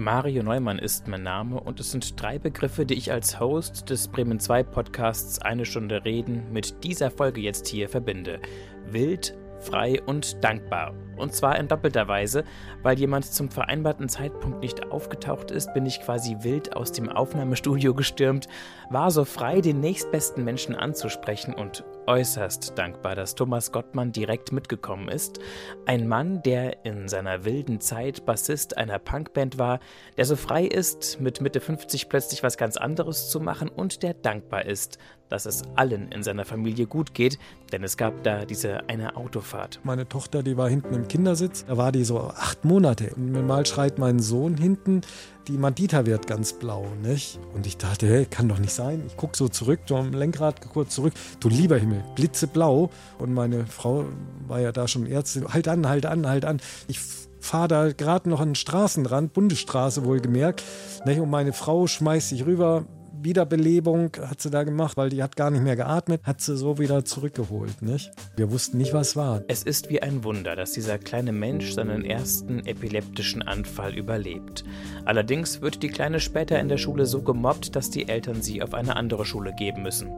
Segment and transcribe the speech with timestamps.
[0.00, 4.06] Mario Neumann ist mein Name und es sind drei Begriffe, die ich als Host des
[4.06, 8.38] Bremen 2 Podcasts Eine Stunde Reden mit dieser Folge jetzt hier verbinde.
[8.86, 10.94] Wild, frei und dankbar.
[11.18, 12.44] Und zwar in doppelter Weise,
[12.82, 17.94] weil jemand zum vereinbarten Zeitpunkt nicht aufgetaucht ist, bin ich quasi wild aus dem Aufnahmestudio
[17.94, 18.48] gestürmt,
[18.90, 25.08] war so frei, den nächstbesten Menschen anzusprechen und äußerst dankbar, dass Thomas Gottmann direkt mitgekommen
[25.08, 25.40] ist.
[25.86, 29.80] Ein Mann, der in seiner wilden Zeit Bassist einer Punkband war,
[30.16, 34.14] der so frei ist, mit Mitte 50 plötzlich was ganz anderes zu machen und der
[34.14, 34.98] dankbar ist,
[35.28, 37.38] dass es allen in seiner Familie gut geht,
[37.72, 39.80] denn es gab da diese eine Autofahrt.
[39.84, 43.12] Meine Tochter, die war hinten im Kindersitz, da war die so acht Monate.
[43.16, 45.00] Und mal schreit mein Sohn hinten,
[45.48, 47.40] die Mandita wird ganz blau, nicht?
[47.54, 49.02] Und ich dachte, hey, kann doch nicht sein.
[49.06, 51.14] Ich gucke so zurück, am Lenkrad kurz zurück.
[51.40, 52.90] Du lieber Himmel, blitzeblau.
[53.18, 54.04] Und meine Frau
[54.46, 55.48] war ja da schon Ärztin.
[55.48, 56.60] Halt an, halt an, halt an.
[56.86, 57.00] Ich
[57.40, 60.62] fahre da gerade noch an den Straßenrand, Bundesstraße wohlgemerkt.
[61.06, 61.20] Nicht?
[61.20, 62.84] Und meine Frau schmeißt sich rüber,
[63.20, 66.78] Wiederbelebung hat sie da gemacht, weil die hat gar nicht mehr geatmet, hat sie so
[66.78, 67.82] wieder zurückgeholt.
[67.82, 68.12] Nicht?
[68.36, 69.42] Wir wussten nicht, was war.
[69.48, 74.64] Es ist wie ein Wunder, dass dieser kleine Mensch seinen ersten epileptischen Anfall überlebt.
[75.04, 78.74] Allerdings wird die Kleine später in der Schule so gemobbt, dass die Eltern sie auf
[78.74, 80.10] eine andere Schule geben müssen.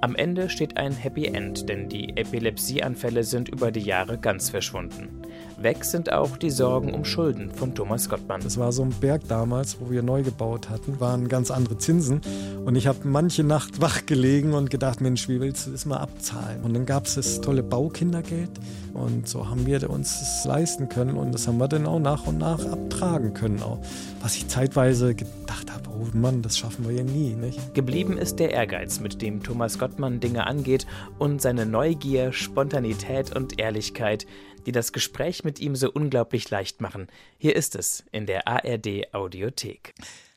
[0.00, 5.22] Am Ende steht ein Happy End, denn die Epilepsieanfälle sind über die Jahre ganz verschwunden.
[5.60, 8.40] Weg sind auch die Sorgen um Schulden von Thomas Gottmann.
[8.42, 12.20] Das war so ein Berg damals, wo wir neu gebaut hatten, waren ganz andere Zinsen.
[12.64, 15.98] Und ich habe manche Nacht wach gelegen und gedacht, Mensch, wie willst du das mal
[15.98, 16.62] abzahlen?
[16.62, 18.50] Und dann gab es das tolle Baukindergeld.
[18.92, 21.16] Und so haben wir uns das leisten können.
[21.16, 23.62] Und das haben wir dann auch nach und nach abtragen können.
[23.62, 23.80] Auch.
[24.20, 27.34] Was ich zeitweise gedacht habe, oh Mann, das schaffen wir ja nie.
[27.34, 27.74] Nicht?
[27.74, 30.86] Geblieben ist der Ehrgeiz, mit dem Thomas Gottmann Dinge angeht
[31.18, 34.26] und seine Neugier, Spontanität und Ehrlichkeit,
[34.66, 37.06] die das Gespräch mit ihm so unglaublich leicht machen.
[37.38, 39.94] Hier ist es in der ARD Audiothek.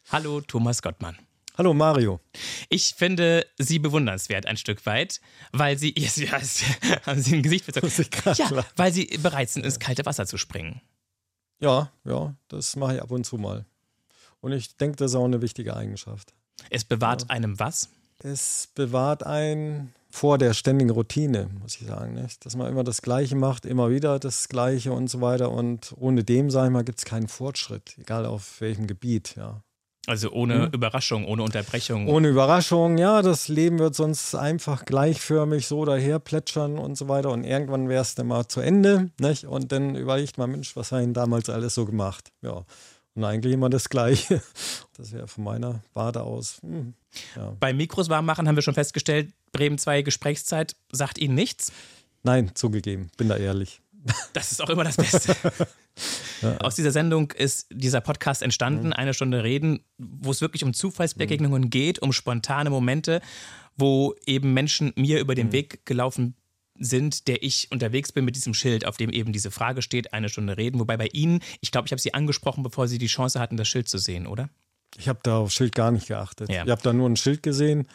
[0.09, 1.17] Hallo Thomas Gottmann.
[1.61, 2.19] Hallo Mario.
[2.69, 6.09] Ich finde Sie bewundernswert ein Stück weit, weil Sie, ja,
[7.05, 7.91] haben Sie ein Gesicht verzogen?
[8.35, 10.81] Ja, weil Sie bereit sind, ins kalte Wasser zu springen.
[11.59, 13.67] Ja, ja, das mache ich ab und zu mal.
[14.39, 16.33] Und ich denke, das ist auch eine wichtige Eigenschaft.
[16.71, 17.29] Es bewahrt ja.
[17.29, 17.89] einem was?
[18.23, 22.15] Es bewahrt einen vor der ständigen Routine, muss ich sagen.
[22.15, 22.43] Nicht?
[22.43, 25.51] Dass man immer das Gleiche macht, immer wieder das Gleiche und so weiter.
[25.51, 29.35] Und ohne dem, sage ich mal, gibt es keinen Fortschritt, egal auf welchem Gebiet.
[29.35, 29.61] Ja.
[30.07, 30.71] Also ohne hm?
[30.71, 32.07] Überraschung, ohne Unterbrechung.
[32.07, 37.29] Ohne Überraschung, ja, das Leben wird sonst einfach gleichförmig so daher plätschern und so weiter.
[37.29, 39.11] Und irgendwann wäre es dann mal zu Ende.
[39.19, 39.45] Nicht?
[39.45, 42.31] Und dann überlegt man, Mensch, was haben damals alles so gemacht?
[42.41, 42.65] Ja.
[43.13, 44.41] Und eigentlich immer das Gleiche.
[44.97, 46.59] Das wäre von meiner Warte aus.
[46.61, 46.93] Hm,
[47.35, 47.55] ja.
[47.59, 51.71] Beim Mikros warm machen haben wir schon festgestellt, Bremen 2 Gesprächszeit sagt Ihnen nichts?
[52.21, 53.81] Nein, zugegeben, bin da ehrlich.
[54.33, 55.35] Das ist auch immer das Beste.
[56.41, 56.57] ja.
[56.57, 58.93] Aus dieser Sendung ist dieser Podcast entstanden, mhm.
[58.93, 61.69] eine Stunde Reden, wo es wirklich um Zufallsbegegnungen mhm.
[61.69, 63.21] geht, um spontane Momente,
[63.77, 65.53] wo eben Menschen mir über den mhm.
[65.53, 66.35] Weg gelaufen
[66.79, 70.29] sind, der ich unterwegs bin mit diesem Schild, auf dem eben diese Frage steht, eine
[70.29, 70.79] Stunde reden.
[70.79, 73.67] Wobei bei Ihnen, ich glaube, ich habe Sie angesprochen, bevor Sie die Chance hatten, das
[73.67, 74.49] Schild zu sehen, oder?
[74.97, 76.49] Ich habe da auf Schild gar nicht geachtet.
[76.49, 76.63] Ja.
[76.63, 77.87] Ich habe da nur ein Schild gesehen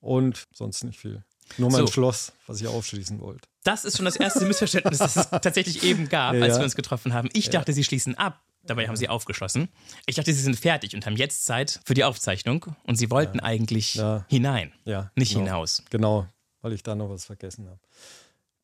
[0.00, 1.24] und sonst nicht viel.
[1.58, 1.92] Nur mein so.
[1.92, 3.48] Schloss, was ich aufschließen wollte.
[3.64, 6.76] Das ist schon das erste Missverständnis, das es tatsächlich eben gab, ja, als wir uns
[6.76, 7.28] getroffen haben.
[7.32, 8.40] Ich dachte, Sie schließen ab.
[8.66, 9.68] Dabei haben sie aufgeschlossen.
[10.06, 12.64] Ich dachte, sie sind fertig und haben jetzt Zeit für die Aufzeichnung.
[12.84, 15.44] Und sie wollten eigentlich hinein, ja, nicht genau.
[15.44, 15.82] hinaus.
[15.90, 16.26] Genau,
[16.62, 17.78] weil ich da noch was vergessen habe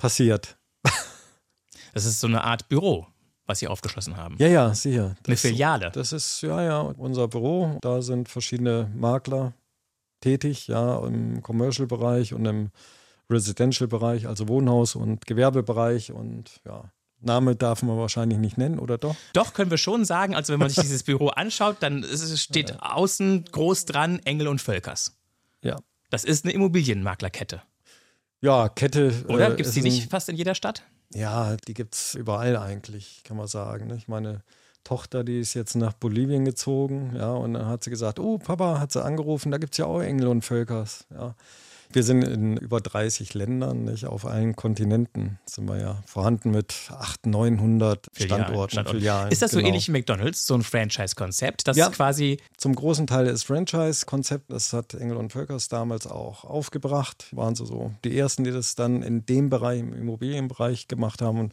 [0.00, 0.56] passiert.
[1.92, 3.08] Das ist so eine Art Büro,
[3.46, 4.36] was Sie aufgeschlossen haben.
[4.38, 5.16] Ja, ja, sicher.
[5.24, 5.90] Das eine Filiale.
[5.90, 7.78] Das ist, ja, ja, unser Büro.
[7.80, 9.54] Da sind verschiedene Makler
[10.20, 12.70] tätig, ja, im Commercial-Bereich und im
[13.30, 16.90] Residential-Bereich, also Wohnhaus- und Gewerbebereich und ja.
[17.22, 19.14] Name darf man wahrscheinlich nicht nennen, oder doch?
[19.34, 20.34] Doch, können wir schon sagen.
[20.34, 22.76] Also, wenn man sich dieses Büro anschaut, dann steht ja.
[22.80, 25.18] außen groß dran Engel und Völkers.
[25.62, 25.76] Ja.
[26.08, 27.62] Das ist eine Immobilienmaklerkette.
[28.40, 29.12] Ja, Kette.
[29.28, 29.50] Oder?
[29.52, 30.82] Äh, gibt es die nicht fast in jeder Stadt?
[31.12, 33.88] Ja, die gibt es überall eigentlich, kann man sagen.
[33.88, 33.96] Ne?
[33.96, 34.42] Ich meine,
[34.84, 38.80] Tochter, die ist jetzt nach Bolivien gezogen, ja, und dann hat sie gesagt, oh, Papa,
[38.80, 41.34] hat sie angerufen, da gibt es ja auch Engel und Völkers, ja.
[41.92, 44.04] Wir sind in über 30 Ländern, nicht?
[44.06, 48.98] auf allen Kontinenten sind wir ja vorhanden mit 800, 900 Filialen, Standorten, Standorten.
[48.98, 49.32] Filialen.
[49.32, 49.62] Ist das genau.
[49.62, 51.66] so ähnlich wie McDonalds, so ein Franchise-Konzept?
[51.66, 54.52] Das ja, quasi zum großen Teil ist Franchise-Konzept.
[54.52, 57.26] Das hat Engel und Völkers damals auch aufgebracht.
[57.32, 61.40] Waren so, so die ersten, die das dann in dem Bereich, im Immobilienbereich gemacht haben.
[61.40, 61.52] Und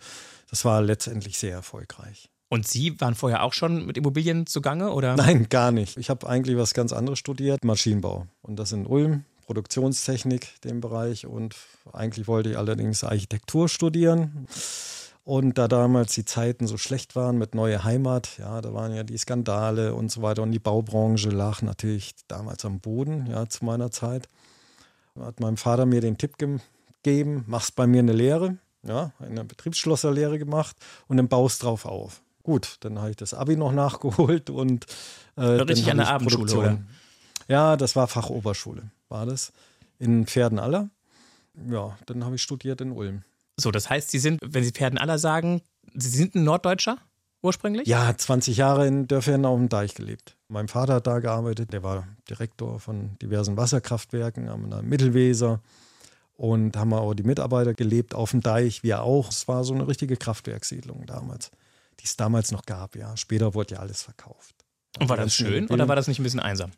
[0.52, 2.30] das war letztendlich sehr erfolgreich.
[2.50, 5.16] Und Sie waren vorher auch schon mit Immobilien zugange, oder?
[5.16, 5.98] Nein, gar nicht.
[5.98, 8.28] Ich habe eigentlich was ganz anderes studiert, Maschinenbau.
[8.42, 9.26] Und das in Ulm.
[9.48, 11.26] Produktionstechnik, dem Bereich.
[11.26, 11.56] Und
[11.92, 14.48] eigentlich wollte ich allerdings Architektur studieren.
[15.24, 19.04] Und da damals die Zeiten so schlecht waren mit Neue Heimat, ja, da waren ja
[19.04, 23.66] die Skandale und so weiter und die Baubranche lag natürlich damals am Boden, ja, zu
[23.66, 24.30] meiner Zeit.
[25.20, 30.40] Hat mein Vater mir den Tipp gegeben, machst bei mir eine Lehre, ja, eine Betriebsschlosserlehre
[30.40, 30.78] gemacht
[31.10, 32.22] und dann baust drauf auf.
[32.44, 34.86] Gut, dann habe ich das Abi noch nachgeholt und
[35.36, 36.86] äh, richtig an der Abendschule?
[37.48, 39.54] Ja, das war Fachoberschule, war das
[40.00, 40.90] in Pferdenaller.
[41.70, 43.24] Ja, dann habe ich studiert in Ulm.
[43.58, 45.62] So, das heißt, Sie sind, wenn Sie Pferden aller sagen,
[45.94, 46.98] Sie sind ein Norddeutscher
[47.42, 47.88] ursprünglich?
[47.88, 50.36] Ja, 20 Jahre in Dörfern auf dem Deich gelebt.
[50.48, 55.62] Mein Vater hat da gearbeitet, der war Direktor von diversen Wasserkraftwerken am Mittelweser
[56.34, 59.30] und haben auch die Mitarbeiter gelebt auf dem Deich, wir auch.
[59.30, 61.52] Es war so eine richtige Kraftwerkssiedlung damals,
[62.00, 63.18] die es damals noch gab, ja.
[63.18, 64.56] Später wurde ja alles verkauft.
[65.00, 66.72] Und war das schön oder war das nicht ein bisschen einsam?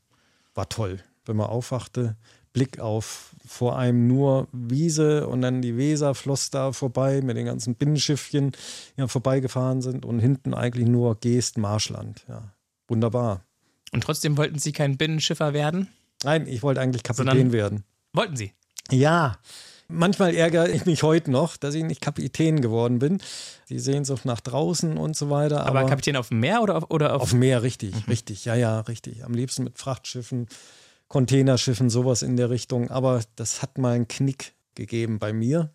[0.59, 0.99] War toll.
[1.23, 2.17] Wenn man aufwachte,
[2.51, 7.45] Blick auf vor einem nur Wiese und dann die Weser floss da vorbei mit den
[7.45, 8.57] ganzen Binnenschiffchen, die
[8.99, 12.25] ja vorbeigefahren sind und hinten eigentlich nur Geest, Marschland.
[12.27, 12.51] Ja,
[12.89, 13.45] wunderbar.
[13.93, 15.87] Und trotzdem wollten Sie kein Binnenschiffer werden?
[16.25, 17.85] Nein, ich wollte eigentlich Kapitän Sondern werden.
[18.11, 18.51] Wollten Sie?
[18.91, 19.37] Ja.
[19.91, 23.19] Manchmal ärgere ich mich heute noch, dass ich nicht Kapitän geworden bin.
[23.69, 25.65] Die Sehnsucht nach draußen und so weiter.
[25.65, 27.23] Aber, aber Kapitän auf dem Meer oder auf, oder auf?
[27.23, 28.03] Auf dem Meer, richtig, mhm.
[28.07, 28.45] richtig.
[28.45, 29.25] Ja, ja, richtig.
[29.25, 30.47] Am liebsten mit Frachtschiffen
[31.07, 32.91] Containerschiffen, sowas in der Richtung.
[32.91, 35.73] Aber das hat mal einen Knick gegeben bei mir.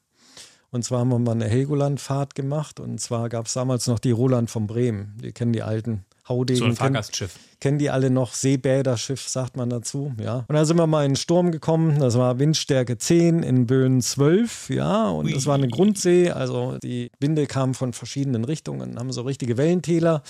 [0.70, 2.78] Und zwar haben wir mal eine Helgoland-Fahrt gemacht.
[2.78, 5.18] Und zwar gab es damals noch die Roland von Bremen.
[5.22, 6.58] Die kennen die alten Haudegen.
[6.58, 7.34] So ein Fahrgastschiff.
[7.34, 8.34] Kennen, kennen die alle noch?
[8.34, 10.12] Seebäderschiff, sagt man dazu.
[10.20, 10.44] Ja.
[10.48, 11.98] Und da sind wir mal in den Sturm gekommen.
[11.98, 14.70] Das war Windstärke 10 in Böen 12.
[14.70, 15.08] Ja.
[15.08, 16.30] Und das war eine Grundsee.
[16.30, 20.22] Also die Winde kamen von verschiedenen Richtungen, haben so richtige Wellentäler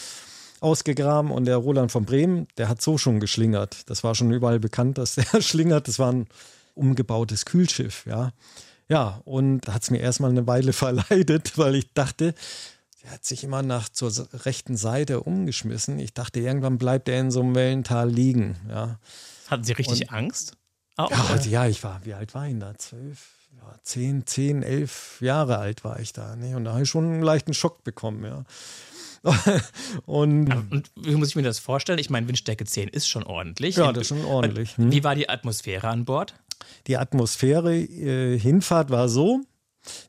[0.60, 3.88] ausgegraben und der Roland von Bremen, der hat so schon geschlingert.
[3.90, 5.86] Das war schon überall bekannt, dass der schlingert.
[5.86, 6.26] Das war ein
[6.74, 8.32] umgebautes Kühlschiff, ja.
[8.88, 12.34] Ja, und hat es mir erstmal eine Weile verleidet, weil ich dachte,
[13.04, 15.98] der hat sich immer nach zur rechten Seite umgeschmissen.
[15.98, 18.98] Ich dachte, irgendwann bleibt er in so einem Wellental liegen, ja.
[19.48, 20.56] Hatten Sie richtig und, Angst?
[20.96, 22.74] Oh, ja, ja, ich war, wie alt war ich da?
[22.78, 23.34] Zwölf?
[23.56, 26.34] Ja, zehn, zehn, elf Jahre alt war ich da.
[26.34, 26.56] Ne?
[26.56, 28.44] Und da habe ich schon einen leichten Schock bekommen, ja.
[30.06, 31.98] und, und, wie muss ich mir das vorstellen?
[31.98, 33.76] Ich meine, Windstärke 10 ist schon ordentlich.
[33.76, 34.76] Ja, das ist schon ordentlich.
[34.76, 34.92] Hm.
[34.92, 36.34] Wie war die Atmosphäre an Bord?
[36.86, 39.40] Die Atmosphäre, äh, Hinfahrt war so,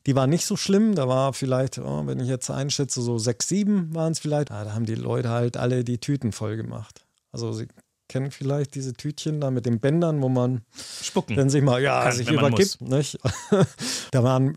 [0.06, 0.94] die war nicht so schlimm.
[0.94, 4.50] Da war vielleicht, oh, wenn ich jetzt einschätze, so sechs, sieben waren es vielleicht.
[4.50, 7.04] Ah, da haben die Leute halt alle die Tüten voll gemacht.
[7.32, 7.68] Also sie
[8.08, 10.62] kennen vielleicht diese Tütchen da mit den Bändern, wo man
[11.02, 12.78] spucken, wenn sich mal ja Kann, sich übergibt.
[14.12, 14.56] Da waren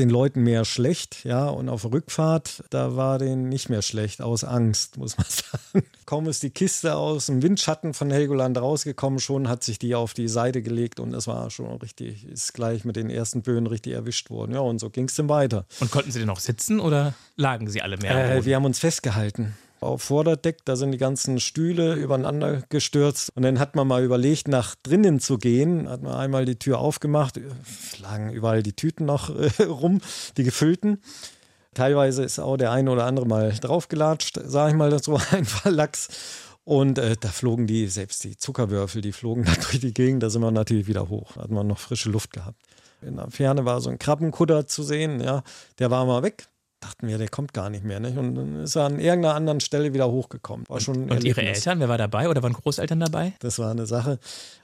[0.00, 4.44] den Leuten mehr schlecht, ja, und auf Rückfahrt, da war denen nicht mehr schlecht, aus
[4.44, 5.86] Angst, muss man sagen.
[6.06, 10.14] Kaum ist die Kiste aus dem Windschatten von Helgoland rausgekommen, schon hat sich die auf
[10.14, 13.92] die Seite gelegt und es war schon richtig, ist gleich mit den ersten Böen richtig
[13.92, 14.52] erwischt worden.
[14.52, 15.66] Ja, und so ging es dann weiter.
[15.80, 18.36] Und konnten Sie denn noch sitzen oder lagen Sie alle mehr?
[18.36, 23.30] Äh, wir haben uns festgehalten auf Vorderdeck, da sind die ganzen Stühle übereinander gestürzt.
[23.34, 25.88] Und dann hat man mal überlegt, nach drinnen zu gehen.
[25.88, 27.40] Hat man einmal die Tür aufgemacht,
[27.98, 30.00] lagen überall die Tüten noch äh, rum,
[30.36, 31.00] die gefüllten.
[31.72, 36.08] Teilweise ist auch der eine oder andere mal draufgelatscht, sage ich mal so einfach Lachs.
[36.64, 40.30] Und äh, da flogen die, selbst die Zuckerwürfel, die flogen da durch die Gegend, da
[40.30, 41.32] sind wir natürlich wieder hoch.
[41.34, 42.60] Da hat man noch frische Luft gehabt.
[43.00, 45.42] In der Ferne war so ein Krabbenkutter zu sehen, ja,
[45.78, 46.49] der war mal weg
[46.80, 48.00] dachten wir, der kommt gar nicht mehr.
[48.00, 48.16] Nicht?
[48.16, 50.66] Und dann ist er an irgendeiner anderen Stelle wieder hochgekommen.
[50.68, 53.34] War schon und Ihre Eltern, wer war dabei oder waren Großeltern dabei?
[53.40, 54.18] Das war eine Sache.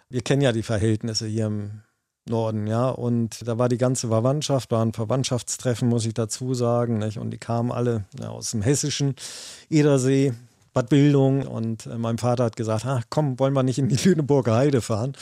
[0.09, 1.83] Wir kennen ja die Verhältnisse hier im
[2.29, 2.88] Norden, ja.
[2.88, 6.99] Und da war die ganze Verwandtschaft, war ein Verwandtschaftstreffen, muss ich dazu sagen.
[6.99, 7.19] Nicht?
[7.19, 9.14] Und die kamen alle ja, aus dem hessischen
[9.71, 10.33] Edersee,
[10.76, 13.97] Bad Bildung und äh, mein Vater hat gesagt, ach komm, wollen wir nicht in die
[13.97, 15.14] Lüneburger Heide fahren?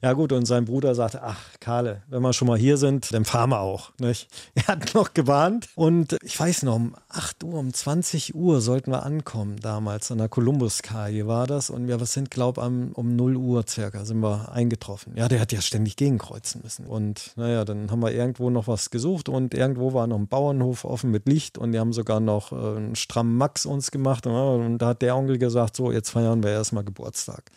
[0.00, 3.24] Ja gut, und sein Bruder sagte, ach Karle, wenn wir schon mal hier sind, dann
[3.24, 3.90] fahren wir auch.
[3.98, 4.28] Nicht?
[4.54, 6.80] Er hat noch gewarnt und ich weiß noch,
[7.12, 11.88] 8 Uhr, um 20 Uhr sollten wir ankommen damals, an der Kolumbuskaje war das und
[11.88, 15.16] wir sind, glaube ich, um 0 Uhr circa sind wir eingetroffen.
[15.16, 18.90] Ja, der hat ja ständig gegenkreuzen müssen und naja, dann haben wir irgendwo noch was
[18.90, 22.52] gesucht und irgendwo war noch ein Bauernhof offen mit Licht und die haben sogar noch
[22.52, 26.10] äh, einen strammen Max uns gemacht und, und da hat der Onkel gesagt, so, jetzt
[26.10, 27.50] feiern wir erstmal Geburtstag.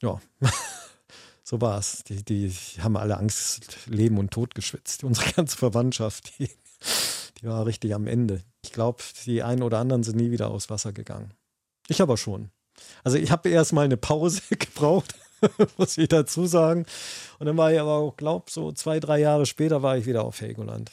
[0.00, 0.20] Ja,
[1.44, 2.04] so war es.
[2.04, 5.04] Die, die haben alle Angst, Leben und Tod geschwitzt.
[5.04, 6.48] Unsere ganze Verwandtschaft, die,
[7.40, 8.42] die war richtig am Ende.
[8.62, 11.32] Ich glaube, die einen oder anderen sind nie wieder aus Wasser gegangen.
[11.88, 12.50] Ich aber schon.
[13.04, 15.14] Also ich habe erstmal eine Pause gebraucht,
[15.78, 16.86] muss ich dazu sagen.
[17.38, 20.24] Und dann war ich aber auch, glaube so zwei, drei Jahre später war ich wieder
[20.24, 20.92] auf Helgoland.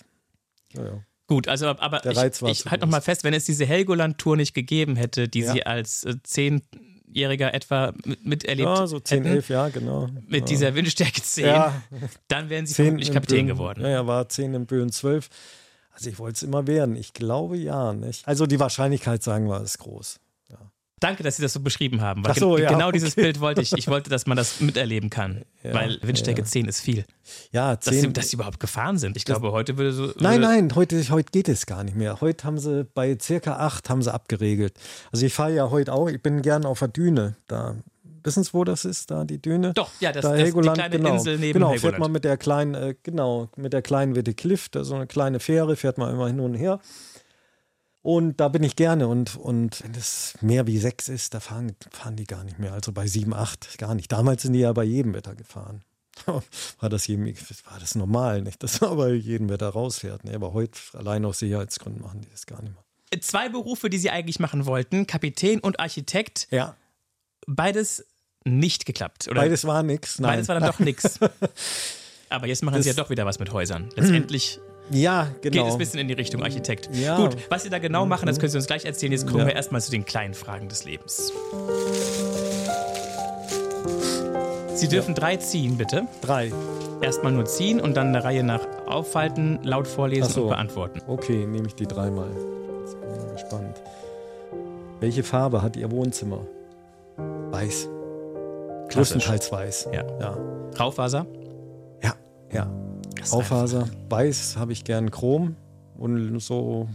[0.74, 1.04] Ja, ja.
[1.28, 5.28] Gut, also aber ich, ich halte nochmal fest, wenn es diese Helgoland-Tour nicht gegeben hätte,
[5.28, 5.52] die ja.
[5.52, 10.08] Sie als äh, Zehnjähriger etwa miterlebt Ja, so zehn, elf Jahre, genau.
[10.26, 10.46] Mit ja.
[10.46, 11.82] dieser Windstärke 10, ja.
[12.30, 13.82] dann wären Sie vermutlich Kapitän geworden.
[13.82, 15.30] Ja, ja, war zehn in Böen zwölf.
[15.98, 16.96] Also ich wollte es immer werden.
[16.96, 18.28] Ich glaube ja, nicht?
[18.28, 20.20] Also die Wahrscheinlichkeit, sagen wir, ist groß.
[20.52, 20.60] Ja.
[21.00, 22.24] Danke, dass Sie das so beschrieben haben.
[22.24, 23.00] Weil so, ja, genau okay.
[23.00, 23.74] dieses Bild wollte ich.
[23.74, 25.44] Ich wollte, dass man das miterleben kann.
[25.64, 26.46] Ja, weil Windstärke ja.
[26.46, 27.04] 10 ist viel.
[27.52, 28.14] Ja, Dass sie, zehn.
[28.14, 29.18] dass sie überhaupt gefahren sind.
[29.18, 30.06] Ich glaube, heute würde so.
[30.20, 32.22] Nein, würde, nein, heute, heute geht es gar nicht mehr.
[32.22, 34.76] Heute haben sie bei circa acht haben sie abgeregelt.
[35.12, 37.38] Also ich fahre ja heute auch, ich bin gern auf der Düne.
[37.48, 37.76] Da
[38.24, 39.74] wissen Sie, wo das ist, da die Düne?
[39.74, 41.14] Doch, ja, das, da das die Helgoland, kleine genau.
[41.14, 41.82] Insel neben Genau, Helgoland.
[41.82, 45.08] fährt man mit der kleinen, äh, genau, mit der kleinen Witte Cliff, da so eine
[45.08, 46.80] kleine Fähre, fährt man immer hin und her.
[48.02, 49.08] Und da bin ich gerne.
[49.08, 52.72] Und, und wenn es mehr wie sechs ist, da fahren, fahren die gar nicht mehr.
[52.72, 54.12] Also bei sieben, acht gar nicht.
[54.12, 55.84] Damals sind die ja bei jedem Wetter gefahren.
[56.80, 58.64] war das jedem, war das normal, nicht?
[58.64, 60.24] Dass man bei jedem Wetter rausfährt.
[60.24, 60.36] Ne?
[60.36, 63.22] Aber heute, allein aus Sicherheitsgründen, machen die das gar nicht mehr.
[63.22, 66.48] Zwei Berufe, die Sie eigentlich machen wollten: Kapitän und Architekt.
[66.52, 66.76] Ja,
[67.46, 68.06] Beides
[68.44, 69.28] nicht geklappt.
[69.30, 70.20] Oder beides war nix.
[70.20, 70.32] Nein.
[70.32, 71.20] beides war dann doch nichts.
[72.30, 73.90] Aber jetzt machen Sie ja Das- doch wieder was mit Häusern.
[73.96, 75.68] Letztendlich ja, geht genau.
[75.68, 76.90] es ein bisschen in die Richtung Architekt.
[76.94, 77.18] Ja.
[77.18, 79.12] Gut, was Sie da genau machen, das können Sie uns gleich erzählen.
[79.12, 79.48] Jetzt kommen Ja.
[79.48, 81.32] wir erstmal zu den kleinen Fragen des Lebens.
[84.76, 86.08] Sie dürfen drei ziehen, bitte.
[86.22, 86.52] Drei.
[87.02, 90.44] Erstmal nur ziehen und dann eine Reihe nach aufhalten, laut vorlesen so.
[90.44, 91.02] und beantworten.
[91.08, 92.30] Okay, nehme ich die dreimal.
[92.82, 93.82] Jetzt bin ich mal gespannt.
[95.00, 96.46] Welche Farbe hat Ihr Wohnzimmer?
[97.18, 97.90] Weiß.
[98.90, 99.90] Größtenteils weiß.
[99.94, 100.06] Ja.
[100.20, 100.38] Ja.
[100.80, 101.26] Raufaser?
[102.04, 102.16] Ja.
[102.52, 102.72] ja.
[103.22, 103.88] Ist Raufaser.
[104.10, 105.56] Weiß habe ich gern Chrom
[105.98, 106.88] und so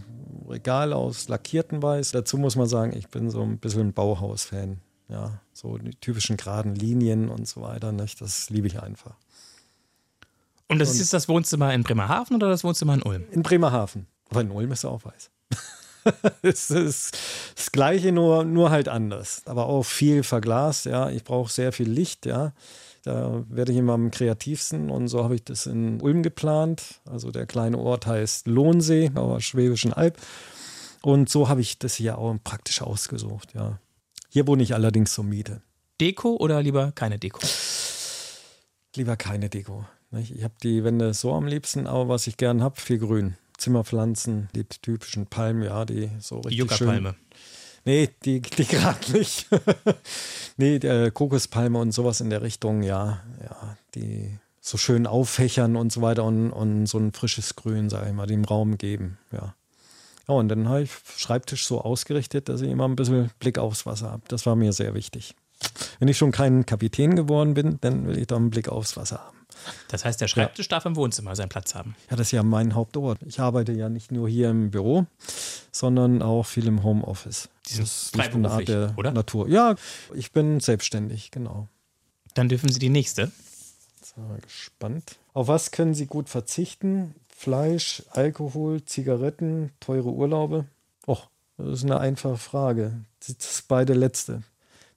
[0.49, 2.11] Regal aus lackierten Weiß.
[2.11, 4.79] Dazu muss man sagen, ich bin so ein bisschen ein Bauhaus-Fan.
[5.09, 7.91] Ja, so die typischen geraden Linien und so weiter.
[7.91, 8.21] Nicht?
[8.21, 9.15] Das liebe ich einfach.
[10.69, 13.25] Und das ist jetzt das Wohnzimmer in Bremerhaven oder das Wohnzimmer in Ulm?
[13.31, 14.07] In Bremerhaven.
[14.29, 15.29] Aber in Ulm ist er auch weiß.
[16.41, 17.17] es ist
[17.55, 19.41] das Gleiche, nur, nur halt anders.
[19.45, 21.09] Aber auch viel verglast, ja.
[21.09, 22.53] Ich brauche sehr viel Licht, ja.
[23.03, 27.01] Da werde ich immer am kreativsten und so habe ich das in Ulm geplant.
[27.05, 30.17] Also der kleine Ort heißt Lohnsee, auf der Schwäbischen Alb.
[31.01, 33.79] Und so habe ich das hier auch praktisch ausgesucht, ja.
[34.29, 35.61] Hier wohne ich allerdings zur Miete.
[35.99, 37.39] Deko oder lieber keine Deko?
[38.95, 39.85] Lieber keine Deko.
[40.11, 43.35] Ich habe die Wände so am liebsten, aber was ich gern habe, viel Grün.
[43.57, 46.87] Zimmerpflanzen, die typischen Palmen, ja, die so Die richtig schön.
[46.87, 47.15] Yucca-Palme.
[47.85, 49.47] Nee, die, die gerade nicht.
[50.57, 55.91] nee, der Kokospalme und sowas in der Richtung, ja, ja, die so schön auffächern und
[55.91, 59.55] so weiter und, und so ein frisches Grün, sage ich mal, dem Raum geben, ja.
[60.27, 63.85] Ja, und dann habe ich Schreibtisch so ausgerichtet, dass ich immer ein bisschen Blick aufs
[63.85, 64.23] Wasser habe.
[64.29, 65.35] Das war mir sehr wichtig.
[65.99, 69.19] Wenn ich schon kein Kapitän geworden bin, dann will ich doch einen Blick aufs Wasser
[69.19, 69.37] haben.
[69.87, 71.95] Das heißt, der Schreibtisch darf im Wohnzimmer seinen Platz haben.
[72.09, 73.19] Ja, das ist ja mein Hauptort.
[73.25, 75.05] Ich arbeite ja nicht nur hier im Büro,
[75.71, 77.49] sondern auch viel im Homeoffice.
[77.67, 79.11] Die sind Das ist eine Art freiberuflich, der oder?
[79.11, 79.47] Natur.
[79.47, 79.75] Ja,
[80.13, 81.67] ich bin selbstständig, genau.
[82.33, 83.31] Dann dürfen Sie die nächste.
[84.01, 85.17] Jetzt sind wir gespannt.
[85.33, 87.15] Auf was können Sie gut verzichten?
[87.35, 90.65] Fleisch, Alkohol, Zigaretten, teure Urlaube?
[91.07, 93.05] Och, das ist eine einfache Frage.
[93.19, 94.43] Das ist beide letzte.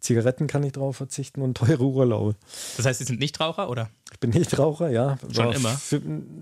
[0.07, 2.37] Zigaretten kann ich drauf verzichten und teure Urlaube.
[2.77, 3.91] Das heißt, Sie sind Nichtraucher oder?
[4.13, 5.19] Ich bin nicht Raucher, ja.
[5.33, 5.77] Schon War immer?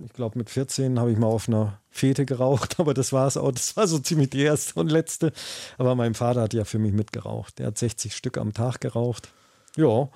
[0.05, 3.39] Ich glaube, mit 14 habe ich mal auf einer Fete geraucht, aber das war es
[3.39, 3.51] auch.
[3.53, 5.33] Das war so ziemlich die erste und letzte.
[5.79, 7.59] Aber mein Vater hat ja für mich mitgeraucht.
[7.59, 9.33] Der hat 60 Stück am Tag geraucht.
[9.77, 10.09] Ja.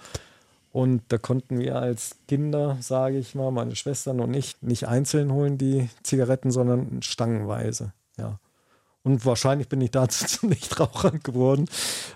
[0.71, 5.33] Und da konnten wir als Kinder, sage ich mal, meine Schwestern und ich, nicht einzeln
[5.33, 7.93] holen die Zigaretten, sondern stangenweise.
[8.19, 8.39] Ja.
[9.09, 11.65] Und wahrscheinlich bin ich dazu zum Nichtraucher geworden.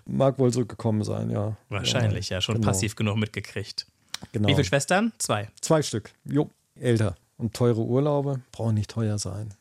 [0.04, 1.56] Mag wohl so gekommen sein, ja.
[1.70, 2.66] Wahrscheinlich, ja, schon genau.
[2.66, 3.86] passiv genug mitgekriegt.
[4.32, 4.46] Genau.
[4.46, 5.10] Wie viele Schwestern?
[5.16, 5.48] Zwei.
[5.62, 6.10] Zwei Stück.
[6.26, 7.14] Jo, älter.
[7.38, 9.54] Und teure Urlaube brauchen nicht teuer sein.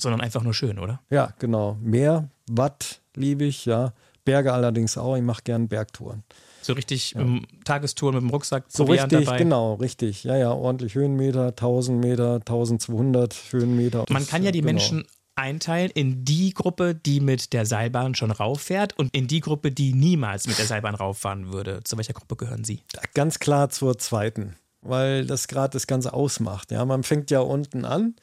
[0.00, 1.00] Sondern einfach nur schön, oder?
[1.10, 1.76] Ja, genau.
[1.82, 3.92] Meer, Watt liebe ich, ja.
[4.24, 5.16] Berge allerdings auch.
[5.16, 6.22] Ich mache gern Bergtouren.
[6.62, 9.38] So richtig ähm, Tagestour mit dem Rucksack, So richtig, dabei.
[9.38, 10.22] genau, richtig.
[10.22, 14.04] Ja, ja, ordentlich Höhenmeter, 1000 Meter, 1200 Höhenmeter.
[14.10, 14.72] Man kann ja die Genau.
[14.72, 15.06] Menschen
[15.38, 19.94] einteilen in die Gruppe, die mit der Seilbahn schon rauffährt und in die Gruppe, die
[19.94, 21.82] niemals mit der Seilbahn rauffahren würde.
[21.84, 22.82] Zu welcher Gruppe gehören Sie?
[23.14, 26.70] Ganz klar zur zweiten, weil das gerade das Ganze ausmacht.
[26.70, 28.16] Ja, man fängt ja unten an.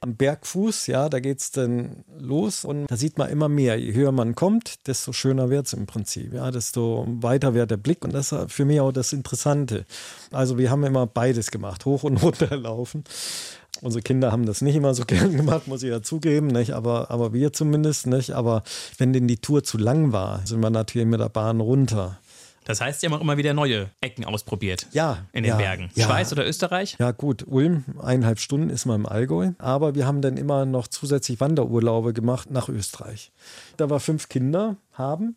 [0.00, 3.78] Am Bergfuß, ja, da geht es dann los und da sieht man immer mehr.
[3.78, 6.34] Je höher man kommt, desto schöner wird es im Prinzip.
[6.34, 9.86] Ja, desto weiter wird der Blick und das ist für mich auch das Interessante.
[10.30, 13.04] Also wir haben immer beides gemacht, hoch und runter laufen.
[13.82, 16.72] Unsere Kinder haben das nicht immer so gern gemacht, muss ich ja zugeben, nicht?
[16.72, 18.32] Aber, aber wir zumindest nicht.
[18.32, 18.62] Aber
[18.98, 22.18] wenn denn die Tour zu lang war, sind wir natürlich mit der Bahn runter.
[22.66, 24.88] Das heißt, Sie haben auch immer wieder neue Ecken ausprobiert.
[24.90, 25.26] Ja.
[25.32, 25.88] In den ja, Bergen.
[25.94, 26.06] Ja.
[26.06, 26.96] Schweiz oder Österreich?
[26.98, 29.52] Ja, gut, Ulm, eineinhalb Stunden ist man im Allgäu.
[29.58, 33.30] Aber wir haben dann immer noch zusätzlich Wanderurlaube gemacht nach Österreich.
[33.76, 35.36] Da wir fünf Kinder haben,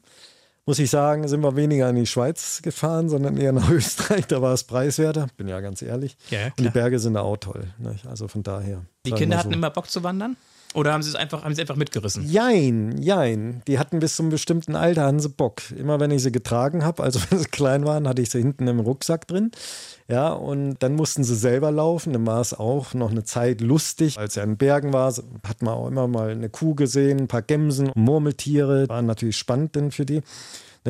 [0.70, 4.28] muss ich sagen, sind wir weniger in die Schweiz gefahren, sondern eher nach Österreich.
[4.28, 6.16] Da war es preiswerter, bin ja ganz ehrlich.
[6.30, 6.70] Ja, Und die.
[6.70, 7.64] Berge sind da auch toll.
[7.80, 8.06] Nicht?
[8.06, 8.86] Also von daher.
[9.04, 9.56] Die Kinder wir hatten so.
[9.56, 10.38] immer Bock zu wandern?
[10.76, 12.30] Oder haben sie es einfach, haben sie einfach mitgerissen?
[12.30, 13.64] Jein, jein.
[13.66, 15.64] Die hatten bis zum bestimmten Alter hatten sie Bock.
[15.72, 18.68] Immer wenn ich sie getragen habe, also wenn sie klein waren, hatte ich sie hinten
[18.68, 19.50] im Rucksack drin.
[20.08, 22.14] Ja, und dann mussten sie selber laufen.
[22.14, 24.20] Dann war es auch noch eine Zeit lustig.
[24.20, 25.12] Als er in Bergen war,
[25.48, 28.88] hat man auch immer mal eine Kuh gesehen, ein paar Gämsen, Murmeltiere.
[28.90, 30.22] Waren natürlich spannend denn für die.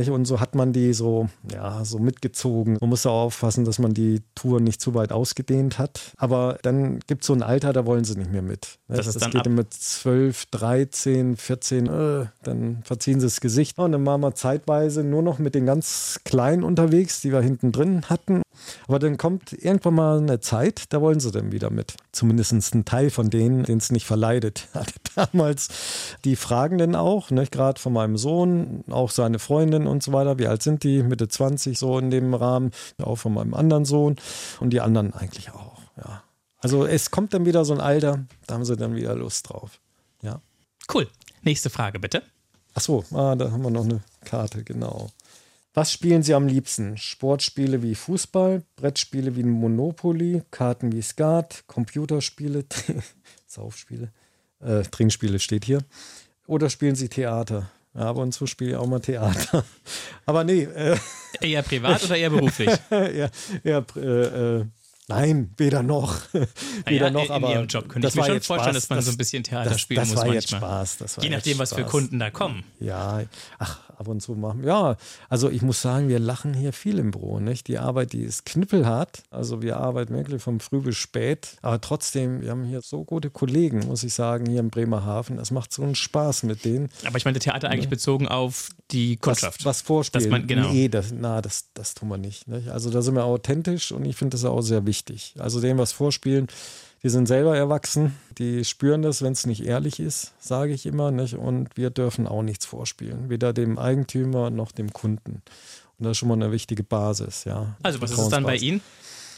[0.07, 2.77] Und so hat man die so, ja, so mitgezogen.
[2.79, 6.13] Man muss auch aufpassen, dass man die Tour nicht zu weit ausgedehnt hat.
[6.17, 8.79] Aber dann gibt es so ein Alter, da wollen sie nicht mehr mit.
[8.87, 13.77] Das, das geht ab mit 12, 13, 14, äh, dann verziehen sie das Gesicht.
[13.77, 17.71] Und dann waren wir zeitweise nur noch mit den ganz Kleinen unterwegs, die wir hinten
[17.71, 18.41] drin hatten.
[18.87, 21.95] Aber dann kommt irgendwann mal eine Zeit, da wollen sie dann wieder mit.
[22.11, 24.67] Zumindest ein Teil von denen, den es nicht verleidet.
[24.73, 25.69] Hatte damals
[26.25, 30.39] die Fragenden auch, ne, gerade von meinem Sohn, auch seine Freundin und so weiter.
[30.39, 31.03] Wie alt sind die?
[31.03, 32.71] Mitte 20 so in dem Rahmen.
[33.01, 34.15] Auch von meinem anderen Sohn
[34.59, 35.79] und die anderen eigentlich auch.
[35.97, 36.23] Ja.
[36.59, 39.79] Also es kommt dann wieder so ein Alter, da haben sie dann wieder Lust drauf.
[40.21, 40.41] Ja.
[40.93, 41.07] Cool.
[41.41, 42.23] Nächste Frage bitte.
[42.73, 45.09] Ach so, ah, da haben wir noch eine Karte, genau.
[45.73, 46.97] Was spielen Sie am liebsten?
[46.97, 52.65] Sportspiele wie Fußball, Brettspiele wie Monopoly, Karten wie Skat, Computerspiele,
[53.47, 54.11] Saufspiele,
[54.59, 55.79] äh, Trinkspiele steht hier.
[56.47, 57.69] Oder spielen Sie Theater?
[57.95, 59.63] Ja, ab und zu spiele ich auch mal Theater.
[60.25, 60.63] Aber nee.
[60.63, 60.97] Äh,
[61.41, 62.69] eher privat oder eher beruflich?
[62.91, 63.31] eher,
[63.63, 64.65] eher äh, äh
[65.09, 66.21] Nein, weder noch.
[66.85, 69.05] weder ja, noch, in aber Ihrem Job könnte ich mir schon vorstellen, dass man das,
[69.05, 70.35] so ein bisschen Theater das, spielen das muss war manchmal.
[70.35, 71.79] Jetzt Spaß, das war Je nachdem, was Spaß.
[71.79, 72.63] für Kunden da kommen.
[72.79, 73.23] Ja,
[73.57, 74.63] ach, ab und zu machen.
[74.63, 74.95] Ja,
[75.27, 77.39] also ich muss sagen, wir lachen hier viel im Büro.
[77.39, 77.67] Nicht?
[77.67, 79.23] Die Arbeit, die ist knüppelhart.
[79.29, 81.57] Also wir arbeiten wirklich vom Früh bis spät.
[81.61, 85.37] Aber trotzdem, wir haben hier so gute Kollegen, muss ich sagen, hier im Bremerhaven.
[85.37, 86.89] Es macht so einen Spaß mit denen.
[87.05, 87.89] Aber ich meine Theater eigentlich ja.
[87.89, 89.59] bezogen auf die Kundschaft.
[89.59, 90.23] Was, was vorspielen.
[90.23, 90.71] Dass man, genau.
[90.71, 92.69] Nee, das, na, das, das tun wir nicht, nicht.
[92.69, 95.35] Also da sind wir authentisch und ich finde das auch sehr wichtig.
[95.37, 96.47] Also dem, was vorspielen,
[97.03, 101.11] die sind selber erwachsen, die spüren das, wenn es nicht ehrlich ist, sage ich immer.
[101.11, 101.35] Nicht?
[101.35, 105.41] Und wir dürfen auch nichts vorspielen, weder dem Eigentümer noch dem Kunden.
[105.97, 107.43] Und das ist schon mal eine wichtige Basis.
[107.45, 107.75] Ja.
[107.83, 108.81] Also, was ist es dann bei Ihnen?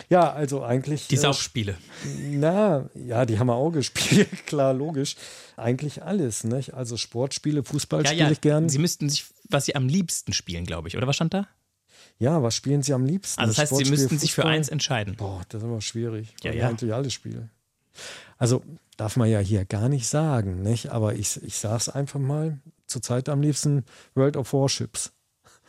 [0.10, 1.08] Ja, also eigentlich.
[1.08, 1.74] Die Saufspiele.
[2.04, 5.16] Äh, na, ja, die haben wir auch gespielt, klar, logisch.
[5.58, 6.74] Eigentlich alles, nicht?
[6.74, 8.32] Also Sportspiele, Fußball ja, spiele ja.
[8.32, 8.70] ich gern.
[8.70, 11.48] Sie müssten sich, was Sie am liebsten spielen, glaube ich, oder was stand da?
[12.20, 13.40] Ja, was spielen Sie am liebsten?
[13.40, 15.16] Also das heißt, Sie müssten sich für eins entscheiden.
[15.16, 16.36] Boah, das ist aber schwierig.
[16.44, 16.70] Ja, ja.
[16.70, 17.50] Eigentlich alle Spiele.
[18.38, 18.64] Also
[18.98, 20.90] darf man ja hier gar nicht sagen, nicht?
[20.90, 22.60] Aber ich, ich sage es einfach mal.
[22.88, 23.86] Zurzeit am liebsten
[24.16, 25.14] World of Warships.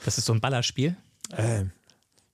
[0.05, 0.97] Das ist so ein Ballerspiel?
[1.37, 1.65] Äh,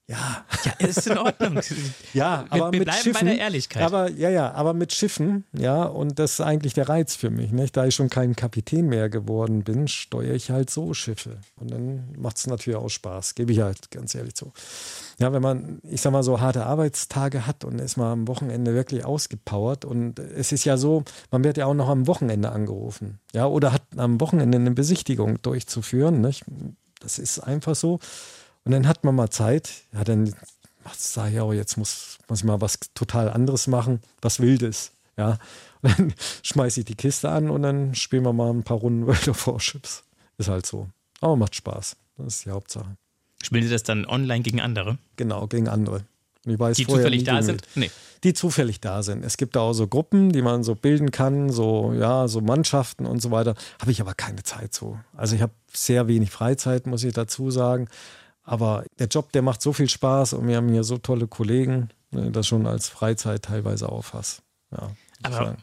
[0.09, 0.45] ja.
[0.65, 1.61] Ja, ist in Ordnung.
[2.15, 3.83] ja, wir, aber wir mit bleiben Schiffen, bei der Ehrlichkeit.
[3.83, 7.53] Aber ja, ja, aber mit Schiffen, ja, und das ist eigentlich der Reiz für mich,
[7.53, 7.77] nicht?
[7.77, 11.39] Da ich schon kein Kapitän mehr geworden bin, steuere ich halt so Schiffe.
[11.57, 14.53] Und dann macht es natürlich auch Spaß, gebe ich halt ganz ehrlich zu.
[15.19, 18.73] Ja, wenn man, ich sag mal, so harte Arbeitstage hat und ist mal am Wochenende
[18.73, 23.19] wirklich ausgepowert und es ist ja so, man wird ja auch noch am Wochenende angerufen,
[23.35, 26.45] ja, oder hat am Wochenende eine Besichtigung durchzuführen, nicht?
[27.01, 28.01] Das ist einfach so.
[28.69, 30.31] Und dann hat man mal Zeit, ja, dann
[30.95, 34.93] sage ich auch, jetzt muss, muss ich mal was total anderes machen, was Wildes.
[35.17, 35.39] Ja.
[35.81, 39.07] Und dann schmeiße ich die Kiste an und dann spielen wir mal ein paar Runden
[39.07, 40.05] World of Warships.
[40.37, 40.87] Ist halt so.
[41.23, 41.97] Aber macht Spaß.
[42.19, 42.95] Das ist die Hauptsache.
[43.43, 44.99] Spielen Sie das dann online gegen andere?
[45.17, 46.05] Genau, gegen andere.
[46.45, 47.63] die zufällig da sind?
[47.75, 47.91] Nee.
[48.23, 49.25] Die zufällig da sind.
[49.25, 53.07] Es gibt da auch so Gruppen, die man so bilden kann, so, ja, so Mannschaften
[53.07, 53.55] und so weiter.
[53.81, 54.99] Habe ich aber keine Zeit so.
[55.17, 57.89] Also ich habe sehr wenig Freizeit, muss ich dazu sagen.
[58.49, 61.91] Aber der Job, der macht so viel Spaß und wir haben hier so tolle Kollegen,
[62.11, 64.41] ne, das schon als Freizeit teilweise auffasse.
[64.73, 64.91] Ja,
[65.23, 65.57] Aber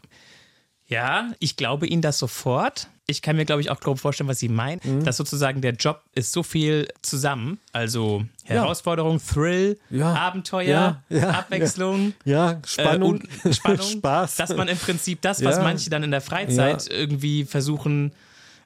[0.86, 2.88] ja, ich glaube Ihnen das sofort.
[3.08, 4.80] Ich kann mir, glaube ich, auch grob vorstellen, was Sie meinen.
[4.84, 5.04] Mhm.
[5.04, 7.58] Dass sozusagen der Job ist so viel zusammen.
[7.72, 9.34] Also Herausforderung, ja.
[9.34, 10.14] Thrill, ja.
[10.14, 11.30] Abenteuer, ja.
[11.30, 12.14] Abwechslung.
[12.64, 13.22] Spannung.
[13.42, 14.36] Äh, Spannung Spaß.
[14.36, 18.12] Dass man im Prinzip das, was manche dann in der Freizeit irgendwie versuchen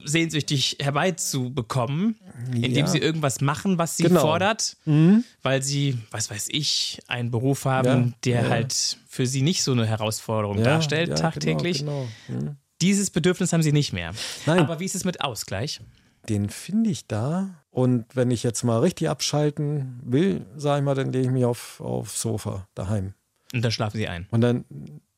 [0.04, 2.16] sehnsüchtig herbeizubekommen,
[2.54, 2.86] indem ja.
[2.86, 4.20] sie irgendwas machen, was sie genau.
[4.20, 5.24] fordert, mhm.
[5.42, 8.12] weil sie, was weiß ich, einen Beruf haben, ja.
[8.24, 8.48] der ja.
[8.48, 11.80] halt für sie nicht so eine Herausforderung darstellt, tagtäglich.
[11.80, 12.54] Genau, genau.
[12.80, 14.12] Dieses Bedürfnis haben sie nicht mehr.
[14.46, 14.60] Nein.
[14.60, 15.80] Aber wie ist es mit Ausgleich?
[16.28, 17.62] Den finde ich da.
[17.70, 21.44] Und wenn ich jetzt mal richtig abschalten will, sage ich mal, dann lege ich mich
[21.44, 23.14] auf, aufs Sofa daheim.
[23.52, 24.26] Und dann schlafen sie ein.
[24.30, 24.64] Und dann,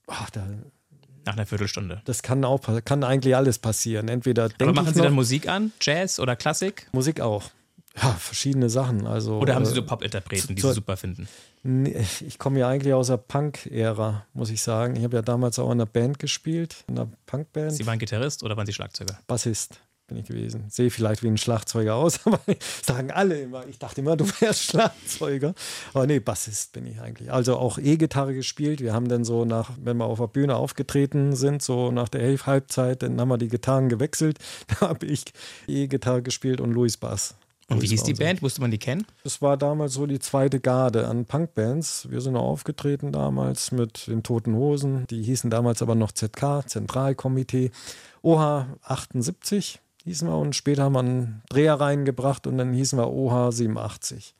[0.06, 0.46] ach, da
[1.24, 2.02] nach einer Viertelstunde.
[2.04, 4.08] Das kann auch kann eigentlich alles passieren.
[4.08, 5.72] Entweder Aber machen Sie noch, dann Musik an?
[5.80, 6.88] Jazz oder Klassik?
[6.92, 7.50] Musik auch.
[8.00, 9.06] Ja, verschiedene Sachen.
[9.06, 11.28] Also, oder haben Sie äh, so Pop-Interpreten, die Sie super finden?
[12.20, 14.96] Ich komme ja eigentlich aus der Punk-Ära, muss ich sagen.
[14.96, 17.72] Ich habe ja damals auch in einer Band gespielt, in einer Punkband.
[17.72, 19.18] Sie waren Gitarrist oder waren Sie Schlagzeuger?
[19.26, 19.80] Bassist
[20.12, 20.64] bin ich gewesen.
[20.68, 22.40] Sehe vielleicht wie ein Schlagzeuger aus, aber
[22.82, 23.66] sagen alle immer.
[23.66, 25.54] Ich dachte immer, du wärst Schlagzeuger.
[25.94, 27.32] Aber nee, Bassist bin ich eigentlich.
[27.32, 28.80] Also auch E-Gitarre gespielt.
[28.80, 32.22] Wir haben dann so nach, wenn wir auf der Bühne aufgetreten sind, so nach der
[32.46, 34.38] Halbzeit, dann haben wir die Gitarren gewechselt.
[34.80, 35.24] Da habe ich
[35.66, 37.34] E-Gitarre gespielt und Louis Bass.
[37.68, 38.42] Und wie hieß die Band?
[38.42, 39.06] Musste man die kennen?
[39.24, 42.08] Das war damals so die zweite Garde an Punkbands.
[42.10, 45.06] Wir sind auch aufgetreten damals mit den Toten Hosen.
[45.08, 47.70] Die hießen damals aber noch ZK, Zentralkomitee.
[48.22, 53.10] OH 78 hießen wir und später haben wir einen Dreher reingebracht und dann hießen wir
[53.10, 54.34] OH 87.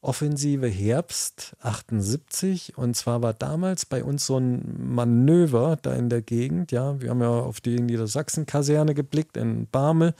[0.00, 6.20] Offensive Herbst 78 und zwar war damals bei uns so ein Manöver da in der
[6.20, 10.14] Gegend, ja, wir haben ja auf die Niedersachsen-Kaserne geblickt in Barmel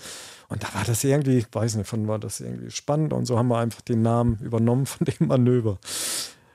[0.48, 3.36] und da war das irgendwie, ich weiß nicht, von war das irgendwie spannend und so
[3.36, 5.78] haben wir einfach den Namen übernommen von dem Manöver.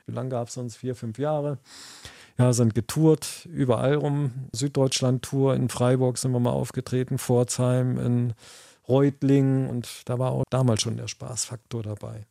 [0.06, 0.74] Wie lange gab es uns?
[0.74, 1.58] Vier, fünf Jahre.
[2.40, 4.32] Ja, sind getourt, überall rum.
[4.52, 8.32] Süddeutschland-Tour, in Freiburg sind wir mal aufgetreten, Pforzheim, in
[8.88, 12.24] Reutlingen und da war auch damals schon der Spaßfaktor dabei.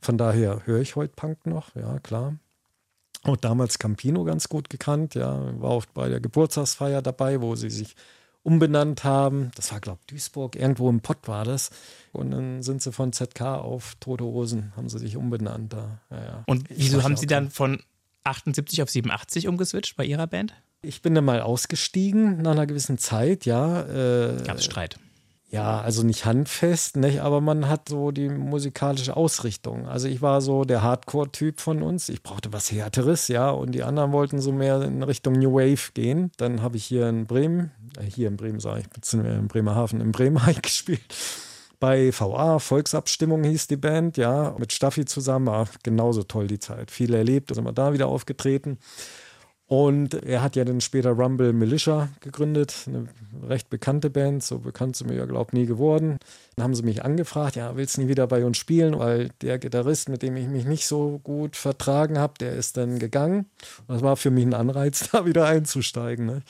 [0.00, 2.36] Von daher höre ich heute Punk noch, ja, klar.
[3.24, 7.68] Und damals Campino ganz gut gekannt, ja, war oft bei der Geburtstagsfeier dabei, wo sie
[7.68, 7.96] sich
[8.42, 9.50] umbenannt haben.
[9.56, 11.68] Das war, glaube ich, Duisburg, irgendwo im Pott war das.
[12.12, 16.00] Und dann sind sie von ZK auf Tote Hosen, haben sie sich umbenannt da.
[16.10, 16.44] Ja, ja.
[16.46, 17.82] Und wieso haben sie dann von
[18.24, 20.54] 78 auf 87 umgeswitcht bei ihrer Band?
[20.82, 23.82] Ich bin dann mal ausgestiegen nach einer gewissen Zeit, ja.
[23.82, 24.98] Äh, Gab es Streit?
[25.50, 29.88] ja, also nicht handfest, nicht, aber man hat so die musikalische Ausrichtung.
[29.88, 32.08] Also ich war so der Hardcore-Typ von uns.
[32.08, 35.92] Ich brauchte was Härteres, ja, und die anderen wollten so mehr in Richtung New Wave
[35.92, 36.30] gehen.
[36.36, 40.00] Dann habe ich hier in Bremen, äh, hier in Bremen sage ich, beziehungsweise in Bremerhaven,
[40.00, 41.02] in Bremen gespielt.
[41.80, 46.90] Bei VA, Volksabstimmung hieß die Band, ja, mit Staffi zusammen, war genauso toll die Zeit.
[46.90, 48.78] Viel erlebt, sind wir da wieder aufgetreten.
[49.70, 53.06] Und er hat ja dann später Rumble Militia gegründet, eine
[53.48, 56.18] recht bekannte Band, so bekannt sind wir ja, glaube ich, nie geworden.
[56.56, 59.60] Dann haben sie mich angefragt, ja, willst du nie wieder bei uns spielen, weil der
[59.60, 63.46] Gitarrist, mit dem ich mich nicht so gut vertragen habe, der ist dann gegangen.
[63.86, 66.26] Das war für mich ein Anreiz, da wieder einzusteigen.
[66.26, 66.42] Ne?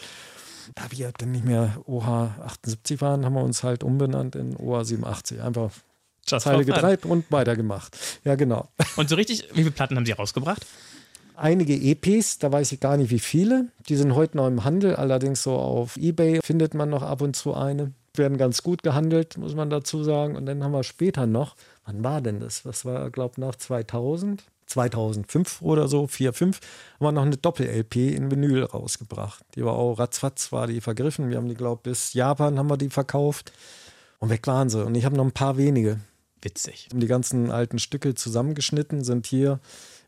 [0.74, 4.84] Da wir dann nicht mehr OH 78 waren, haben wir uns halt umbenannt in OH
[4.84, 5.40] 87.
[5.42, 5.70] Einfach
[6.26, 7.96] Just Zeile gedreht und weitergemacht.
[8.24, 8.68] Ja, genau.
[8.96, 10.64] Und so richtig, wie viele Platten haben Sie rausgebracht?
[11.40, 13.68] einige EPs, da weiß ich gar nicht wie viele.
[13.88, 17.34] Die sind heute noch im Handel, allerdings so auf Ebay findet man noch ab und
[17.34, 17.92] zu eine.
[18.14, 20.36] Werden ganz gut gehandelt, muss man dazu sagen.
[20.36, 22.62] Und dann haben wir später noch, wann war denn das?
[22.62, 27.36] Das war, glaube ich, nach 2000, 2005 oder so, 4, 5, haben wir noch eine
[27.36, 29.44] Doppel-LP in Vinyl rausgebracht.
[29.54, 31.28] Die war auch ratzfatz, war die vergriffen.
[31.28, 33.52] Wir haben die, glaube ich, bis Japan haben wir die verkauft.
[34.18, 34.84] Und weg waren sie.
[34.84, 36.00] Und ich habe noch ein paar wenige.
[36.42, 36.88] Witzig.
[36.90, 39.60] Haben die ganzen alten Stücke zusammengeschnitten, sind hier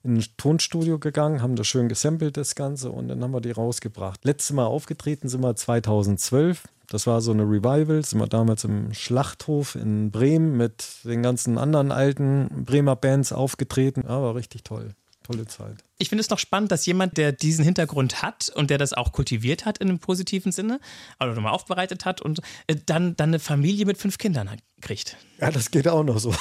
[0.02, 3.50] in ein Tonstudio gegangen, haben das schön gesampelt, das Ganze, und dann haben wir die
[3.50, 4.24] rausgebracht.
[4.24, 6.64] Letztes Mal aufgetreten sind wir 2012.
[6.92, 11.56] Das war so eine Revival, sind wir damals im Schlachthof in Bremen mit den ganzen
[11.56, 14.06] anderen alten Bremer Bands aufgetreten.
[14.06, 14.94] Aber richtig toll
[15.32, 15.76] tolle Zeit.
[15.98, 19.12] Ich finde es noch spannend, dass jemand, der diesen Hintergrund hat und der das auch
[19.12, 20.80] kultiviert hat in einem positiven Sinne,
[21.20, 25.16] oder nochmal aufbereitet hat und äh, dann, dann eine Familie mit fünf Kindern kriegt.
[25.40, 26.34] Ja, das geht auch noch so.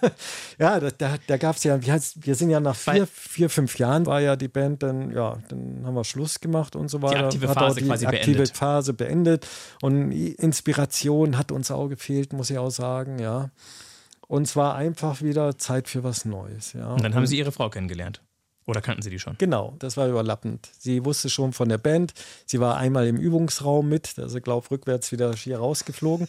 [0.58, 4.06] ja, da, da, da gab es ja, wir sind ja nach vier, vier, fünf Jahren
[4.06, 7.18] war ja die Band dann, ja, dann haben wir Schluss gemacht und so weiter.
[7.18, 8.56] Die aktive Phase die quasi aktive beendet.
[8.56, 9.48] Phase beendet.
[9.82, 13.50] Und Inspiration hat uns auch gefehlt, muss ich auch sagen, ja.
[14.26, 16.72] Und zwar einfach wieder Zeit für was Neues.
[16.72, 16.94] Ja.
[16.94, 18.22] Und dann haben Sie Ihre Frau kennengelernt.
[18.66, 19.36] Oder kannten Sie die schon?
[19.38, 20.68] Genau, das war überlappend.
[20.78, 22.12] Sie wusste schon von der Band.
[22.46, 26.28] Sie war einmal im Übungsraum mit, also glaube rückwärts wieder hier rausgeflogen.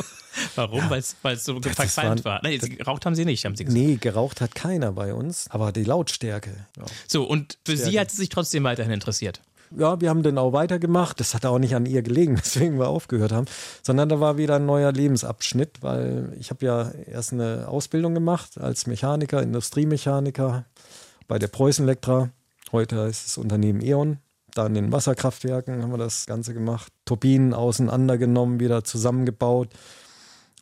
[0.54, 0.78] Warum?
[0.78, 0.90] Ja,
[1.22, 2.40] Weil es so verqualmt war.
[2.42, 3.82] Nein, geraucht haben Sie nicht, haben Sie gesagt.
[3.82, 6.66] Nee, geraucht hat keiner bei uns, aber die Lautstärke.
[6.76, 6.84] Ja.
[7.06, 7.90] So, und für Stärke.
[7.90, 9.40] Sie hat es sich trotzdem weiterhin interessiert?
[9.76, 11.20] ja, wir haben dann auch weitergemacht.
[11.20, 13.46] Das hat auch nicht an ihr gelegen, weswegen wir aufgehört haben,
[13.82, 18.58] sondern da war wieder ein neuer Lebensabschnitt, weil ich habe ja erst eine Ausbildung gemacht
[18.58, 20.64] als Mechaniker, Industriemechaniker
[21.28, 22.30] bei der Preußen Elektra.
[22.72, 24.18] Heute ist das Unternehmen E.ON.
[24.54, 26.92] Da in den Wasserkraftwerken haben wir das Ganze gemacht.
[27.04, 29.70] Turbinen auseinandergenommen, wieder zusammengebaut.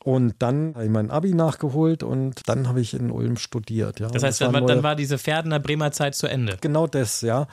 [0.02, 4.00] Und dann habe ich mein Abi nachgeholt und dann habe ich in Ulm studiert.
[4.00, 4.08] Ja.
[4.08, 6.56] Das heißt, das dann, war dann war diese Pferdener Bremer Zeit zu Ende.
[6.60, 7.48] Genau das, ja.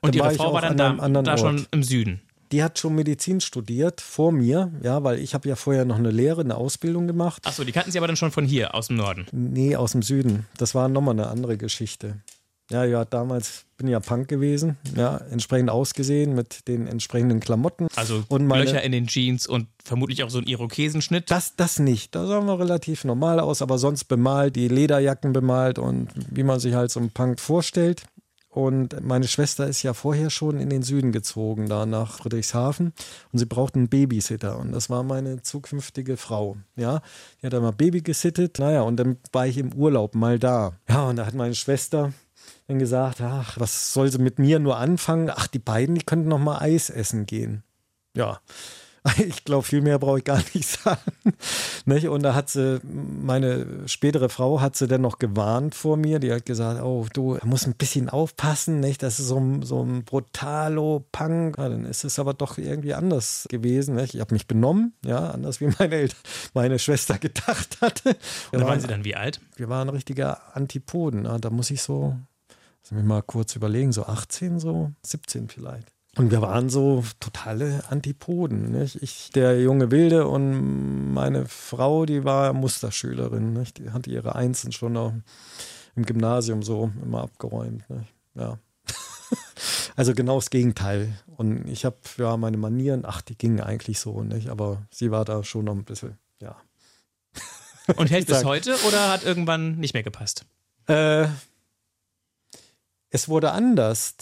[0.00, 2.22] Und ihre Frau war dann da, da schon im Süden?
[2.52, 6.10] Die hat schon Medizin studiert vor mir, ja, weil ich habe ja vorher noch eine
[6.10, 7.46] Lehre, eine Ausbildung gemacht.
[7.46, 9.26] Achso, die kannten Sie aber dann schon von hier, aus dem Norden?
[9.30, 10.46] Nee, aus dem Süden.
[10.56, 12.16] Das war nochmal eine andere Geschichte.
[12.70, 17.88] Ja, ja, damals bin ich ja Punk gewesen, ja, entsprechend ausgesehen mit den entsprechenden Klamotten.
[17.96, 21.30] Also und meine, Löcher in den Jeans und vermutlich auch so ein Irokesenschnitt.
[21.30, 22.14] Das, das nicht.
[22.14, 26.60] Da sahen wir relativ normal aus, aber sonst bemalt, die Lederjacken bemalt und wie man
[26.60, 28.02] sich halt so einen Punk vorstellt.
[28.50, 32.92] Und meine Schwester ist ja vorher schon in den Süden gezogen, da nach Friedrichshafen.
[33.32, 34.58] Und sie brauchte einen Babysitter.
[34.58, 36.56] Und das war meine zukünftige Frau.
[36.74, 37.00] Ja,
[37.40, 38.58] die hat einmal Baby gesittet.
[38.58, 40.72] Naja, und dann war ich im Urlaub mal da.
[40.88, 42.12] Ja, und da hat meine Schwester
[42.70, 45.30] dann gesagt, ach, was soll sie mit mir nur anfangen?
[45.30, 47.62] Ach, die beiden, die könnten noch mal Eis essen gehen.
[48.14, 48.40] Ja,
[49.18, 51.00] Ich glaube, viel mehr brauche ich gar nicht sagen.
[51.84, 52.08] nicht?
[52.08, 56.18] Und da hat sie, meine spätere Frau hat sie dann noch gewarnt vor mir.
[56.18, 59.02] Die hat gesagt, oh, du musst ein bisschen aufpassen, nicht?
[59.02, 61.58] Das ist so ein, so ein Brutalo-Punk.
[61.58, 63.96] Ja, dann ist es aber doch irgendwie anders gewesen.
[63.96, 64.14] Nicht?
[64.14, 66.18] Ich habe mich benommen, ja, anders wie meine, Eltern,
[66.54, 68.16] meine Schwester gedacht hatte.
[68.52, 69.40] Und da waren sie dann wie alt?
[69.56, 71.24] Wir waren richtige Antipoden.
[71.24, 72.16] Ja, da muss ich so,
[72.82, 75.92] lass mich mal kurz überlegen, so 18, so 17 vielleicht.
[76.16, 78.72] Und wir waren so totale Antipoden.
[78.72, 79.00] Nicht?
[79.00, 83.52] Ich, der junge Wilde und meine Frau, die war Musterschülerin.
[83.52, 83.78] Nicht?
[83.78, 85.14] Die hatte ihre Einsen schon noch
[85.94, 87.88] im Gymnasium so immer abgeräumt.
[87.88, 88.12] Nicht?
[88.34, 88.58] Ja.
[89.96, 91.14] also genau das Gegenteil.
[91.36, 94.48] Und ich habe ja meine Manieren, ach, die gingen eigentlich so, nicht?
[94.48, 96.56] Aber sie war da schon noch ein bisschen, ja.
[97.96, 100.44] Und hält bis heute oder hat irgendwann nicht mehr gepasst?
[100.86, 101.28] Äh,
[103.10, 104.14] es wurde anders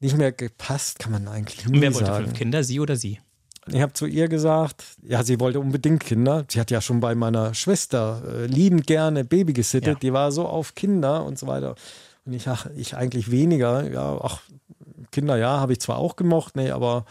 [0.00, 2.24] nicht mehr gepasst, kann man eigentlich nie Und wer wollte sagen.
[2.26, 3.20] fünf Kinder, sie oder sie?
[3.66, 6.44] Ich habe zu ihr gesagt, ja, sie wollte unbedingt Kinder.
[6.50, 9.94] Sie hat ja schon bei meiner Schwester äh, liebend gerne Baby gesittet.
[9.94, 9.98] Ja.
[10.00, 11.74] Die war so auf Kinder und so weiter.
[12.26, 13.90] Und ich, ach, ich eigentlich weniger.
[13.90, 14.42] Ja, ach,
[15.10, 17.06] Kinder, ja, habe ich zwar auch gemocht, nee, aber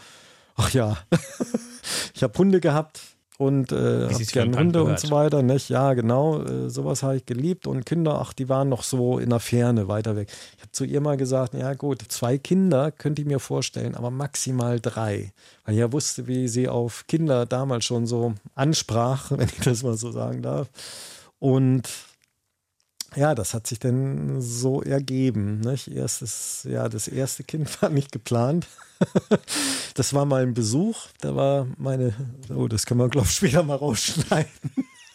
[0.54, 0.96] ach ja.
[2.14, 3.00] ich habe Hunde gehabt,
[3.36, 5.42] und äh, hab gern Hunde und so weiter.
[5.42, 5.68] Nicht?
[5.68, 7.66] Ja, genau, äh, sowas habe ich geliebt.
[7.66, 10.28] Und Kinder, ach, die waren noch so in der Ferne weiter weg.
[10.56, 14.10] Ich habe zu ihr mal gesagt, ja gut, zwei Kinder könnte ich mir vorstellen, aber
[14.10, 15.32] maximal drei.
[15.64, 19.82] Weil ich ja wusste, wie sie auf Kinder damals schon so ansprach, wenn ich das
[19.82, 20.68] mal so sagen darf.
[21.40, 21.88] Und
[23.16, 25.60] ja, das hat sich dann so ergeben.
[25.60, 25.88] Nicht?
[25.88, 28.66] Erstes, ja, das erste Kind war nicht geplant.
[29.94, 30.96] das war mal ein Besuch.
[31.20, 32.14] Da war meine,
[32.54, 34.50] oh, das können wir, glaube ich, später mal rausschneiden.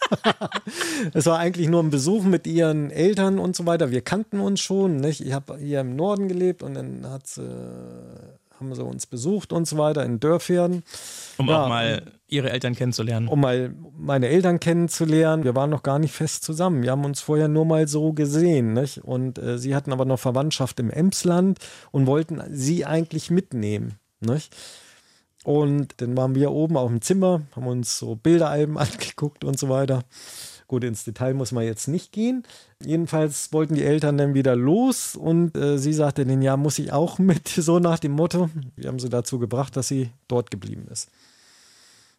[1.13, 3.91] es war eigentlich nur ein Besuch mit ihren Eltern und so weiter.
[3.91, 4.97] Wir kannten uns schon.
[4.97, 5.21] Nicht?
[5.21, 7.47] Ich habe hier im Norden gelebt und dann hat sie
[8.59, 10.83] haben sie uns besucht und so weiter in Dörfern.
[11.37, 13.27] Um ja, auch mal ihre Eltern kennenzulernen.
[13.27, 15.43] Um mal meine Eltern kennenzulernen.
[15.43, 16.83] Wir waren noch gar nicht fest zusammen.
[16.83, 18.73] Wir haben uns vorher nur mal so gesehen.
[18.73, 18.99] Nicht?
[18.99, 21.59] Und äh, sie hatten aber noch Verwandtschaft im Emsland
[21.91, 23.95] und wollten sie eigentlich mitnehmen.
[24.19, 24.55] Nicht?
[25.43, 29.69] Und dann waren wir oben auf dem Zimmer, haben uns so Bilderalben angeguckt und so
[29.69, 30.03] weiter.
[30.67, 32.43] Gut, ins Detail muss man jetzt nicht gehen.
[32.83, 36.91] Jedenfalls wollten die Eltern dann wieder los und äh, sie sagte dann, ja, muss ich
[36.91, 38.51] auch mit, so nach dem Motto.
[38.75, 41.09] Wir haben sie dazu gebracht, dass sie dort geblieben ist.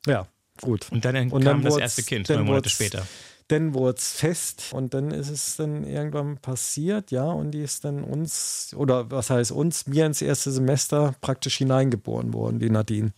[0.06, 0.26] Ja,
[0.60, 0.90] gut.
[0.90, 3.06] Und dann und kam dann das erste Kind, neun Monate später.
[3.48, 7.84] Dann wurde es fest und dann ist es dann irgendwann passiert, ja, und die ist
[7.84, 13.12] dann uns, oder was heißt uns, mir ins erste Semester praktisch hineingeboren worden, die Nadine.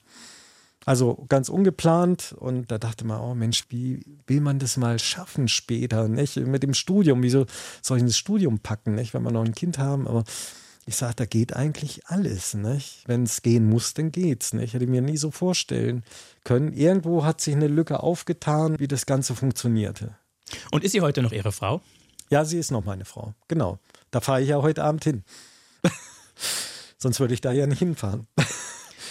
[0.84, 5.48] Also ganz ungeplant und da dachte man, oh Mensch, wie will man das mal schaffen
[5.48, 6.36] später, nicht?
[6.36, 7.46] Mit dem Studium, wieso
[7.82, 9.14] soll ich das Studium packen, nicht?
[9.14, 10.24] Wenn wir noch ein Kind haben, aber
[10.84, 12.56] ich sage, da geht eigentlich alles?
[13.06, 14.64] Wenn es gehen muss, dann geht's, nicht?
[14.64, 16.02] Ich hätte mir nie so vorstellen
[16.44, 16.72] können.
[16.72, 20.16] Irgendwo hat sich eine Lücke aufgetan, wie das Ganze funktionierte.
[20.70, 21.80] Und ist sie heute noch Ihre Frau?
[22.30, 23.78] Ja, sie ist noch meine Frau, genau.
[24.10, 25.22] Da fahre ich ja heute Abend hin.
[26.98, 28.26] Sonst würde ich da ja nicht hinfahren.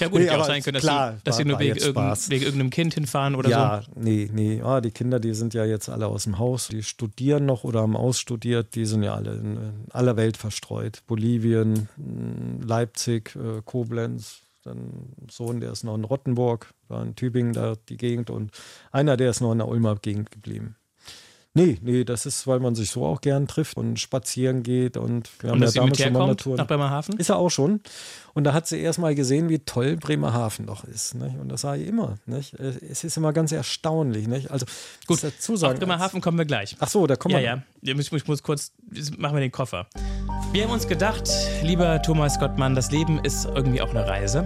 [0.02, 2.18] Ja gut, nee, hätte auch sein können, dass klar, sie, dass sie nur wegen, irgendein,
[2.28, 3.92] wegen, irgendeinem Kind hinfahren oder ja, so.
[3.92, 4.62] Ja, nee, nee.
[4.64, 6.70] Ah, die Kinder, die sind ja jetzt alle aus dem Haus.
[6.70, 8.74] Die studieren noch oder haben ausstudiert.
[8.74, 11.04] Die sind ja alle in, in aller Welt verstreut.
[11.06, 14.42] Bolivien, hm, Leipzig, äh, Koblenz.
[14.64, 18.30] Dann Sohn, der ist noch in Rottenburg, war in Tübingen da die Gegend.
[18.30, 18.52] Und
[18.92, 20.76] einer, der ist noch in der Ulmer Gegend geblieben.
[21.54, 25.30] Nee, nee, das ist, weil man sich so auch gern trifft und spazieren geht und
[25.42, 26.56] wir haben und ja damals schon mal Natur.
[26.56, 27.18] Nach Bremerhaven?
[27.18, 27.82] Ist er auch schon.
[28.34, 31.14] Und da hat sie erst mal gesehen, wie toll Bremerhaven doch ist.
[31.16, 31.38] Nicht?
[31.38, 32.16] Und das sage ich immer.
[32.26, 32.54] Nicht?
[32.54, 34.30] Es ist immer ganz erstaunlich.
[34.30, 34.50] Nicht?
[34.50, 34.66] Also,
[35.08, 36.78] Gut, dazu sagen, auf Bremerhaven kommen wir gleich.
[36.80, 37.42] Ach so, da kommen wir.
[37.42, 37.96] Ja, ja.
[38.00, 38.72] Ich, ich muss kurz,
[39.18, 39.88] machen wir den Koffer.
[40.54, 41.30] Wir haben uns gedacht,
[41.64, 44.46] lieber Thomas Gottmann, das Leben ist irgendwie auch eine Reise.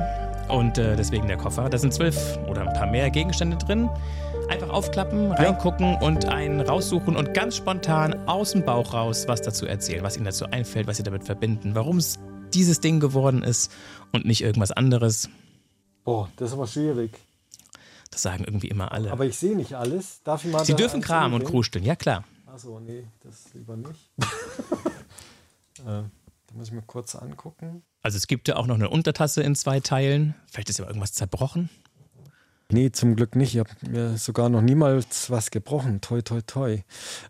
[0.50, 1.70] Und äh, deswegen der Koffer.
[1.70, 3.90] Da sind zwölf oder ein paar mehr Gegenstände drin.
[4.50, 6.02] Einfach aufklappen, reingucken ja.
[6.02, 10.26] und einen raussuchen und ganz spontan aus dem Bauch raus was dazu erzählen, was Ihnen
[10.26, 12.20] dazu einfällt, was Sie damit verbinden, warum es
[12.54, 13.72] dieses Ding geworden ist
[14.14, 15.30] und nicht irgendwas anderes.
[16.04, 17.12] Boah, das ist aber schwierig.
[18.12, 19.12] Das sagen irgendwie immer alle.
[19.12, 20.22] Aber ich sehe nicht alles.
[20.24, 22.24] Darf ich mal Sie dürfen Kram und krusteln, ja klar.
[22.46, 24.12] Achso, nee, das lieber nicht.
[25.80, 26.10] äh, da
[26.54, 27.84] muss ich mir kurz angucken.
[28.04, 30.36] Also es gibt ja auch noch eine Untertasse in zwei Teilen.
[30.46, 31.70] Vielleicht ist ja irgendwas zerbrochen.
[32.72, 33.54] Nee, zum Glück nicht.
[33.54, 36.02] Ich habe mir sogar noch niemals was gebrochen.
[36.02, 36.80] Toi, toi, toi.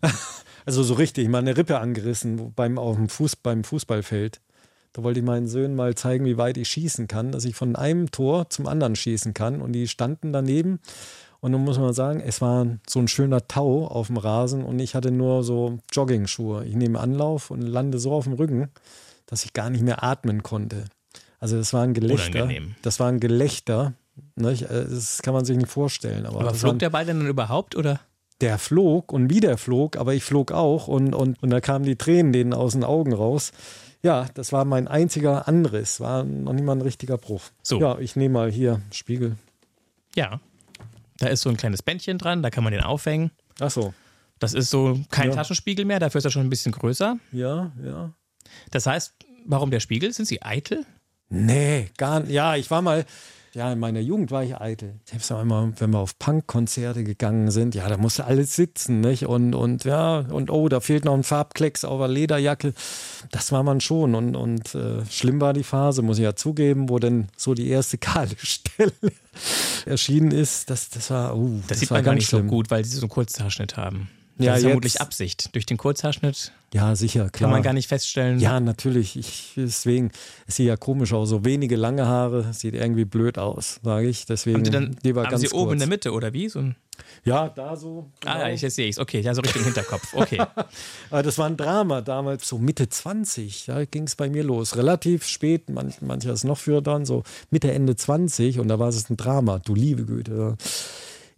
[0.66, 4.40] also so richtig, mal eine Rippe angerissen beim, auf dem Fuß, beim Fußballfeld.
[4.94, 7.76] Da wollte ich meinen Söhnen mal zeigen, wie weit ich schießen kann, dass ich von
[7.76, 9.60] einem Tor zum anderen schießen kann.
[9.60, 10.80] Und die standen daneben.
[11.40, 14.78] Und nun muss man sagen, es war so ein schöner Tau auf dem Rasen und
[14.78, 16.64] ich hatte nur so Jogging-Schuhe.
[16.64, 18.70] Ich nehme Anlauf und lande so auf dem Rücken,
[19.26, 20.86] dass ich gar nicht mehr atmen konnte.
[21.38, 22.44] Also das war ein Gelächter.
[22.44, 22.74] Unangenehm.
[22.82, 23.92] Das war ein Gelächter.
[24.36, 24.62] Nicht?
[24.62, 26.26] Äh, Das kann man sich nicht vorstellen.
[26.26, 28.00] Aber, Aber flog ein- der Ball denn dann überhaupt oder?
[28.42, 31.96] der flog und wieder flog, aber ich flog auch und, und, und da kamen die
[31.96, 33.50] Tränen denen aus den Augen raus.
[34.02, 37.44] Ja, das war mein einziger Anriss, war noch nicht mal ein richtiger Bruch.
[37.62, 37.80] So.
[37.80, 39.36] Ja, ich nehme mal hier Spiegel.
[40.14, 40.38] Ja.
[41.18, 43.30] Da ist so ein kleines Bändchen dran, da kann man den aufhängen.
[43.58, 43.94] Ach so.
[44.38, 45.36] Das ist so kein Ja.
[45.36, 47.16] Taschenspiegel mehr, dafür ist er schon ein bisschen größer.
[47.32, 48.10] Ja, ja.
[48.70, 49.14] Das heißt,
[49.46, 50.12] warum der Spiegel?
[50.12, 50.84] Sind Sie eitel?
[51.30, 52.32] Nee, gar nicht.
[52.32, 53.06] Ja, ich war mal,
[53.56, 55.00] ja, in meiner Jugend war ich eitel.
[55.06, 59.24] Selbst immer, wenn wir auf Punkkonzerte gegangen sind, ja, da musste alles sitzen, nicht?
[59.24, 62.74] Und, und ja, und oh, da fehlt noch ein Farbklecks auf der Lederjacke.
[63.30, 64.14] Das war man schon.
[64.14, 67.68] Und, und äh, schlimm war die Phase, muss ich ja zugeben, wo dann so die
[67.68, 68.92] erste kahle Stelle
[69.86, 70.68] erschienen ist.
[70.68, 72.42] Das, das war, uh, Das, sieht war man gar nicht schlimm.
[72.42, 74.10] so gut, weil sie so einen Kurzhaarschnitt haben.
[74.38, 75.54] Das Ja, ist jetzt- vermutlich Absicht.
[75.54, 77.48] Durch den Kurzhaarschnitt Ja, sicher, klar.
[77.48, 78.38] kann man gar nicht feststellen.
[78.38, 79.16] Ja, natürlich.
[79.16, 80.10] Ich, deswegen,
[80.46, 81.30] es sieht ja komisch aus.
[81.30, 84.26] So wenige lange Haare, sieht irgendwie blöd aus, sage ich.
[84.26, 85.72] Deswegen, haben Sie dann die war haben ganz Sie oben kurz.
[85.72, 86.50] in der Mitte oder wie?
[86.50, 86.76] So ein,
[87.24, 88.10] Ja, da so.
[88.26, 88.54] Ah, ja, genau.
[88.54, 88.98] ich, jetzt sehe ich es.
[88.98, 90.12] Okay, ja, so Richtung Hinterkopf.
[90.12, 90.42] Okay.
[91.10, 93.64] Aber das war ein Drama damals, so Mitte 20.
[93.66, 94.76] Da ging es bei mir los.
[94.76, 98.58] Relativ spät, manch, mancher ist noch früher dran, so Mitte, Ende 20.
[98.60, 99.60] Und da war es ein Drama.
[99.60, 100.56] Du liebe Güte.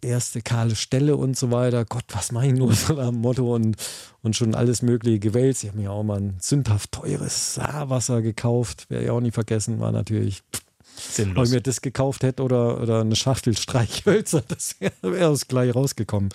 [0.01, 1.85] Erste kahle Stelle und so weiter.
[1.85, 3.75] Gott, was mache ich nur so am Motto und,
[4.21, 5.63] und schon alles Mögliche gewälzt.
[5.63, 8.89] Ich habe mir auch mal ein sündhaft teures Saarwasser gekauft.
[8.89, 9.79] Werde ich auch nie vergessen.
[9.79, 10.61] War natürlich Ob
[10.97, 11.51] ich Sinnlos.
[11.51, 16.29] mir das gekauft hätte oder, oder eine Schachtel Streichhölzer, das wäre wär es gleich rausgekommen.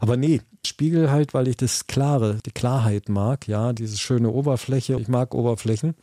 [0.00, 4.98] Aber nee, Spiegel halt, weil ich das Klare, die Klarheit mag, ja, diese schöne Oberfläche.
[4.98, 5.94] Ich mag Oberflächen.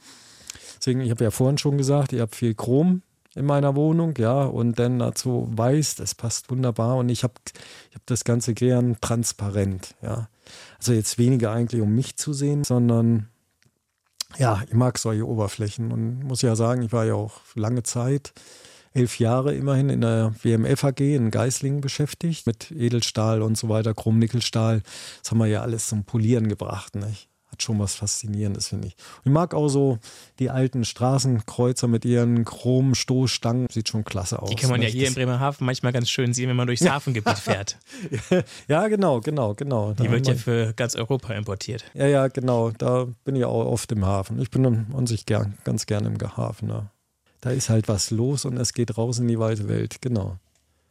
[0.78, 3.02] Deswegen, ich habe ja vorhin schon gesagt, ich habe viel Chrom
[3.36, 7.34] in meiner Wohnung, ja, und dann dazu weiß, das passt wunderbar und ich habe
[7.90, 10.30] ich hab das Ganze gern transparent, ja.
[10.78, 13.28] Also jetzt weniger eigentlich, um mich zu sehen, sondern
[14.38, 18.34] ja, ich mag solche Oberflächen und muss ja sagen, ich war ja auch lange Zeit,
[18.94, 23.94] elf Jahre immerhin in der WMF AG in Geislingen beschäftigt, mit Edelstahl und so weiter,
[23.94, 24.82] Chrom-Nickelstahl.
[25.22, 27.30] Das haben wir ja alles zum Polieren gebracht, nicht?
[27.56, 28.96] Hat schon was Faszinierendes, finde ich.
[29.20, 29.98] Und ich mag auch so
[30.40, 33.68] die alten Straßenkreuzer mit ihren Chrom-Stoßstangen.
[33.72, 34.50] Sieht schon klasse aus.
[34.50, 34.96] Die kann man ja nicht?
[34.98, 37.78] hier in Bremerhaven manchmal ganz schön sehen, wenn man durchs Hafengebiet fährt.
[38.68, 39.94] Ja, genau, genau, genau.
[39.94, 41.86] Die Da wird ja für ganz Europa importiert.
[41.94, 42.72] Ja, ja, genau.
[42.72, 44.42] Da bin ich auch oft im Hafen.
[44.42, 46.68] Ich bin an sich gern, ganz gern im Hafen.
[46.70, 46.92] Ja.
[47.42, 50.02] Da ist halt was los und es geht raus in die weite Welt.
[50.02, 50.38] Genau.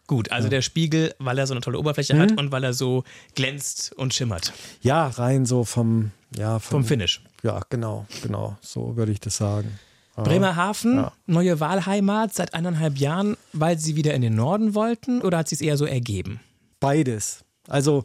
[0.06, 2.20] Gut, also der Spiegel, weil er so eine tolle Oberfläche Mhm.
[2.20, 4.52] hat und weil er so glänzt und schimmert.
[4.82, 7.22] Ja, rein so vom, ja, Vom Finish.
[7.42, 8.56] Ja, genau, genau.
[8.60, 9.78] So würde ich das sagen.
[10.16, 11.12] Bremerhaven, Ja.
[11.26, 15.56] neue Wahlheimat seit eineinhalb Jahren, weil sie wieder in den Norden wollten oder hat sie
[15.56, 16.40] es eher so ergeben?
[16.78, 17.44] Beides.
[17.68, 18.04] Also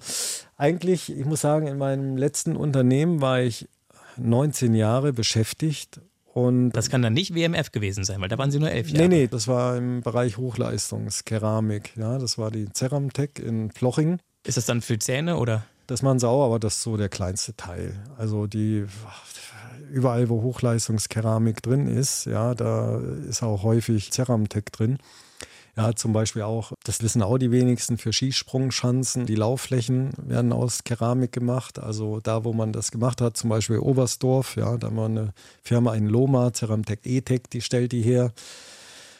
[0.58, 3.68] eigentlich, ich muss sagen, in meinem letzten Unternehmen war ich
[4.18, 6.02] 19 Jahre beschäftigt
[6.34, 9.08] und Das kann dann nicht WMF gewesen sein, weil da waren sie nur elf Jahre.
[9.08, 11.96] Nee, nee, das war im Bereich Hochleistungskeramik.
[11.98, 14.20] Ja, das war die Ceramtech in Ploching.
[14.46, 15.64] Ist das dann für Zähne oder?
[15.90, 17.96] Das machen sie auch, aber das ist so der kleinste Teil.
[18.16, 18.86] Also die
[19.92, 25.00] überall, wo Hochleistungskeramik drin ist, ja, da ist auch häufig Ceramtech drin.
[25.76, 29.26] Ja, zum Beispiel auch, das wissen auch die wenigsten, für Skisprungschanzen.
[29.26, 31.80] Die Laufflächen werden aus Keramik gemacht.
[31.80, 35.96] Also da, wo man das gemacht hat, zum Beispiel Oberstdorf, ja, da war eine Firma
[35.96, 38.32] in Loma, Ceramtech E-Tech, die stellt die her.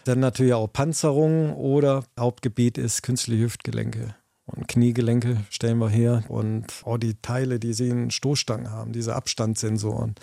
[0.06, 4.14] Dann natürlich auch Panzerung oder Hauptgebiet ist künstliche Hüftgelenke.
[4.56, 6.24] Und Kniegelenke stellen wir her.
[6.28, 10.16] Und auch die Teile, die sie in Stoßstangen haben, diese Abstandssensoren,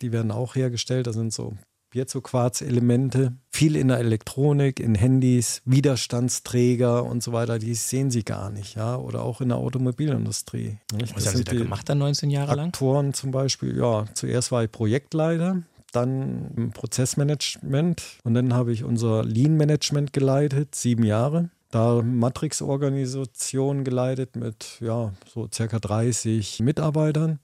[0.00, 1.06] die werden auch hergestellt.
[1.06, 1.54] Das sind so
[1.90, 3.32] Piezoquarz-Elemente.
[3.50, 8.76] Viel in der Elektronik, in Handys, Widerstandsträger und so weiter, die sehen sie gar nicht.
[8.76, 10.78] ja Oder auch in der Automobilindustrie.
[10.92, 11.16] nicht?
[11.16, 12.68] Was Das haben sie da gemacht dann 19 Jahre lang?
[12.68, 15.62] Aktoren zum Beispiel, ja, zuerst war ich Projektleiter,
[15.92, 21.50] dann im Prozessmanagement und dann habe ich unser Lean-Management geleitet, sieben Jahre.
[21.70, 27.38] Da Matrix-Organisation geleitet mit ja, so circa 30 Mitarbeitern.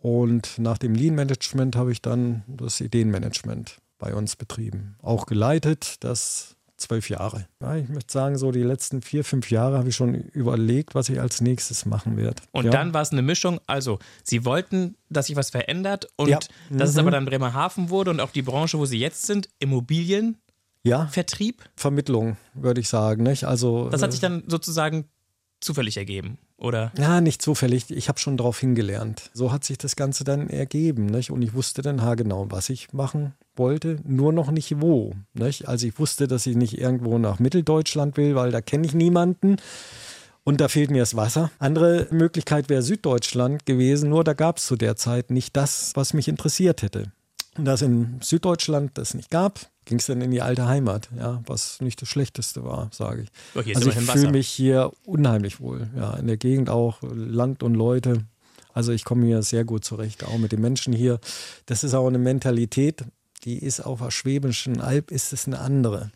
[0.00, 4.96] Und nach dem Lean-Management habe ich dann das Ideenmanagement bei uns betrieben.
[5.00, 7.46] Auch geleitet, das zwölf Jahre.
[7.60, 11.08] Ja, ich möchte sagen, so die letzten vier, fünf Jahre habe ich schon überlegt, was
[11.08, 12.42] ich als nächstes machen werde.
[12.50, 12.70] Und ja.
[12.72, 13.60] dann war es eine Mischung.
[13.68, 16.40] Also, sie wollten, dass sich was verändert und Ja.
[16.70, 17.00] dass es Mhm.
[17.02, 20.42] aber dann Bremerhaven wurde und auch die Branche, wo sie jetzt sind, Immobilienvertrieb.
[20.84, 21.08] Ja,
[21.76, 23.22] Vermittlung, würde ich sagen.
[23.22, 23.44] Nicht?
[23.44, 25.04] Also, Das hat sich äh, dann sozusagen
[25.60, 26.38] zufällig ergeben.
[26.56, 26.92] Oder?
[26.96, 27.90] Ja, nicht zufällig.
[27.90, 29.30] Ich habe schon darauf hingelernt.
[29.32, 31.06] So hat sich das Ganze dann ergeben.
[31.06, 31.30] Nicht?
[31.30, 35.14] Und ich wusste dann haargenau, was ich machen wollte, nur noch nicht wo.
[35.34, 35.68] Nicht?
[35.68, 39.56] Also ich wusste, dass ich nicht irgendwo nach Mitteldeutschland will, weil da kenne ich niemanden.
[40.44, 41.50] Und da fehlt mir das Wasser.
[41.58, 46.14] Andere Möglichkeit wäre Süddeutschland gewesen, nur da gab es zu der Zeit nicht das, was
[46.14, 47.12] mich interessiert hätte.
[47.56, 51.08] Und da es in Süddeutschland das nicht gab, ging es dann in die alte Heimat,
[51.16, 53.28] ja, was nicht das Schlechteste war, sage ich.
[53.54, 57.74] Oh, also ich fühle mich hier unheimlich wohl, ja, in der Gegend auch, Land und
[57.74, 58.24] Leute.
[58.72, 61.18] Also ich komme hier sehr gut zurecht, auch mit den Menschen hier.
[61.66, 63.04] Das ist auch eine Mentalität,
[63.44, 66.10] die ist auf der Schwäbischen Alb, ist es eine andere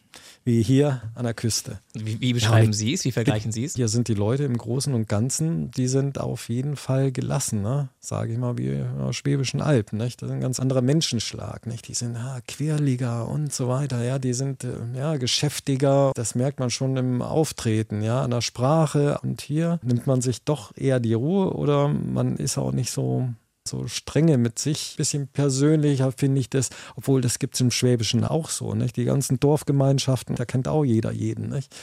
[0.46, 1.80] wie hier an der Küste.
[1.92, 3.04] Wie, wie beschreiben ja, Sie es?
[3.04, 3.74] Wie vergleichen Sie es?
[3.74, 7.88] Hier sind die Leute im Großen und Ganzen, die sind auf jeden Fall gelassen, ne?
[7.98, 9.98] sage ich mal, wie auf Schwäbischen Alpen.
[9.98, 10.22] Nicht?
[10.22, 11.66] Das ist ein ganz anderer Menschenschlag.
[11.66, 11.88] Nicht?
[11.88, 14.04] Die sind ja, Querliger und so weiter.
[14.04, 16.12] Ja, die sind äh, ja, geschäftiger.
[16.14, 19.18] Das merkt man schon im Auftreten, ja, an der Sprache.
[19.24, 23.30] Und hier nimmt man sich doch eher die Ruhe oder man ist auch nicht so
[23.68, 24.92] so strenge mit sich.
[24.92, 28.74] Ein bisschen persönlicher finde ich das, obwohl das gibt es im Schwäbischen auch so.
[28.74, 28.96] Nicht?
[28.96, 31.48] Die ganzen Dorfgemeinschaften, da kennt auch jeder jeden.
[31.48, 31.74] Nicht?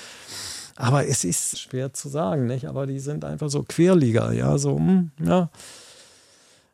[0.76, 2.68] Aber es ist schwer zu sagen, nicht?
[2.68, 5.50] Aber die sind einfach so Querliga, ja, so, hm, ja.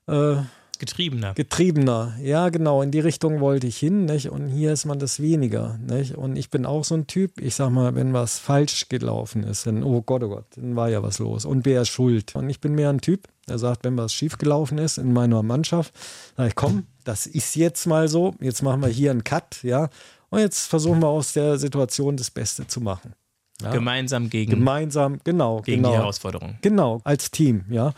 [0.08, 0.44] Äh,
[0.80, 1.34] Getriebener.
[1.34, 2.82] Getriebener, ja, genau.
[2.82, 4.30] In die Richtung wollte ich hin, nicht?
[4.30, 6.16] Und hier ist man das weniger, nicht?
[6.16, 9.68] Und ich bin auch so ein Typ, ich sag mal, wenn was falsch gelaufen ist,
[9.68, 11.46] dann, oh Gott, oh Gott, dann war ja was los.
[11.46, 12.36] Und wer ist schuld?
[12.36, 15.94] Und ich bin mehr ein Typ, der sagt, wenn was schiefgelaufen ist in meiner Mannschaft,
[16.38, 18.34] sag ich, komm, das ist jetzt mal so.
[18.40, 19.90] Jetzt machen wir hier einen Cut, ja.
[20.30, 23.14] Und jetzt versuchen wir aus der Situation das Beste zu machen.
[23.62, 23.72] Ja?
[23.72, 24.52] Gemeinsam gegen.
[24.52, 25.62] Gemeinsam, genau.
[25.62, 25.92] Gegen genau.
[25.92, 26.58] die Herausforderung.
[26.62, 27.94] Genau, als Team, ja.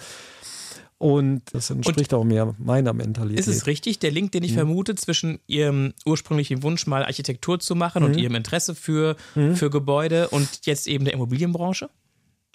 [1.02, 3.40] Und das entspricht und auch mehr meiner Mentalität.
[3.40, 4.58] Ist es richtig, der Link, den ich mhm.
[4.58, 8.10] vermute, zwischen Ihrem ursprünglichen Wunsch, mal Architektur zu machen mhm.
[8.10, 9.56] und Ihrem Interesse für, mhm.
[9.56, 11.90] für Gebäude und jetzt eben der Immobilienbranche?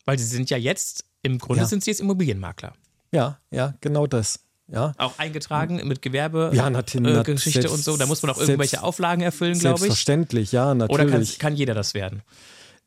[0.04, 1.66] Weil Sie sind ja jetzt, im Grunde ja.
[1.66, 2.74] sind Sie jetzt Immobilienmakler.
[3.10, 4.38] Ja, ja, genau das.
[4.68, 4.92] Ja.
[4.96, 7.96] Auch eingetragen mit Gewerbegeschichte ja, äh, und so.
[7.96, 9.80] Da muss man auch irgendwelche Auflagen erfüllen, glaube ich.
[9.80, 11.34] Selbstverständlich, ja, natürlich.
[11.34, 12.22] Oder kann jeder das werden?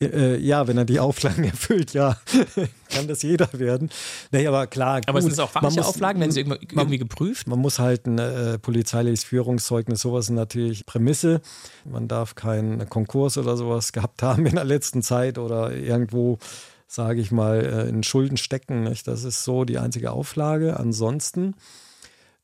[0.01, 2.17] Äh, ja, wenn er die Auflagen erfüllt, ja,
[2.89, 3.89] kann das jeder werden.
[4.31, 5.01] Nee, aber klar.
[5.05, 7.47] Aber gut, sind es auch fachliche muss, Auflagen, werden sie irgendwie, irgendwie geprüft?
[7.47, 11.41] Man muss halt ein äh, polizeiliches Führungszeugnis, sowas ist natürlich Prämisse.
[11.83, 16.39] Man darf keinen Konkurs oder sowas gehabt haben in der letzten Zeit oder irgendwo,
[16.87, 18.83] sage ich mal, äh, in Schulden stecken.
[18.83, 19.05] Nicht?
[19.05, 20.79] Das ist so die einzige Auflage.
[20.79, 21.55] Ansonsten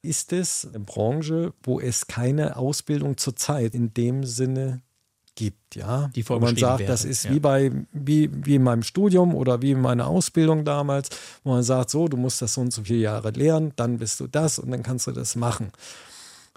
[0.02, 4.82] ist es eine Branche, wo es keine Ausbildung zurzeit in dem Sinne
[5.36, 6.10] gibt, ja.
[6.16, 7.32] Die wo man sagt, wäre, das ist ja.
[7.32, 11.10] wie bei wie, wie in meinem Studium oder wie in meiner Ausbildung damals,
[11.44, 14.20] wo man sagt, so, du musst das so und so viele Jahre lernen, dann bist
[14.20, 15.72] du das und dann kannst du das machen.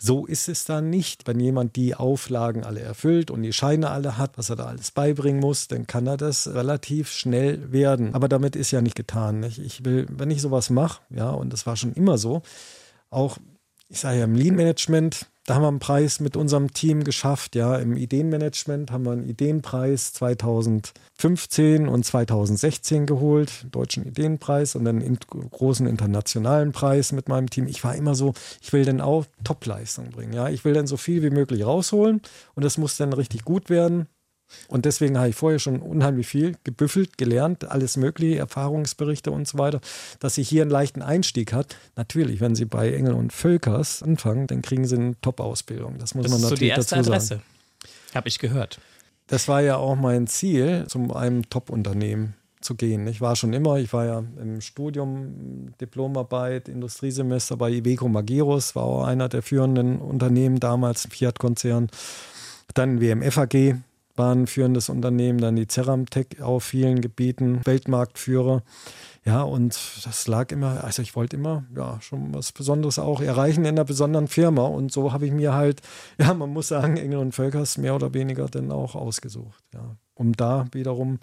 [0.01, 1.26] So ist es dann nicht.
[1.26, 4.93] Wenn jemand die Auflagen alle erfüllt und die Scheine alle hat, was er da alles
[4.93, 8.14] beibringen muss, dann kann er das relativ schnell werden.
[8.14, 9.41] Aber damit ist ja nicht getan.
[9.41, 9.59] Nicht?
[9.59, 12.43] Ich will, wenn ich sowas mache, ja, und das war schon immer so,
[13.11, 13.39] auch,
[13.89, 17.57] ich sage ja im Lean Management, da haben wir einen Preis mit unserem Team geschafft.
[17.57, 25.01] Ja, im Ideenmanagement haben wir einen Ideenpreis 2015 und 2016 geholt, deutschen Ideenpreis und dann
[25.01, 27.66] einen großen internationalen Preis mit meinem Team.
[27.66, 30.34] Ich war immer so, ich will dann auch Topleistung bringen.
[30.34, 32.20] Ja, ich will dann so viel wie möglich rausholen
[32.55, 34.07] und das muss dann richtig gut werden.
[34.68, 39.59] Und deswegen habe ich vorher schon unheimlich viel gebüffelt, gelernt, alles mögliche, Erfahrungsberichte und so
[39.59, 39.80] weiter,
[40.20, 41.76] dass sie hier einen leichten Einstieg hat.
[41.96, 45.99] Natürlich, wenn Sie bei Engel und Völkers anfangen, dann kriegen Sie eine Top-Ausbildung.
[45.99, 47.40] Das muss das man ist natürlich so die erste dazu Adresse.
[48.14, 48.78] Habe ich gehört.
[49.26, 53.07] Das war ja auch mein Ziel, zu einem Top-Unternehmen zu gehen.
[53.07, 58.84] Ich war schon immer, ich war ja im Studium, Diplomarbeit, Industriesemester bei Iveco Magirus, war
[58.84, 61.88] auch einer der führenden Unternehmen damals, Fiat-Konzern.
[62.74, 63.76] Dann WMF AG,
[64.19, 68.62] ein führendes Unternehmen, dann die Ceramtech auf vielen Gebieten, Weltmarktführer.
[69.25, 73.61] Ja, und das lag immer, also ich wollte immer, ja, schon was Besonderes auch erreichen
[73.61, 74.62] in einer besonderen Firma.
[74.62, 75.83] Und so habe ich mir halt,
[76.19, 79.62] ja, man muss sagen, Engel und Völkers mehr oder weniger dann auch ausgesucht.
[79.75, 81.19] Ja, um da wiederum,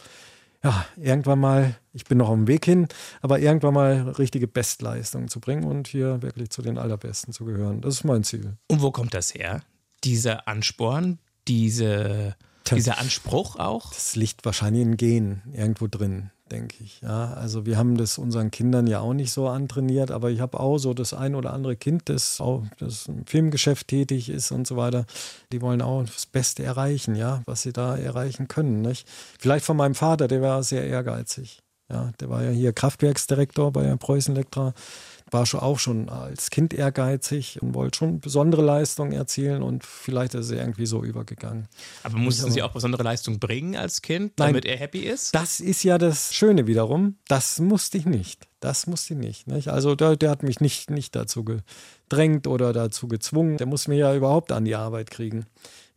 [0.63, 2.87] ja, irgendwann mal, ich bin noch auf dem Weg hin,
[3.21, 7.81] aber irgendwann mal richtige Bestleistung zu bringen und hier wirklich zu den Allerbesten zu gehören.
[7.81, 8.57] Das ist mein Ziel.
[8.67, 9.61] Und wo kommt das her?
[10.03, 12.35] Dieser Ansporn, diese
[12.71, 13.93] dieser Anspruch auch?
[13.93, 17.01] Das liegt wahrscheinlich in Gen irgendwo drin, denke ich.
[17.01, 20.59] Ja, also wir haben das unseren Kindern ja auch nicht so antrainiert, aber ich habe
[20.59, 24.65] auch so das ein oder andere Kind, das auch das im Filmgeschäft tätig ist und
[24.67, 25.05] so weiter.
[25.51, 28.81] Die wollen auch das Beste erreichen, ja, was sie da erreichen können.
[28.81, 29.07] Nicht?
[29.39, 31.59] Vielleicht von meinem Vater, der war sehr ehrgeizig.
[31.89, 34.73] Ja, der war ja hier Kraftwerksdirektor bei Preußen Elektra.
[35.31, 40.35] War schon auch schon als Kind ehrgeizig und wollte schon besondere Leistungen erzielen und vielleicht
[40.35, 41.67] ist er irgendwie so übergegangen.
[42.03, 45.33] Aber mussten Sie auch besondere Leistungen bringen als Kind, damit Nein, er happy ist?
[45.33, 47.17] Das ist ja das Schöne wiederum.
[47.27, 48.47] Das musste ich nicht.
[48.59, 49.47] Das musste ich nicht.
[49.47, 49.67] nicht?
[49.67, 53.57] Also der, der, hat mich nicht, nicht dazu gedrängt oder dazu gezwungen.
[53.57, 55.45] Der muss mir ja überhaupt an die Arbeit kriegen.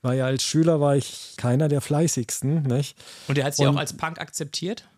[0.01, 2.63] Weil ja als Schüler war ich keiner der fleißigsten.
[2.63, 2.97] Nicht?
[3.27, 4.89] Und der hat Sie und, auch als Punk akzeptiert?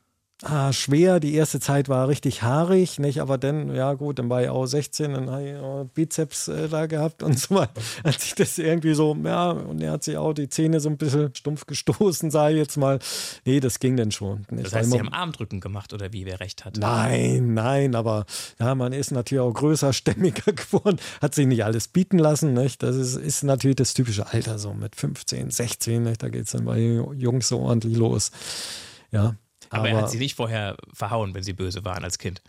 [0.42, 1.20] Ah, schwer.
[1.20, 3.20] Die erste Zeit war richtig haarig, nicht?
[3.20, 6.68] Aber dann, ja gut, dann war ich auch 16, dann habe ich auch Bizeps äh,
[6.68, 7.80] da gehabt und so weiter.
[8.02, 10.96] Als ich das irgendwie so, ja, und er hat sich auch die Zähne so ein
[10.96, 12.98] bisschen stumpf gestoßen, ich jetzt mal.
[13.44, 14.46] Nee, das ging dann schon.
[14.50, 14.66] Nicht?
[14.66, 16.76] Das heißt, Sie haben Armdrücken gemacht oder wie, wer recht hat?
[16.78, 18.24] Nein, nein, aber
[18.58, 22.82] ja, man ist natürlich auch größer, stämmiger geworden, hat sich nicht alles bieten lassen, nicht?
[22.82, 26.22] Das ist, ist natürlich das typische Alter, so mit 15, 16, nicht?
[26.22, 28.30] Da geht es dann bei Jungs so ordentlich los.
[29.12, 29.34] Ja,
[29.70, 32.42] aber, aber, er hat sie nicht vorher verhauen, wenn sie böse waren als Kind.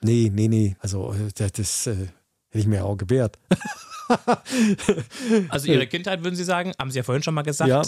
[0.00, 0.76] Nee, nee, nee.
[0.80, 2.08] Also das, das äh, hätte
[2.54, 3.38] ich mir auch gewehrt.
[5.48, 7.82] also ihre Kindheit, würden Sie sagen, haben Sie ja vorhin schon mal gesagt, ja.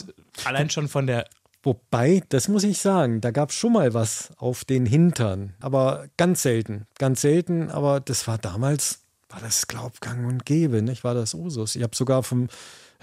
[0.45, 1.25] allein schon von der
[1.65, 6.09] Wobei, das muss ich sagen, da gab es schon mal was auf den Hintern, aber
[6.17, 9.02] ganz selten, ganz selten, aber das war damals,
[9.33, 11.05] war das glaub gang und gäbe, nicht?
[11.05, 11.75] War das Usus.
[11.75, 12.49] Ich habe sogar vom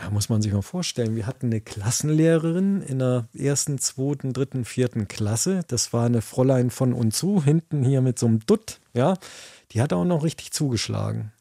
[0.01, 1.15] ja, muss man sich mal vorstellen.
[1.15, 5.61] Wir hatten eine Klassenlehrerin in der ersten, zweiten, dritten, vierten Klasse.
[5.67, 8.80] Das war eine Fräulein von und zu, hinten hier mit so einem Dutt.
[8.93, 9.15] Ja,
[9.71, 11.34] die hat auch noch richtig zugeschlagen.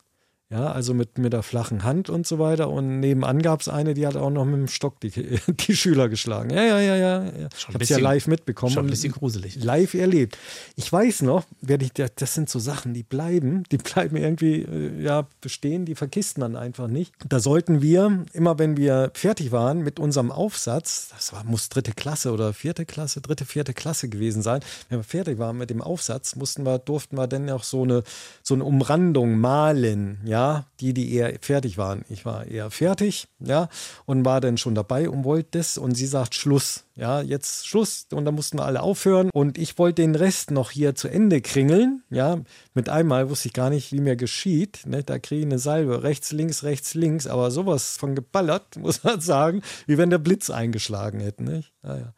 [0.50, 2.70] Ja, also mit, mit der flachen Hand und so weiter.
[2.70, 5.10] Und nebenan gab es eine, die hat auch noch mit dem Stock die,
[5.46, 6.48] die Schüler geschlagen.
[6.48, 7.48] Ja, ja, ja, ja.
[7.54, 8.72] Ich habe es ja live mitbekommen.
[8.72, 9.62] Schon ein bisschen gruselig.
[9.62, 10.38] Live erlebt.
[10.74, 15.02] Ich weiß noch, werde ich, das sind so Sachen, die bleiben, die bleiben irgendwie äh,
[15.02, 17.12] ja, bestehen, die vergisst man einfach nicht.
[17.28, 21.92] Da sollten wir, immer wenn wir fertig waren mit unserem Aufsatz, das war, muss dritte
[21.92, 25.82] Klasse oder vierte Klasse, dritte, vierte Klasse gewesen sein, wenn wir fertig waren mit dem
[25.82, 28.02] Aufsatz, mussten wir, durften wir dann auch so eine,
[28.42, 32.04] so eine Umrandung malen, ja ja, die, die eher fertig waren.
[32.08, 33.68] Ich war eher fertig, ja,
[34.06, 35.78] und war dann schon dabei und wollte das.
[35.78, 38.06] Und sie sagt Schluss, ja, jetzt Schluss.
[38.12, 39.30] Und da mussten wir alle aufhören.
[39.32, 42.38] Und ich wollte den Rest noch hier zu Ende kringeln, ja.
[42.72, 44.86] Mit einmal wusste ich gar nicht, wie mir geschieht.
[44.86, 45.02] Ne?
[45.02, 47.26] Da kriege ich eine Salbe, rechts, links, rechts, links.
[47.26, 51.72] Aber sowas von geballert, muss man sagen, wie wenn der Blitz eingeschlagen hätte, nicht?
[51.82, 52.12] Ja, ja.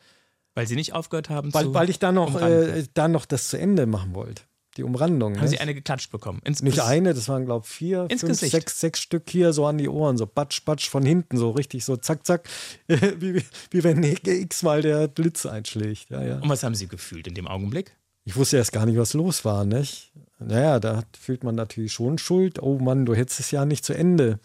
[0.55, 3.49] Weil sie nicht aufgehört haben weil, zu Weil ich da noch, äh, da noch das
[3.49, 4.43] zu Ende machen wollte
[4.81, 5.35] die Umrandung.
[5.35, 5.51] Haben nicht?
[5.51, 6.41] Sie eine geklatscht bekommen?
[6.45, 8.53] Ins nicht eine, das waren, glaube ich, vier, ins fünf, Gesicht.
[8.53, 11.85] sechs, sechs Stück hier so an die Ohren, so batsch, batsch von hinten, so richtig
[11.85, 12.49] so zack, zack,
[12.89, 16.11] wie, wie, wie wenn x-mal der Blitz einschlägt.
[16.11, 16.39] Ja, ja.
[16.39, 17.95] Und was haben Sie gefühlt in dem Augenblick?
[18.25, 20.13] Ich wusste erst gar nicht, was los war, nicht?
[20.39, 22.63] Naja, da fühlt man natürlich schon Schuld.
[22.63, 24.39] Oh Mann, du hättest es ja nicht zu Ende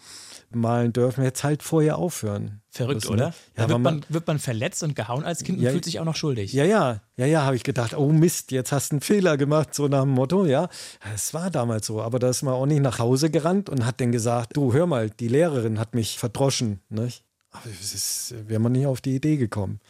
[0.50, 2.60] malen dürfen, jetzt halt vorher aufhören.
[2.70, 3.12] Verrückt, müssen.
[3.12, 3.34] oder?
[3.56, 6.04] Ja, wird, man, wird man verletzt und gehauen als Kind ja, und fühlt sich auch
[6.04, 6.52] noch schuldig.
[6.52, 9.74] Ja, ja, ja, ja, habe ich gedacht, oh Mist, jetzt hast du einen Fehler gemacht,
[9.74, 10.68] so nach dem Motto, ja.
[11.14, 14.00] Es war damals so, aber da ist man auch nicht nach Hause gerannt und hat
[14.00, 17.24] dann gesagt, du, hör mal, die Lehrerin hat mich verdroschen, nicht?
[17.50, 19.80] Aber es wäre man nicht auf die Idee gekommen,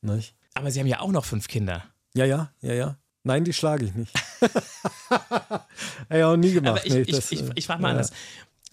[0.00, 0.34] nicht?
[0.54, 1.84] Aber Sie haben ja auch noch fünf Kinder.
[2.14, 2.96] Ja, ja, ja, ja.
[3.24, 4.12] Nein, die schlage ich nicht.
[6.10, 6.80] ja, auch nie gemacht.
[6.80, 7.92] Aber ich, nee, ich, ich, ich frage mal ja.
[7.92, 8.12] anders.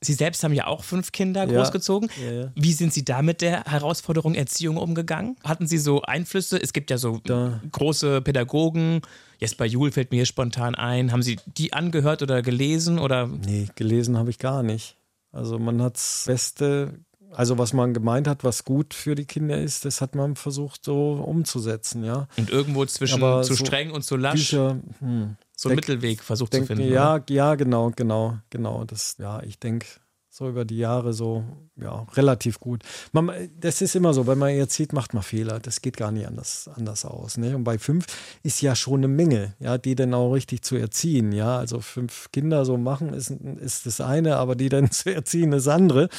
[0.02, 1.58] Sie selbst haben ja auch fünf Kinder ja.
[1.60, 2.10] großgezogen.
[2.24, 2.52] Ja.
[2.56, 5.36] Wie sind Sie da mit der Herausforderung Erziehung umgegangen?
[5.44, 6.62] Hatten Sie so Einflüsse?
[6.62, 7.62] Es gibt ja so da.
[7.72, 9.02] große Pädagogen.
[9.40, 11.12] Jesper Juhl fällt mir hier spontan ein.
[11.12, 13.00] Haben Sie die angehört oder gelesen?
[13.00, 13.28] Oder?
[13.28, 14.96] Nee, gelesen habe ich gar nicht.
[15.32, 17.00] Also man hat das Beste
[17.32, 20.84] also was man gemeint hat, was gut für die Kinder ist, das hat man versucht
[20.84, 22.28] so umzusetzen, ja.
[22.38, 24.50] Und irgendwo zwischen Aber zu so streng und zu lasch.
[24.50, 26.90] Bücher, hm, so einen Mittelweg versucht denk, zu finden.
[26.90, 27.24] Ja, oder?
[27.30, 28.86] ja, genau, genau, genau.
[28.86, 29.88] Das, ja, ich denke,
[30.32, 31.44] so über die Jahre so,
[31.76, 32.84] ja, relativ gut.
[33.12, 35.60] Man, das ist immer so, wenn man jetzt sieht, macht man Fehler.
[35.60, 37.38] Das geht gar nicht anders, anders aus.
[37.38, 37.56] Ne?
[37.56, 38.06] Und bei fünf
[38.44, 41.32] ist ja schon eine Menge, ja, die dann auch richtig zu erziehen.
[41.32, 45.52] Ja, also fünf Kinder so machen ist, ist das eine, aber die dann zu erziehen
[45.52, 46.10] ist das andere.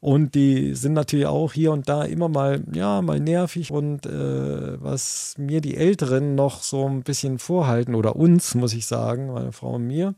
[0.00, 3.70] Und die sind natürlich auch hier und da immer mal, ja, mal nervig.
[3.70, 8.86] Und äh, was mir die Älteren noch so ein bisschen vorhalten, oder uns, muss ich
[8.86, 10.14] sagen, meine Frau und mir,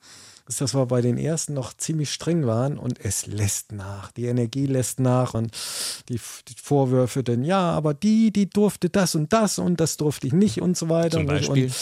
[0.47, 4.13] ist, dass wir bei den ersten noch ziemlich streng waren und es lässt nach.
[4.13, 5.51] Die Energie lässt nach und
[6.09, 10.27] die, die Vorwürfe, denn ja, aber die, die durfte das und das und das durfte
[10.27, 11.19] ich nicht und so weiter.
[11.19, 11.67] Zum Beispiel?
[11.67, 11.75] Und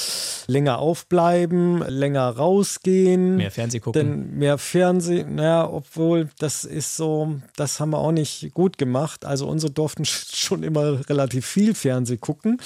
[0.47, 3.37] länger aufbleiben, länger rausgehen.
[3.37, 4.01] Mehr Fernseh gucken.
[4.01, 9.25] Denn mehr Fernsehen, naja, obwohl das ist so, das haben wir auch nicht gut gemacht.
[9.25, 12.61] Also unsere durften schon immer relativ viel Fernseh gucken.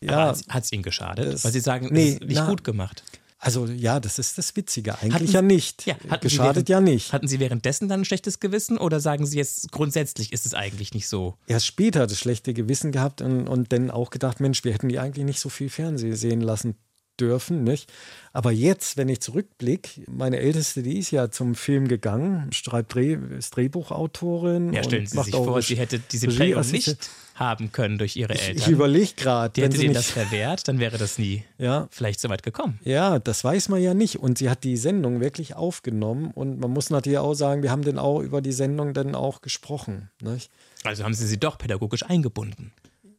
[0.00, 1.44] Ja, hat es ihnen geschadet?
[1.44, 3.02] Weil sie sagen, nee, ist nicht na, gut gemacht.
[3.44, 4.98] Also ja, das ist das Witzige.
[4.98, 5.84] Eigentlich hatten, ja nicht.
[5.84, 7.12] Ja, Geschadet während, ja nicht.
[7.12, 10.94] Hatten Sie währenddessen dann ein schlechtes Gewissen oder sagen Sie jetzt grundsätzlich ist es eigentlich
[10.94, 11.34] nicht so?
[11.46, 14.98] Erst später das schlechte Gewissen gehabt und, und dann auch gedacht, Mensch, wir hätten die
[14.98, 16.76] eigentlich nicht so viel Fernsehen sehen lassen
[17.20, 17.92] dürfen, nicht?
[18.32, 23.18] Aber jetzt, wenn ich zurückblicke, meine Älteste, die ist ja zum Film gegangen, schreibt Dreh,
[23.36, 24.72] ist Drehbuchautorin.
[24.72, 28.56] Ja, stellen Sie sich vor, sie hätte diese Prägung nicht haben können durch ihre Eltern.
[28.56, 29.52] Ich, ich überlege gerade.
[29.52, 31.88] Die hätte denen das verwehrt, dann wäre das nie ja.
[31.90, 32.78] vielleicht so weit gekommen.
[32.84, 34.20] Ja, das weiß man ja nicht.
[34.20, 36.30] Und sie hat die Sendung wirklich aufgenommen.
[36.30, 39.42] Und man muss natürlich auch sagen, wir haben dann auch über die Sendung dann auch
[39.42, 40.10] gesprochen.
[40.22, 40.50] Nicht?
[40.84, 42.72] Also haben sie sie doch pädagogisch eingebunden.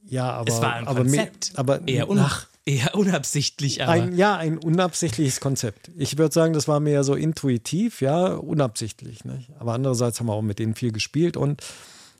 [0.08, 3.84] Ja, aber, es war ein aber, Konzept, aber eher, un, ach, eher unabsichtlich.
[3.84, 5.92] Aber ein, ja, ein unabsichtliches Konzept.
[5.98, 9.26] Ich würde sagen, das war mehr so intuitiv, ja, unabsichtlich.
[9.26, 9.50] Nicht?
[9.60, 11.64] Aber andererseits haben wir auch mit denen viel gespielt und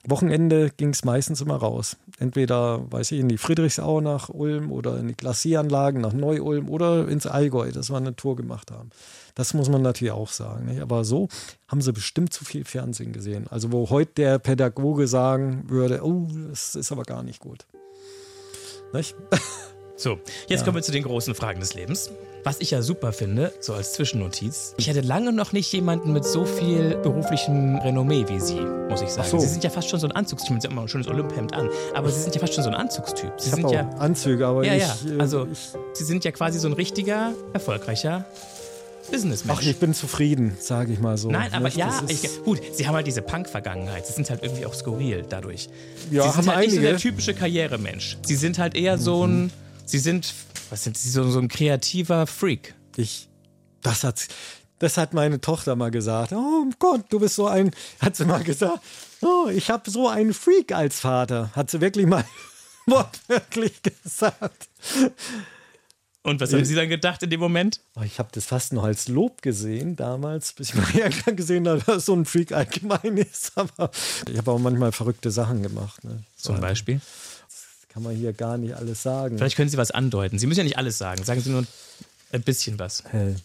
[0.08, 1.98] Wochenende ging es meistens immer raus.
[2.20, 7.08] Entweder, weiß ich, in die Friedrichsau nach Ulm oder in die Glacieranlagen nach Neu-Ulm oder
[7.08, 8.90] ins Allgäu, dass wir eine Tour gemacht haben.
[9.36, 10.66] Das muss man natürlich auch sagen.
[10.66, 10.82] Nicht?
[10.82, 11.28] Aber so
[11.68, 13.48] haben sie bestimmt zu viel Fernsehen gesehen.
[13.50, 17.66] Also wo heute der Pädagoge sagen würde, oh, das ist aber gar nicht gut.
[18.94, 19.16] Nicht?
[19.98, 20.66] So, jetzt ja.
[20.66, 22.12] kommen wir zu den großen Fragen des Lebens.
[22.46, 26.24] Was ich ja super finde, so als Zwischennotiz, ich hatte lange noch nicht jemanden mit
[26.24, 29.28] so viel beruflichem Renommee wie Sie, muss ich sagen.
[29.28, 29.40] So.
[29.40, 30.62] Sie sind ja fast schon so ein Anzugstyp.
[30.62, 32.76] Sie haben immer ein schönes Olymphemd an, aber Sie sind ja fast schon so ein
[32.76, 33.32] Anzugstyp.
[33.40, 35.18] Sie ich sind ja Anzüge, aber ja, ich, ja.
[35.18, 35.58] Äh, also ich,
[35.94, 38.26] Sie sind ja quasi so ein richtiger, erfolgreicher
[39.10, 39.60] Businessmensch.
[39.60, 41.32] Ach, ich bin zufrieden, sage ich mal so.
[41.32, 44.06] Nein, aber das ja, ich, gut, sie haben halt diese Punk-Vergangenheit.
[44.06, 45.68] Sie sind halt irgendwie auch skurril dadurch.
[46.12, 46.74] Ja, sie sind sind halt einige.
[46.74, 48.18] nicht so der typische Karrieremensch.
[48.22, 49.52] Sie sind halt eher so ein,
[49.86, 50.32] sie sind,
[50.70, 52.76] was sind sie, so, so ein kreativer Freak.
[52.98, 53.30] Ich,
[53.82, 54.28] das hat,
[54.80, 56.34] das hat meine Tochter mal gesagt.
[56.34, 58.80] Oh Gott, du bist so ein, hat sie mal gesagt.
[59.22, 61.52] Oh, ich habe so einen Freak als Vater.
[61.56, 62.26] Hat sie wirklich mal
[62.86, 64.68] wortwörtlich gesagt.
[66.26, 67.82] Und was haben Sie dann gedacht in dem Moment?
[67.96, 71.68] Oh, ich habe das fast noch als Lob gesehen damals, bis ich mal irgendwann gesehen
[71.68, 73.52] habe, dass so ein Freak allgemein ist.
[73.56, 73.92] Aber
[74.28, 76.04] ich habe auch manchmal verrückte Sachen gemacht.
[76.04, 76.24] Ne?
[76.36, 76.96] Zum Beispiel?
[76.96, 77.35] Das
[77.96, 79.38] kann man hier gar nicht alles sagen.
[79.38, 80.38] Vielleicht können Sie was andeuten.
[80.38, 81.24] Sie müssen ja nicht alles sagen.
[81.24, 81.64] Sagen Sie nur
[82.34, 83.00] ein bisschen was.
[83.14, 83.36] Äh,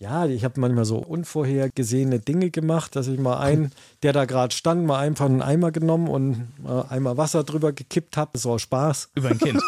[0.00, 3.70] ja, ich habe manchmal so unvorhergesehene Dinge gemacht, dass ich mal einen,
[4.02, 8.16] der da gerade stand, mal einfach einen Eimer genommen und mal einmal Wasser drüber gekippt
[8.16, 8.30] habe.
[8.32, 9.10] Das war Spaß.
[9.14, 9.62] Über ein Kind.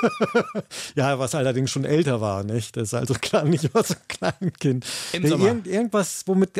[0.96, 2.76] ja, was allerdings schon älter war, nicht?
[2.76, 4.84] Das ist also klar nicht immer so ein kleines Kind.
[5.12, 5.46] Im Sommer.
[5.46, 6.56] Irgend, irgendwas, womit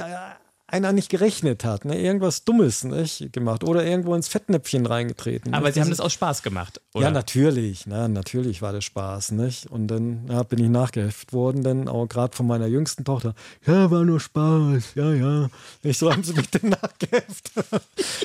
[0.72, 2.00] einer nicht gerechnet hat, ne?
[2.00, 3.32] irgendwas Dummes nicht?
[3.32, 5.52] gemacht oder irgendwo ins Fettnäpfchen reingetreten.
[5.52, 5.74] Aber nicht?
[5.74, 7.06] Sie haben das aus Spaß gemacht, oder?
[7.06, 9.66] Ja, natürlich, na, natürlich war das Spaß, nicht?
[9.66, 13.34] Und dann ja, bin ich nachgeheftet worden, dann auch gerade von meiner jüngsten Tochter.
[13.66, 15.48] Ja, war nur Spaß, ja, ja.
[15.82, 17.66] Nicht so haben sie mich dann nachgeheftet.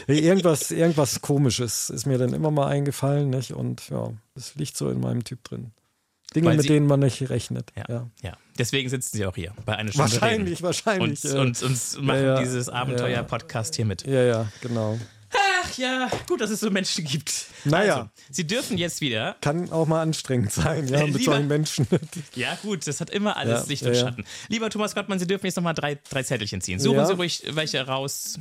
[0.07, 3.51] irgendwas, irgendwas Komisches ist mir dann immer mal eingefallen, nicht?
[3.51, 5.71] Und ja, das liegt so in meinem Typ drin.
[6.35, 7.71] Dinge, Weil mit Sie- denen man nicht rechnet.
[7.75, 8.09] Ja, Ja.
[8.21, 8.37] ja.
[8.59, 10.63] Deswegen sitzen Sie auch hier bei einer Stunde Wahrscheinlich, Reden.
[10.63, 11.23] wahrscheinlich.
[11.23, 11.39] Und, ja.
[11.41, 14.05] und, und machen Ja, dieses Abenteuer-Podcast hier mit.
[14.05, 14.99] ja, ja, genau.
[15.63, 17.47] Ach ja, gut, dass es so Menschen gibt.
[17.65, 17.95] Naja.
[17.95, 19.35] Also, Sie dürfen jetzt wieder.
[19.41, 21.85] Kann auch mal anstrengend sein, ja, mit solchen Menschen.
[22.35, 23.95] Ja, gut, das hat immer alles Licht und.
[23.95, 24.23] Schatten.
[24.47, 26.79] Lieber Thomas Gottmann, Sie dürfen jetzt nochmal drei, drei Zettelchen ziehen.
[26.79, 27.05] Suchen.
[27.05, 28.39] Sie ruhig welche raus,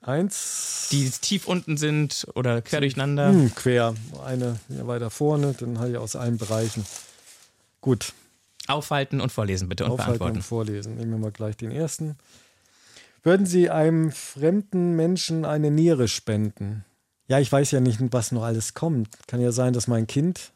[0.00, 0.88] Eins.
[0.92, 3.28] die tief unten sind oder quer durcheinander.
[3.30, 3.94] Hm, quer.
[4.24, 6.86] Eine hier weiter vorne, dann habe ich aus allen Bereichen.
[7.80, 8.12] Gut,
[8.68, 10.42] Aufhalten und vorlesen bitte und aufhalten und beantworten.
[10.42, 10.96] vorlesen.
[10.96, 12.16] Nehmen wir mal gleich den ersten.
[13.22, 16.84] Würden Sie einem fremden Menschen eine Niere spenden?
[17.26, 19.08] Ja, ich weiß ja nicht, was noch alles kommt.
[19.26, 20.52] Kann ja sein, dass mein Kind.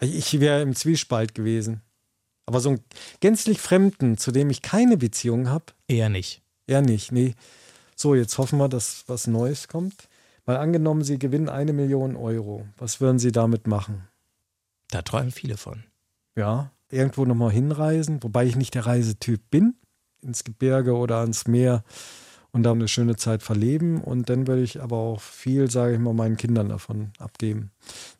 [0.00, 1.82] Ich wäre im Zwiespalt gewesen.
[2.46, 2.80] Aber so einen
[3.20, 6.42] gänzlich Fremden, zu dem ich keine Beziehung habe, Eher nicht.
[6.66, 7.12] eher nicht.
[7.12, 7.34] Nee.
[7.98, 10.08] So, jetzt hoffen wir, dass was Neues kommt.
[10.44, 12.66] Mal angenommen, Sie gewinnen eine Million Euro.
[12.76, 14.06] Was würden Sie damit machen?
[14.90, 15.82] Da träumen viele von.
[16.36, 19.76] Ja, irgendwo nochmal hinreisen, wobei ich nicht der Reisetyp bin,
[20.20, 21.84] ins Gebirge oder ans Meer
[22.52, 24.02] und da eine schöne Zeit verleben.
[24.02, 27.70] Und dann würde ich aber auch viel, sage ich mal, meinen Kindern davon abgeben,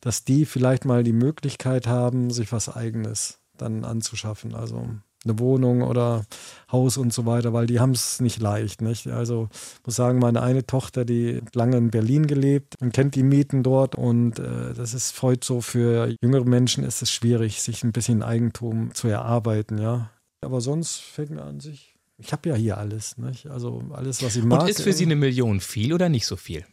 [0.00, 4.54] dass die vielleicht mal die Möglichkeit haben, sich was Eigenes dann anzuschaffen.
[4.54, 4.88] Also
[5.28, 6.24] eine Wohnung oder
[6.70, 8.82] Haus und so weiter, weil die haben es nicht leicht.
[8.82, 9.06] Nicht?
[9.08, 13.14] Also ich muss sagen, meine eine Tochter, die hat lange in Berlin gelebt und kennt
[13.14, 17.62] die Mieten dort und äh, das ist heute so für jüngere Menschen ist es schwierig,
[17.62, 20.10] sich ein bisschen Eigentum zu erarbeiten, ja.
[20.40, 23.46] Aber sonst fällt mir an sich, ich habe ja hier alles, nicht?
[23.46, 24.62] Also alles, was ich mag.
[24.62, 26.64] Und ist für Sie eine Million viel oder nicht so viel?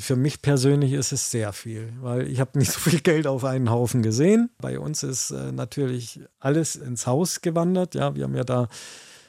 [0.00, 3.44] Für mich persönlich ist es sehr viel, weil ich habe nicht so viel Geld auf
[3.44, 4.50] einen Haufen gesehen.
[4.58, 7.94] Bei uns ist äh, natürlich alles ins Haus gewandert.
[7.94, 8.68] Ja, wir haben ja da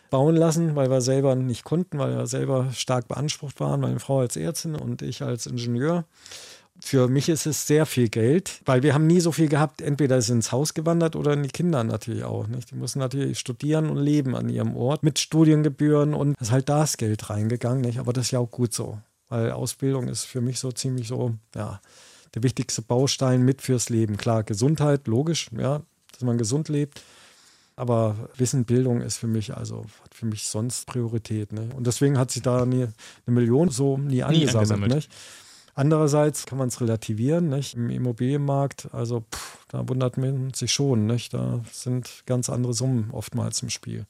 [0.09, 4.19] bauen lassen, weil wir selber nicht konnten, weil wir selber stark beansprucht waren, meine Frau
[4.19, 6.05] als Ärztin und ich als Ingenieur.
[6.79, 9.81] Für mich ist es sehr viel Geld, weil wir haben nie so viel gehabt.
[9.81, 12.47] Entweder ist es ins Haus gewandert oder in die Kinder natürlich auch.
[12.47, 12.71] Nicht?
[12.71, 16.97] Die müssen natürlich studieren und leben an ihrem Ort mit Studiengebühren und ist halt das
[16.97, 17.81] Geld reingegangen.
[17.81, 17.99] Nicht?
[17.99, 18.97] Aber das ist ja auch gut so,
[19.31, 21.79] weil Ausbildung ist für mich so ziemlich so, ja,
[22.35, 24.17] der wichtigste Baustein mit fürs Leben.
[24.17, 27.01] Klar, Gesundheit, logisch, ja, dass man gesund lebt.
[27.77, 31.53] Aber Wissen, Bildung ist für mich, also hat für mich sonst Priorität.
[31.53, 31.69] Ne?
[31.75, 32.93] Und deswegen hat sich da nie, eine
[33.33, 34.89] Million so nie angesammelt.
[34.89, 35.11] Nie nicht?
[35.75, 37.75] Andererseits kann man es relativieren, nicht?
[37.75, 41.33] Im Immobilienmarkt, also pff, da wundert man sich schon, nicht?
[41.33, 44.05] Da sind ganz andere Summen oftmals im Spiel.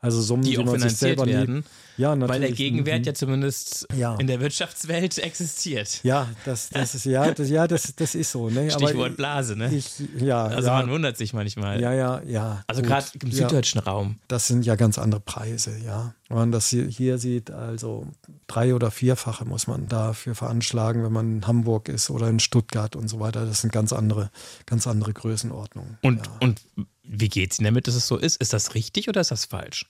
[0.00, 1.64] Also Summen, die, die auch finanziert werden,
[1.96, 2.28] ja, natürlich.
[2.30, 4.14] weil der Gegenwert ja zumindest ja.
[4.16, 6.04] in der Wirtschaftswelt existiert.
[6.04, 8.48] Ja, das, das ist ja, das, ja, das, das ist so.
[8.48, 8.70] Ne?
[8.70, 9.74] Stichwort Blase, ne?
[9.74, 10.74] Ich, ja, also ja.
[10.74, 11.80] man wundert sich manchmal.
[11.80, 12.62] Ja, ja, ja.
[12.68, 14.20] Also gerade im süddeutschen Raum.
[14.28, 16.14] Das sind ja ganz andere Preise, ja.
[16.28, 18.06] Wenn man das hier sieht, also
[18.46, 22.94] drei- oder vierfache muss man dafür veranschlagen, wenn man in Hamburg ist oder in Stuttgart
[22.94, 23.46] und so weiter.
[23.46, 24.30] Das sind ganz andere,
[24.66, 25.98] ganz andere Größenordnungen.
[26.02, 26.60] Und, und
[27.08, 28.36] wie geht es Ihnen damit, dass es so ist?
[28.36, 29.86] Ist das richtig oder ist das falsch?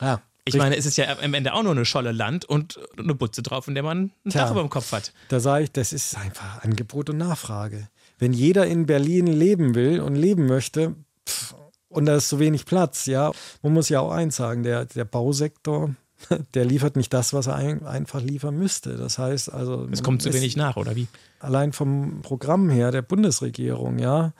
[0.00, 3.14] Ja, ich meine, es ist ja am Ende auch nur eine Scholle Land und eine
[3.14, 5.12] Butze drauf, in der man ein Dach über dem Kopf hat.
[5.28, 7.88] Da sage ich, das ist einfach Angebot und Nachfrage.
[8.18, 10.94] Wenn jeder in Berlin leben will und leben möchte,
[11.28, 11.54] pff,
[11.88, 13.32] und da ist so wenig Platz, ja,
[13.62, 15.94] man muss ja auch eins sagen, der, der Bausektor,
[16.54, 18.96] der liefert nicht das, was er ein, einfach liefern müsste.
[18.96, 19.88] Das heißt also.
[19.90, 21.08] Es kommt zu wenig nach, oder wie?
[21.40, 24.32] Allein vom Programm her der Bundesregierung, ja.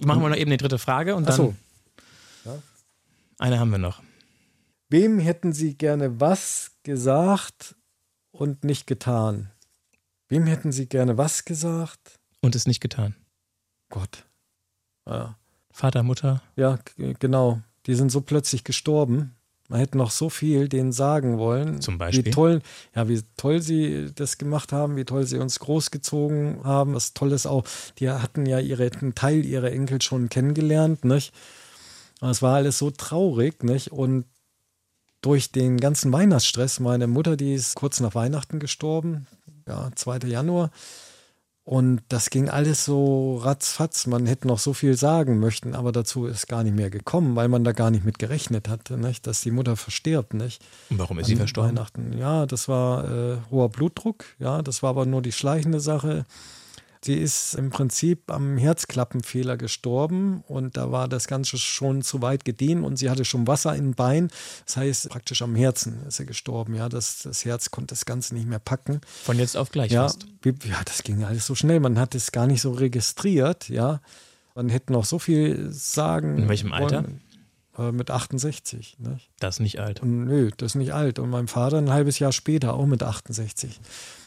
[0.00, 1.32] Machen wir noch eben die dritte Frage und dann.
[1.32, 1.54] Ach so.
[2.44, 2.62] Ja.
[3.38, 4.02] Eine haben wir noch.
[4.88, 7.74] Wem hätten Sie gerne was gesagt
[8.30, 9.50] und nicht getan?
[10.28, 12.18] Wem hätten Sie gerne was gesagt?
[12.40, 13.14] Und es nicht getan.
[13.90, 14.24] Gott.
[15.06, 15.36] Ja.
[15.70, 16.42] Vater, Mutter.
[16.56, 17.60] Ja, genau.
[17.86, 19.34] Die sind so plötzlich gestorben.
[19.68, 21.82] Man hätte noch so viel denen sagen wollen.
[21.82, 22.24] Zum Beispiel.
[22.24, 22.62] Wie toll,
[22.94, 26.94] ja, wie toll sie das gemacht haben, wie toll sie uns großgezogen haben.
[26.94, 27.64] Was toll ist auch,
[27.98, 31.34] die hatten ja ihre, einen Teil ihrer Enkel schon kennengelernt, nicht?
[32.22, 33.92] Es war alles so traurig, nicht?
[33.92, 34.24] Und
[35.20, 39.26] durch den ganzen Weihnachtsstress, meine Mutter, die ist kurz nach Weihnachten gestorben,
[39.66, 40.26] ja, 2.
[40.28, 40.70] Januar.
[41.68, 44.06] Und das ging alles so ratzfatz.
[44.06, 47.48] Man hätte noch so viel sagen möchten, aber dazu ist gar nicht mehr gekommen, weil
[47.48, 49.26] man da gar nicht mit gerechnet hatte, nicht?
[49.26, 50.32] dass die Mutter verstirbt.
[50.32, 50.62] Nicht?
[50.88, 51.76] Und warum ist An sie verstorben?
[51.76, 52.16] Weihnachten.
[52.16, 54.24] Ja, das war äh, hoher Blutdruck.
[54.38, 56.24] Ja, das war aber nur die schleichende Sache.
[57.08, 62.44] Sie ist im Prinzip am Herzklappenfehler gestorben und da war das Ganze schon zu weit
[62.44, 64.28] gediehen und sie hatte schon Wasser im Bein.
[64.66, 66.74] Das heißt, praktisch am Herzen ist sie gestorben.
[66.74, 69.00] Ja, das, das Herz konnte das Ganze nicht mehr packen.
[69.24, 70.26] Von jetzt auf gleich ja, fast.
[70.44, 71.80] Ja, das ging alles so schnell.
[71.80, 73.70] Man hat es gar nicht so registriert.
[73.70, 74.02] Ja,
[74.54, 76.36] man hätte noch so viel sagen.
[76.36, 77.04] In welchem Alter?
[77.04, 77.22] Wollen,
[77.78, 78.96] äh, mit 68.
[78.98, 79.30] Nicht?
[79.38, 80.02] Das ist nicht alt.
[80.02, 81.18] Und, nö, das ist nicht alt.
[81.18, 83.80] Und mein Vater ein halbes Jahr später auch mit 68.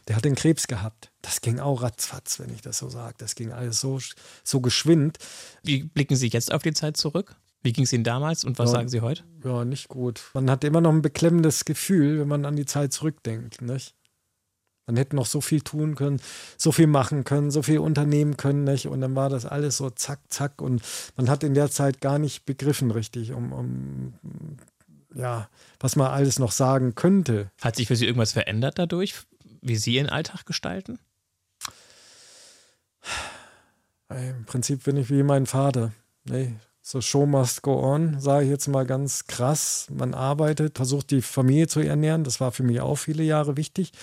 [0.08, 1.12] Der hat den Krebs gehabt.
[1.22, 3.16] Das ging auch ratzfatz, wenn ich das so sage.
[3.18, 4.00] Das ging alles so,
[4.44, 5.18] so geschwind.
[5.64, 7.36] Wie blicken Sie jetzt auf die Zeit zurück?
[7.64, 9.24] Wie ging es Ihnen damals und was ja, sagen Sie heute?
[9.44, 10.24] Ja, nicht gut.
[10.34, 13.62] Man hat immer noch ein beklemmendes Gefühl, wenn man an die Zeit zurückdenkt.
[13.62, 13.94] Nicht?
[14.92, 16.22] Man hätte noch so viel tun können,
[16.58, 18.64] so viel machen können, so viel unternehmen können.
[18.64, 18.88] Nicht?
[18.88, 20.62] Und dann war das alles so zack, zack.
[20.62, 20.82] Und
[21.16, 24.14] man hat in der Zeit gar nicht begriffen richtig, um, um
[25.14, 27.52] ja, was man alles noch sagen könnte.
[27.62, 29.16] Hat sich für Sie irgendwas verändert dadurch?
[29.62, 31.00] wie Sie Ihren Alltag gestalten?
[34.10, 35.94] Im Prinzip bin ich wie mein Vater.
[36.26, 39.88] Nee, so Show must go on, sage ich jetzt mal ganz krass.
[39.90, 42.24] Man arbeitet, versucht die Familie zu ernähren.
[42.24, 43.94] Das war für mich auch viele Jahre wichtig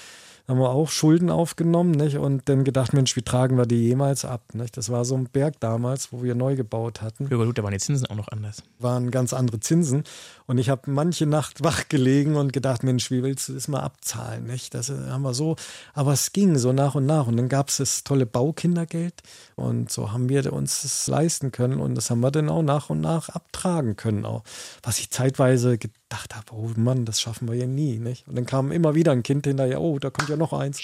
[0.49, 2.17] haben wir auch Schulden aufgenommen nicht?
[2.17, 4.41] und dann gedacht, Mensch, wie tragen wir die jemals ab?
[4.55, 4.79] Nicht?
[4.79, 7.29] Das war so ein Berg damals, wo wir neu gebaut hatten.
[7.31, 8.63] Ja, gut, da waren die Zinsen auch noch anders.
[8.79, 10.05] Waren ganz andere Zinsen.
[10.47, 13.81] Und ich habe manche Nacht wach gelegen und gedacht, Mensch, wie willst du das mal
[13.81, 14.45] abzahlen?
[14.45, 14.73] Nicht?
[14.73, 15.57] Das haben wir so,
[15.93, 17.27] aber es ging so nach und nach.
[17.27, 19.23] Und dann gab es das tolle Baukindergeld.
[19.55, 21.79] Und so haben wir uns das leisten können.
[21.79, 24.25] Und das haben wir dann auch nach und nach abtragen können.
[24.25, 24.45] Auch.
[24.83, 27.99] Was ich zeitweise gedacht habe, oh Mann, das schaffen wir ja nie.
[27.99, 28.27] Nicht?
[28.27, 30.81] Und dann kam immer wieder ein Kind hinterher, oh, da kommt ja noch eins.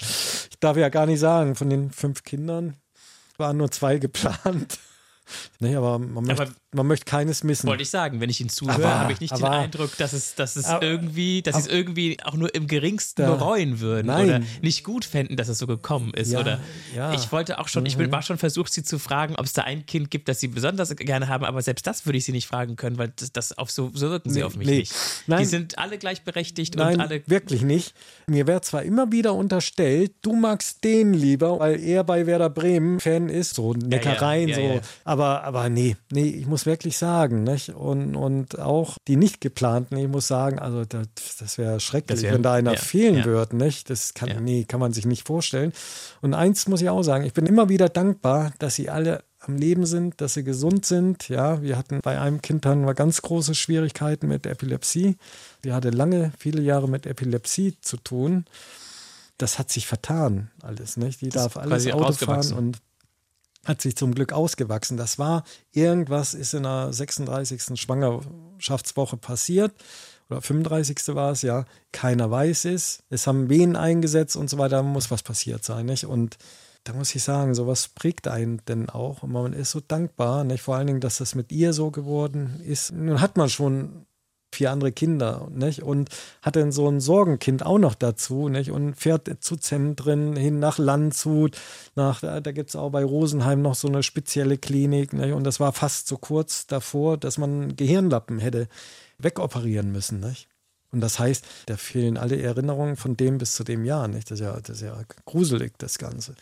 [0.49, 2.75] Ich darf ja gar nicht sagen, von den fünf Kindern
[3.37, 4.79] waren nur zwei geplant.
[5.59, 7.67] Nee, aber man, aber möchte, man möchte keines missen.
[7.67, 10.35] Wollte ich sagen, wenn ich ihn zuhöre, habe ich nicht aber, den Eindruck, dass es,
[10.35, 14.25] dass es aber, irgendwie, dass es irgendwie auch nur im geringsten da, bereuen würden nein.
[14.25, 16.31] oder nicht gut fänden, dass es so gekommen ist.
[16.31, 16.59] Ja, oder
[16.95, 17.13] ja.
[17.13, 17.87] ich wollte auch schon, mhm.
[17.87, 20.47] ich war schon versucht, sie zu fragen, ob es da ein Kind gibt, das sie
[20.47, 23.57] besonders gerne haben, aber selbst das würde ich sie nicht fragen können, weil das, das
[23.57, 24.77] auf so, so wirken sie nee, auf mich nee.
[24.79, 24.93] nicht.
[25.27, 25.39] Nein.
[25.39, 27.23] Die sind alle gleichberechtigt nein, und alle.
[27.27, 27.93] Wirklich nicht.
[28.27, 32.99] Mir wird zwar immer wieder unterstellt, du magst den lieber, weil er bei Werder Bremen
[32.99, 34.81] Fan ist, so Neckereien, ja, so.
[35.15, 37.69] Aber, aber nee, nee, ich muss wirklich sagen, nicht?
[37.69, 41.07] Und, und auch die nicht geplanten, ich muss sagen, also das,
[41.39, 43.23] das wäre schrecklich, das wär, wenn da einer ja, fehlen ja.
[43.23, 43.89] würde, nicht?
[43.89, 44.41] Das kann, ja.
[44.41, 45.71] nee, kann man sich nicht vorstellen.
[46.21, 49.55] Und eins muss ich auch sagen, ich bin immer wieder dankbar, dass sie alle am
[49.55, 51.29] Leben sind, dass sie gesund sind.
[51.29, 55.15] Ja, wir hatten bei einem Kind dann ganz große Schwierigkeiten mit Epilepsie.
[55.63, 58.43] Die hatte lange, viele Jahre mit Epilepsie zu tun.
[59.37, 61.21] Das hat sich vertan, alles, nicht?
[61.21, 62.79] Die das darf alles Auto fahren und
[63.65, 64.95] hat sich zum Glück ausgewachsen.
[64.95, 67.79] Das war irgendwas ist in der 36.
[67.79, 69.73] Schwangerschaftswoche passiert
[70.29, 71.15] oder 35.
[71.15, 71.65] war es, ja.
[71.91, 73.03] Keiner weiß es.
[73.09, 74.81] Es haben Wehen eingesetzt und so weiter.
[74.83, 76.05] Muss was passiert sein, nicht?
[76.05, 76.37] Und
[76.83, 79.23] da muss ich sagen, sowas prägt einen denn auch.
[79.23, 80.61] Und man ist so dankbar, nicht?
[80.61, 82.91] Vor allen Dingen, dass das mit ihr so geworden ist.
[82.91, 84.05] Nun hat man schon
[84.55, 85.83] vier andere Kinder, nicht?
[85.83, 86.09] Und
[86.41, 88.71] hat dann so ein Sorgenkind auch noch dazu, nicht?
[88.71, 91.57] Und fährt zu Zentren hin nach Landshut,
[91.95, 95.33] nach, da gibt es auch bei Rosenheim noch so eine spezielle Klinik, nicht?
[95.33, 98.67] Und das war fast so kurz davor, dass man Gehirnlappen hätte
[99.17, 100.47] wegoperieren müssen, nicht?
[100.91, 104.31] Und das heißt, da fehlen alle Erinnerungen von dem bis zu dem Jahr, nicht?
[104.31, 106.35] Das ist ja, das ist ja gruselig, das Ganze.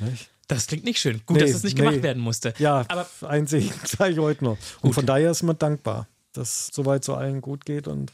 [0.00, 0.30] Nicht?
[0.48, 1.20] Das klingt nicht schön.
[1.26, 1.84] Gut, nee, dass es nicht nee.
[1.84, 2.54] gemacht werden musste.
[2.58, 4.56] Ja, aber ein Segen sage ich heute noch.
[4.80, 6.08] Und von daher ist man dankbar
[6.38, 8.12] dass soweit so allen gut geht und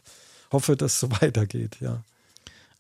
[0.51, 2.03] hoffe, dass es so weitergeht, ja.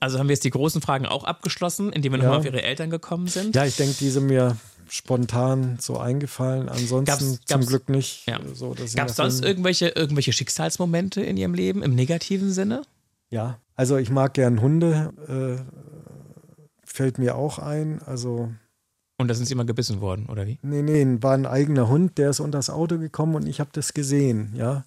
[0.01, 2.25] Also haben wir jetzt die großen Fragen auch abgeschlossen, indem wir ja.
[2.25, 3.55] nochmal auf Ihre Eltern gekommen sind?
[3.55, 4.57] Ja, ich denke, die sind mir
[4.89, 6.69] spontan so eingefallen.
[6.69, 8.27] Ansonsten gab's, zum gab's, Glück nicht.
[8.27, 8.39] Ja.
[8.53, 12.83] So, Gab es sonst irgendwelche, irgendwelche Schicksalsmomente in Ihrem Leben im negativen Sinne?
[13.31, 15.13] Ja, also ich mag gern Hunde.
[15.27, 15.63] Äh,
[16.85, 18.03] fällt mir auch ein.
[18.03, 18.51] Also
[19.17, 20.59] und da sind sie immer gebissen worden, oder wie?
[20.63, 23.71] Nee, nee, war ein eigener Hund, der ist unter das Auto gekommen und ich habe
[23.73, 24.85] das gesehen, ja.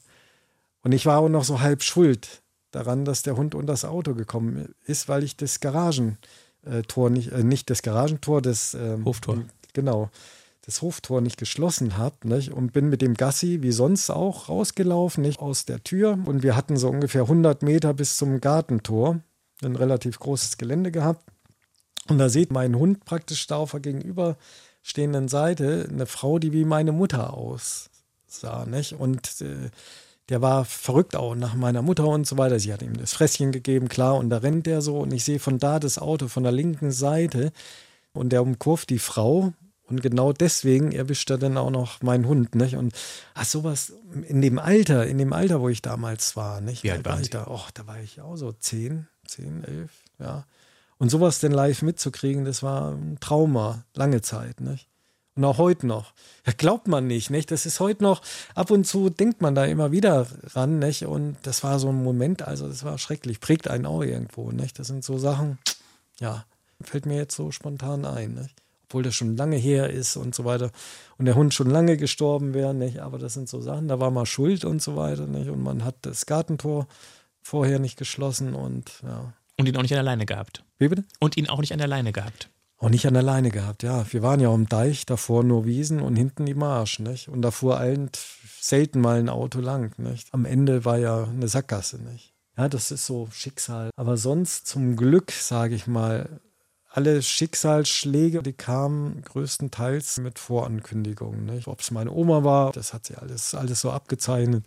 [0.87, 4.13] Und ich war auch noch so halb schuld daran, dass der Hund unter das Auto
[4.13, 9.39] gekommen ist, weil ich das Garagentor nicht, äh, nicht das Garagentor, das ähm, Hoftor.
[9.73, 10.09] Genau,
[10.61, 12.53] das Hoftor nicht geschlossen habe nicht?
[12.53, 16.17] und bin mit dem Gassi wie sonst auch rausgelaufen, nicht aus der Tür.
[16.23, 19.19] Und wir hatten so ungefähr 100 Meter bis zum Gartentor,
[19.61, 21.29] ein relativ großes Gelände gehabt.
[22.07, 26.63] Und da sieht mein Hund praktisch da auf der gegenüberstehenden Seite eine Frau, die wie
[26.63, 28.65] meine Mutter aussah.
[28.65, 28.93] Nicht?
[28.93, 29.69] Und äh,
[30.29, 32.59] der war verrückt auch nach meiner Mutter und so weiter.
[32.59, 35.39] Sie hat ihm das Fresschen gegeben, klar, und da rennt der so und ich sehe
[35.39, 37.51] von da das Auto von der linken Seite
[38.13, 39.53] und der umkurvt die Frau
[39.87, 42.75] und genau deswegen erwischt er dann auch noch meinen Hund, nicht?
[42.75, 42.93] Und
[43.33, 43.93] ach, sowas
[44.27, 46.83] in dem Alter, in dem Alter, wo ich damals war, nicht?
[46.83, 47.47] Wie alt war ich da?
[47.47, 50.45] Och, da war ich auch so zehn, zehn, elf, ja.
[50.97, 54.89] Und sowas denn live mitzukriegen, das war ein Trauma, lange Zeit, nicht?
[55.37, 56.13] Und auch heute noch.
[56.47, 57.51] Ja, glaubt man nicht, nicht?
[57.51, 58.23] Das ist heute noch,
[58.55, 60.25] ab und zu denkt man da immer wieder
[60.55, 61.05] ran, nicht?
[61.05, 64.79] Und das war so ein Moment, also das war schrecklich, prägt einen auch irgendwo, nicht?
[64.79, 65.59] Das sind so Sachen,
[66.19, 66.43] ja,
[66.81, 68.55] fällt mir jetzt so spontan ein, nicht?
[68.85, 70.71] Obwohl das schon lange her ist und so weiter.
[71.19, 72.99] Und der Hund schon lange gestorben wäre, nicht?
[72.99, 75.49] Aber das sind so Sachen, da war mal Schuld und so weiter, nicht?
[75.49, 76.87] Und man hat das Gartentor
[77.43, 79.33] vorher nicht geschlossen und ja.
[79.59, 80.63] Und ihn auch nicht an der Leine gehabt.
[80.79, 81.03] Wie bitte?
[81.19, 82.49] Und ihn auch nicht an der Leine gehabt.
[82.79, 84.05] Auch nicht an der Leine gehabt, ja.
[84.11, 87.27] Wir waren ja am Deich, davor nur Wiesen und hinten die Marsch, nicht?
[87.27, 88.11] Und davor allen
[88.61, 90.31] selten mal ein Auto lang, nicht?
[90.31, 92.33] Am Ende war ja eine Sackgasse, nicht?
[92.55, 93.89] Ja, das ist so Schicksal.
[93.95, 96.39] Aber sonst zum Glück, sage ich mal,
[96.89, 101.63] alle Schicksalsschläge, die kamen größtenteils mit Vorankündigungen.
[101.65, 104.65] Ob es meine Oma war, das hat sie alles, alles so abgezeichnet.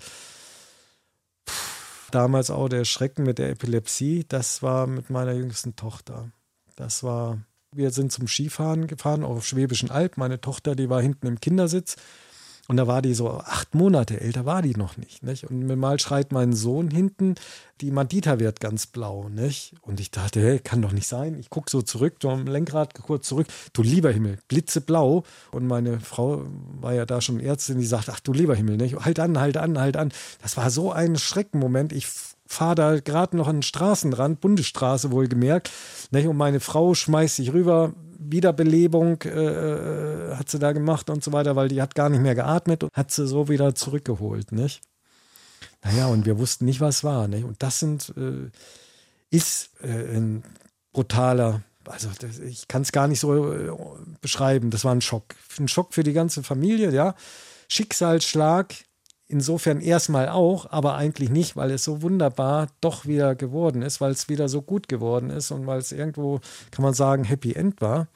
[1.45, 1.53] Puh,
[2.11, 6.31] damals auch der Schrecken mit der Epilepsie, das war mit meiner jüngsten Tochter.
[6.77, 7.39] Das war
[7.73, 10.17] wir sind zum Skifahren gefahren auf Schwäbischen Alb.
[10.17, 11.97] Meine Tochter, die war hinten im Kindersitz.
[12.69, 15.25] Und da war die so acht Monate älter, war die noch nicht.
[15.25, 15.43] nicht?
[15.51, 17.35] Und mal schreit mein Sohn hinten,
[17.81, 19.29] die Mandita wird ganz blau.
[19.29, 19.75] Nicht?
[19.83, 21.35] Und ich dachte, hey, kann doch nicht sein.
[21.35, 23.49] Ich gucke so zurück, so am Lenkrad kurz zurück.
[23.73, 25.25] Du lieber Himmel, blitzeblau.
[25.51, 26.45] Und meine Frau
[26.81, 28.95] war ja da schon Ärztin, die sagt, ach du lieber Himmel, nicht?
[29.05, 30.13] halt an, halt an, halt an.
[30.41, 31.93] Das war so ein Schreckenmoment.
[31.93, 32.07] Ich
[32.51, 35.71] fahre da gerade noch an den Straßenrand, Bundesstraße wohlgemerkt.
[36.13, 41.33] Und meine Frau schmeißt sich rüber, Wiederbelebung äh, äh, hat sie da gemacht und so
[41.33, 44.53] weiter, weil die hat gar nicht mehr geatmet und hat sie so wieder zurückgeholt.
[44.53, 44.83] Nicht?
[45.85, 47.29] Naja, und wir wussten nicht, was war.
[47.29, 47.45] Nicht?
[47.45, 48.51] Und das sind, äh,
[49.31, 50.43] ist äh, ein
[50.93, 53.71] brutaler, also das, ich kann es gar nicht so äh,
[54.21, 54.71] beschreiben.
[54.71, 55.37] Das war ein Schock.
[55.59, 57.15] Ein Schock für die ganze Familie, ja.
[57.69, 58.75] Schicksalsschlag,
[59.31, 64.11] insofern erstmal auch, aber eigentlich nicht, weil es so wunderbar doch wieder geworden ist, weil
[64.11, 67.81] es wieder so gut geworden ist und weil es irgendwo, kann man sagen, Happy End
[67.81, 68.09] war.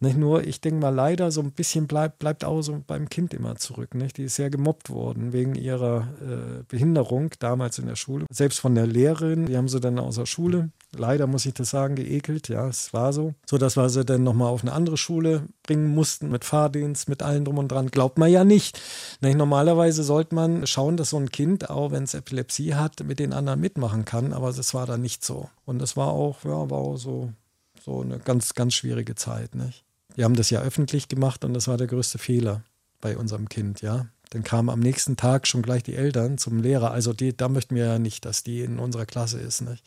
[0.00, 3.32] Nicht nur, ich denke mal, leider so ein bisschen bleibt, bleibt auch so beim Kind
[3.32, 3.94] immer zurück.
[3.94, 4.18] Nicht?
[4.18, 8.26] Die ist sehr gemobbt worden wegen ihrer äh, Behinderung damals in der Schule.
[8.30, 11.70] Selbst von der Lehrerin, die haben sie dann aus der Schule leider muss ich das
[11.70, 12.48] sagen, geekelt.
[12.48, 13.34] Ja, es war so.
[13.48, 17.22] So, dass wir sie dann nochmal auf eine andere Schule bringen mussten, mit Fahrdienst, mit
[17.22, 17.90] allem drum und dran.
[17.90, 18.80] Glaubt man ja nicht.
[19.20, 23.18] nicht normalerweise sollte man schauen, dass so ein Kind, auch wenn es Epilepsie hat, mit
[23.18, 24.32] den anderen mitmachen kann.
[24.32, 25.48] Aber das war da nicht so.
[25.64, 27.32] Und es war auch, ja, war auch so,
[27.82, 29.54] so eine ganz, ganz schwierige Zeit.
[29.54, 29.85] Nicht?
[30.16, 32.62] Wir haben das ja öffentlich gemacht und das war der größte Fehler
[33.00, 34.06] bei unserem Kind, ja.
[34.30, 36.90] Dann kamen am nächsten Tag schon gleich die Eltern zum Lehrer.
[36.90, 39.60] Also die, da möchten wir ja nicht, dass die in unserer Klasse ist.
[39.60, 39.84] Nicht?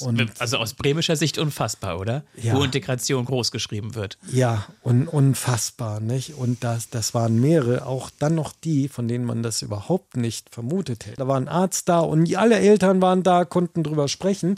[0.00, 2.24] Und, also aus bremischer Sicht unfassbar, oder?
[2.36, 2.54] Ja.
[2.54, 4.18] Wo Integration groß geschrieben wird.
[4.30, 6.34] Ja, und unfassbar, nicht?
[6.34, 10.50] Und das, das waren mehrere, auch dann noch die, von denen man das überhaupt nicht
[10.50, 11.16] vermutet hätte.
[11.16, 14.56] Da war ein Arzt da und alle Eltern waren da, konnten drüber sprechen.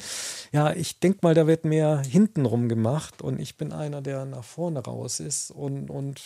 [0.53, 4.45] Ja, ich denke mal, da wird mehr hintenrum gemacht und ich bin einer, der nach
[4.45, 6.21] vorne raus ist und, und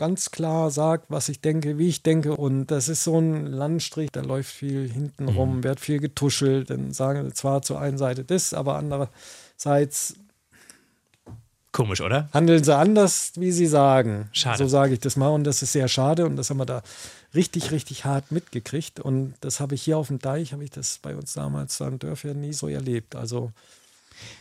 [0.00, 2.34] ganz klar sagt, was ich denke, wie ich denke.
[2.34, 5.64] Und das ist so ein Landstrich, da läuft viel hinten rum, mhm.
[5.64, 6.70] wird viel getuschelt.
[6.70, 10.16] Dann sagen sie zwar zur einen Seite das, aber andererseits.
[11.70, 12.30] Komisch, oder?
[12.32, 14.30] Handeln sie anders, wie sie sagen.
[14.32, 14.56] Schade.
[14.56, 15.28] So sage ich das mal.
[15.28, 16.24] Und das ist sehr schade.
[16.24, 16.82] Und das haben wir da
[17.34, 19.00] richtig, richtig hart mitgekriegt.
[19.00, 21.98] Und das habe ich hier auf dem Deich, habe ich das bei uns damals am
[21.98, 23.16] Dörfern nie so erlebt.
[23.16, 23.52] Also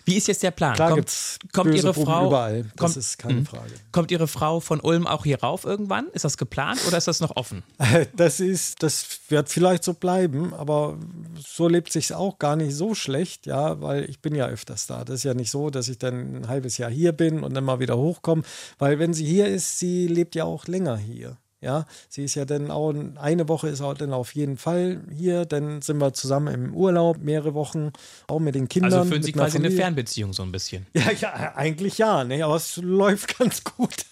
[0.05, 0.73] wie ist jetzt der Plan?
[0.73, 2.63] Klar kommt, kommt Ihre Frau überall.
[2.63, 3.45] Das kommt, ist keine mhm.
[3.45, 3.71] Frage.
[3.91, 6.07] Kommt Ihre Frau von Ulm auch hier rauf irgendwann?
[6.13, 7.63] Ist das geplant oder ist das noch offen?
[8.15, 10.97] Das ist, das wird vielleicht so bleiben, aber
[11.37, 15.03] so lebt sich auch gar nicht so schlecht, ja, weil ich bin ja öfters da.
[15.05, 17.63] Das ist ja nicht so, dass ich dann ein halbes Jahr hier bin und dann
[17.63, 18.43] mal wieder hochkomme,
[18.77, 21.37] weil wenn sie hier ist, sie lebt ja auch länger hier.
[21.61, 25.45] Ja, sie ist ja dann auch, eine Woche ist auch dann auf jeden Fall hier.
[25.45, 27.91] Dann sind wir zusammen im Urlaub, mehrere Wochen,
[28.27, 28.93] auch mit den Kindern.
[28.93, 30.87] Also führen Sie quasi eine Fernbeziehung so ein bisschen.
[30.93, 32.43] Ja, ja, eigentlich ja, ne?
[32.43, 34.05] aber es läuft ganz gut,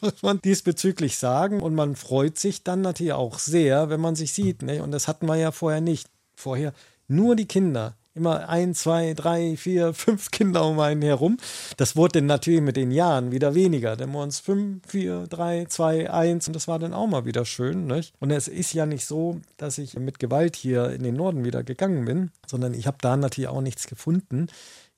[0.00, 1.60] muss man diesbezüglich sagen.
[1.60, 4.62] Und man freut sich dann natürlich auch sehr, wenn man sich sieht.
[4.62, 4.82] Ne?
[4.82, 6.08] Und das hatten wir ja vorher nicht.
[6.34, 6.72] Vorher
[7.08, 11.36] nur die Kinder immer ein, zwei, drei, vier, fünf Kinder um einen herum.
[11.76, 13.96] Das wurde dann natürlich mit den Jahren wieder weniger.
[13.96, 17.44] Dann waren uns fünf, vier, drei, zwei, eins und das war dann auch mal wieder
[17.44, 17.86] schön.
[17.86, 18.14] Nicht?
[18.18, 21.62] Und es ist ja nicht so, dass ich mit Gewalt hier in den Norden wieder
[21.62, 24.48] gegangen bin, sondern ich habe da natürlich auch nichts gefunden.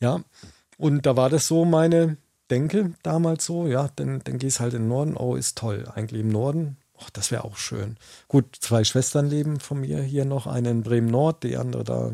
[0.00, 0.22] Ja,
[0.78, 2.16] und da war das so meine
[2.50, 6.22] Denke damals so, ja, dann, dann gehst halt in den Norden, oh, ist toll, eigentlich
[6.22, 6.78] im Norden.
[6.94, 7.96] Oh, das wäre auch schön.
[8.26, 12.12] Gut, zwei Schwestern leben von mir hier noch, eine in Bremen Nord, die andere da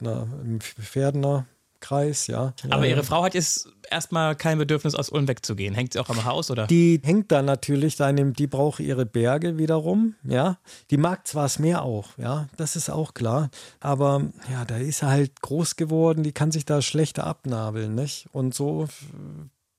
[0.00, 1.46] na, im Pferdener
[1.84, 2.54] Kreis, ja.
[2.70, 2.92] Aber ja.
[2.92, 5.74] Ihre Frau hat jetzt erstmal kein Bedürfnis, aus Ulm wegzugehen.
[5.74, 6.66] Hängt sie auch am Haus, oder?
[6.66, 10.56] Die hängt da natürlich, die braucht ihre Berge wiederum, ja.
[10.90, 13.50] Die mag zwar das Meer auch, ja, das ist auch klar.
[13.80, 18.28] Aber ja, da ist er halt groß geworden, die kann sich da schlechter abnabeln, nicht?
[18.32, 18.88] Und so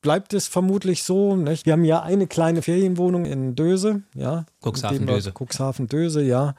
[0.06, 1.36] bleibt es vermutlich so.
[1.36, 1.66] Nicht?
[1.66, 4.46] Wir haben ja eine kleine Ferienwohnung in Döse, ja.
[4.62, 5.32] Cuxhaven-Döse.
[5.32, 6.54] Cuxhaven-Döse, ja.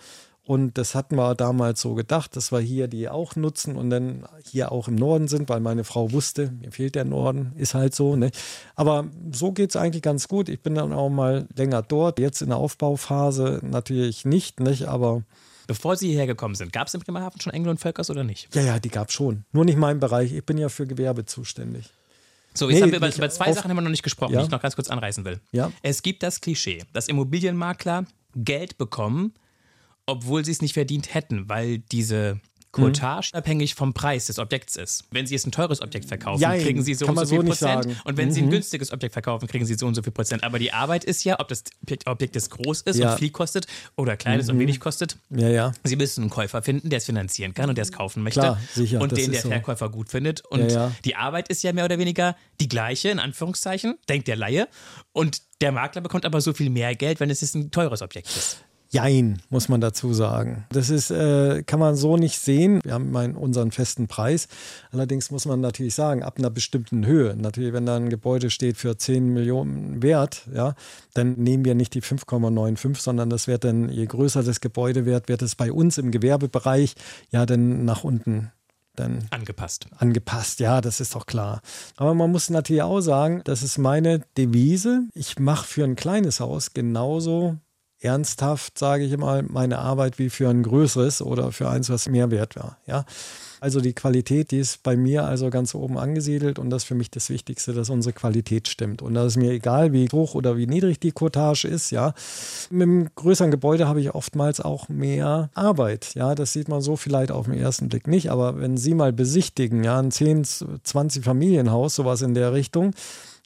[0.46, 4.28] Und das hatten wir damals so gedacht, dass wir hier die auch nutzen und dann
[4.48, 7.96] hier auch im Norden sind, weil meine Frau wusste, mir fehlt der Norden, ist halt
[7.96, 8.14] so.
[8.14, 8.30] Ne?
[8.76, 10.48] Aber so geht es eigentlich ganz gut.
[10.48, 12.20] Ich bin dann auch mal länger dort.
[12.20, 14.84] Jetzt in der Aufbauphase natürlich nicht, nicht?
[14.84, 15.24] aber.
[15.66, 18.54] Bevor Sie hierher gekommen sind, gab es im Bremerhaven schon Engel und Völkers oder nicht?
[18.54, 19.44] Ja, ja, die gab es schon.
[19.50, 20.32] Nur nicht mein Bereich.
[20.32, 21.90] Ich bin ja für Gewerbe zuständig.
[22.54, 24.38] So, jetzt nee, haben wir über, über zwei Sachen wir noch nicht gesprochen, ja.
[24.38, 25.40] die ich noch ganz kurz anreißen will.
[25.50, 25.72] Ja.
[25.82, 28.04] Es gibt das Klischee, dass Immobilienmakler
[28.36, 29.34] Geld bekommen,
[30.06, 32.40] obwohl sie es nicht verdient hätten, weil diese
[32.76, 33.38] Cottage mhm.
[33.38, 35.04] abhängig vom Preis des Objekts ist.
[35.10, 37.46] Wenn Sie jetzt ein teures Objekt verkaufen, Jein, kriegen Sie so und so viel so
[37.46, 37.84] Prozent.
[37.84, 37.96] Sagen.
[38.04, 38.32] Und wenn mhm.
[38.32, 38.50] Sie ein mhm.
[38.50, 40.44] günstiges Objekt verkaufen, kriegen Sie so und so viel Prozent.
[40.44, 41.64] Aber die Arbeit ist ja, ob das
[42.04, 43.12] Objekt jetzt groß ist ja.
[43.12, 44.54] und viel kostet oder klein ist mhm.
[44.54, 45.16] und wenig kostet.
[45.30, 45.72] Ja, ja.
[45.84, 48.40] Sie müssen einen Käufer finden, der es finanzieren kann und der es kaufen möchte.
[48.40, 49.48] Klar, sicher, und den der so.
[49.48, 50.44] Verkäufer gut findet.
[50.44, 54.36] Und ja, die Arbeit ist ja mehr oder weniger die gleiche, in Anführungszeichen, denkt der
[54.36, 54.68] Laie.
[55.12, 58.28] Und der Makler bekommt aber so viel mehr Geld, wenn es jetzt ein teures Objekt
[58.28, 58.65] ist.
[58.96, 60.64] Jein, muss man dazu sagen.
[60.70, 62.80] Das ist, äh, kann man so nicht sehen.
[62.82, 64.48] Wir haben meinen, unseren festen Preis.
[64.90, 67.36] Allerdings muss man natürlich sagen, ab einer bestimmten Höhe.
[67.36, 70.74] Natürlich, wenn da ein Gebäude steht für 10 Millionen Wert, ja,
[71.12, 75.28] dann nehmen wir nicht die 5,95, sondern das wird dann, je größer das Gebäude wird,
[75.28, 76.94] wird es bei uns im Gewerbebereich
[77.30, 78.50] ja dann nach unten
[78.94, 79.88] dann angepasst.
[79.98, 81.60] Angepasst, ja, das ist doch klar.
[81.96, 85.02] Aber man muss natürlich auch sagen, das ist meine Devise.
[85.12, 87.58] Ich mache für ein kleines Haus genauso
[88.00, 92.30] ernsthaft, sage ich mal, meine Arbeit wie für ein größeres oder für eins, was mehr
[92.30, 92.78] wert war.
[92.86, 93.04] Ja.
[93.58, 96.94] Also die Qualität, die ist bei mir also ganz oben angesiedelt und das ist für
[96.94, 99.00] mich das Wichtigste, dass unsere Qualität stimmt.
[99.00, 102.12] Und da ist mir egal, wie hoch oder wie niedrig die Cottage ist, ja.
[102.70, 106.14] Mit einem größeren Gebäude habe ich oftmals auch mehr Arbeit.
[106.14, 109.12] Ja, das sieht man so vielleicht auf den ersten Blick nicht, aber wenn Sie mal
[109.12, 110.44] besichtigen, ja, ein 10,
[110.82, 112.92] 20 Familienhaus, sowas in der Richtung,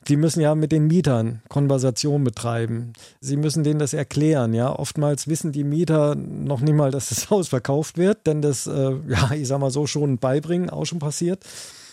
[0.07, 2.93] Sie müssen ja mit den Mietern Konversation betreiben.
[3.21, 4.55] Sie müssen denen das erklären.
[4.55, 8.67] Ja, oftmals wissen die Mieter noch nicht mal, dass das Haus verkauft wird, denn das,
[8.67, 11.45] äh, ja, ich sag mal so schon beibringen, auch schon passiert.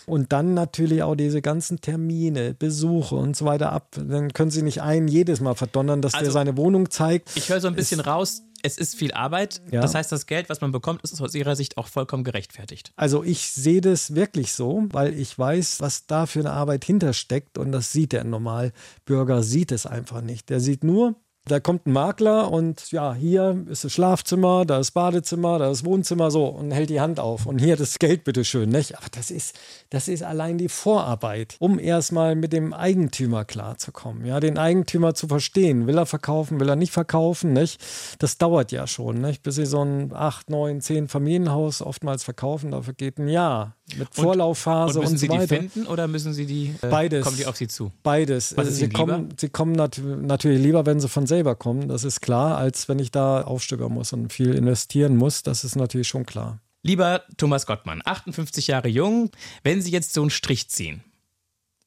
[0.06, 3.88] Und dann natürlich auch diese ganzen Termine, Besuche und so weiter ab.
[3.94, 7.36] Dann können Sie nicht einen jedes Mal verdonnern, dass also, der seine Wohnung zeigt.
[7.36, 9.62] Ich höre so ein bisschen raus, es ist viel Arbeit.
[9.70, 9.80] Ja.
[9.80, 12.92] Das heißt, das Geld, was man bekommt, ist aus Ihrer Sicht auch vollkommen gerechtfertigt.
[12.96, 17.58] Also ich sehe das wirklich so, weil ich weiß, was da für eine Arbeit hintersteckt
[17.58, 20.50] und das sieht der Normalbürger, sieht es einfach nicht.
[20.50, 21.16] Der sieht nur,
[21.48, 25.82] Da kommt ein Makler und ja, hier ist das Schlafzimmer, da ist Badezimmer, da ist
[25.82, 28.98] Wohnzimmer, so und hält die Hand auf und hier das Geld bitteschön, nicht?
[28.98, 34.40] Aber das ist, das ist allein die Vorarbeit, um erstmal mit dem Eigentümer klarzukommen, ja,
[34.40, 35.86] den Eigentümer zu verstehen.
[35.86, 37.80] Will er verkaufen, will er nicht verkaufen, nicht?
[38.18, 39.42] Das dauert ja schon, nicht?
[39.42, 44.08] Bis sie so ein 8, 9, 10 Familienhaus oftmals verkaufen, dafür geht ein Jahr mit
[44.12, 45.38] Vorlaufphase und, und, und so weiter.
[45.38, 47.24] Müssen Sie die finden oder müssen Sie die, äh, Beides.
[47.24, 47.92] kommen die auf Sie zu?
[48.02, 48.56] Beides.
[48.56, 52.04] Was ist sie, kommen, sie kommen nat natürlich lieber, wenn sie von selber kommen, das
[52.04, 56.08] ist klar, als wenn ich da aufstöbern muss und viel investieren muss, das ist natürlich
[56.08, 56.60] schon klar.
[56.82, 59.30] Lieber Thomas Gottmann, 58 Jahre jung,
[59.62, 61.02] wenn Sie jetzt so einen Strich ziehen,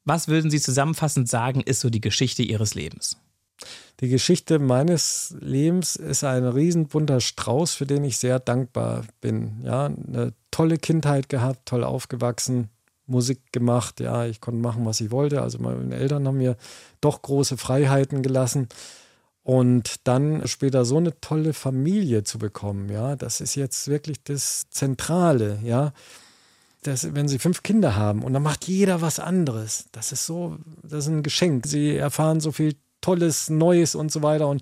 [0.04, 3.18] was würden Sie zusammenfassend sagen, ist so die Geschichte Ihres Lebens?
[4.00, 9.62] Die Geschichte meines Lebens ist ein riesenbunter Strauß, für den ich sehr dankbar bin.
[9.64, 12.70] Ja, eine tolle Kindheit gehabt, toll aufgewachsen,
[13.06, 14.00] Musik gemacht.
[14.00, 15.42] Ja, ich konnte machen, was ich wollte.
[15.42, 16.58] Also meine Eltern haben mir
[17.00, 18.70] doch große Freiheiten gelassen.
[19.44, 24.70] Und dann später so eine tolle Familie zu bekommen, ja, das ist jetzt wirklich das
[24.70, 25.94] Zentrale, ja.
[26.84, 30.58] Das, wenn sie fünf Kinder haben und dann macht jeder was anderes, das ist so,
[30.82, 31.68] das ist ein Geschenk.
[31.68, 34.48] Sie erfahren so viel Tolles, Neues und so weiter.
[34.48, 34.62] Und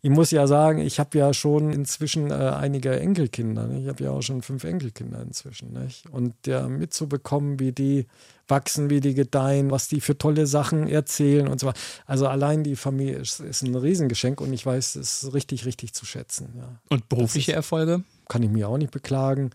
[0.00, 3.66] ich muss ja sagen, ich habe ja schon inzwischen äh, einige Enkelkinder.
[3.66, 3.80] Ne?
[3.80, 5.72] Ich habe ja auch schon fünf Enkelkinder inzwischen.
[5.72, 6.04] Nicht?
[6.10, 8.06] Und ja, mitzubekommen, wie die
[8.46, 11.78] wachsen, wie die gedeihen, was die für tolle Sachen erzählen und so weiter.
[12.06, 16.06] Also allein die Familie ist, ist ein Riesengeschenk und ich weiß es richtig, richtig zu
[16.06, 16.54] schätzen.
[16.56, 16.80] Ja.
[16.88, 18.04] Und berufliche ist, Erfolge?
[18.28, 19.50] Kann ich mir auch nicht beklagen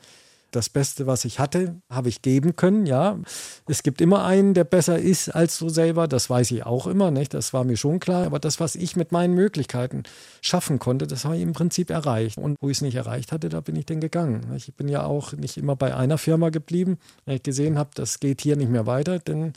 [0.56, 3.20] das Beste, was ich hatte, habe ich geben können, ja.
[3.68, 7.12] Es gibt immer einen, der besser ist als du selber, das weiß ich auch immer,
[7.12, 7.34] nicht?
[7.34, 8.26] Das war mir schon klar.
[8.26, 10.04] Aber das, was ich mit meinen Möglichkeiten
[10.41, 12.38] schaffen konnte, das habe ich im Prinzip erreicht.
[12.38, 14.54] Und wo ich es nicht erreicht hatte, da bin ich dann gegangen.
[14.56, 16.97] Ich bin ja auch nicht immer bei einer Firma geblieben.
[17.26, 19.54] Wenn ich gesehen habe, das geht hier nicht mehr weiter, dann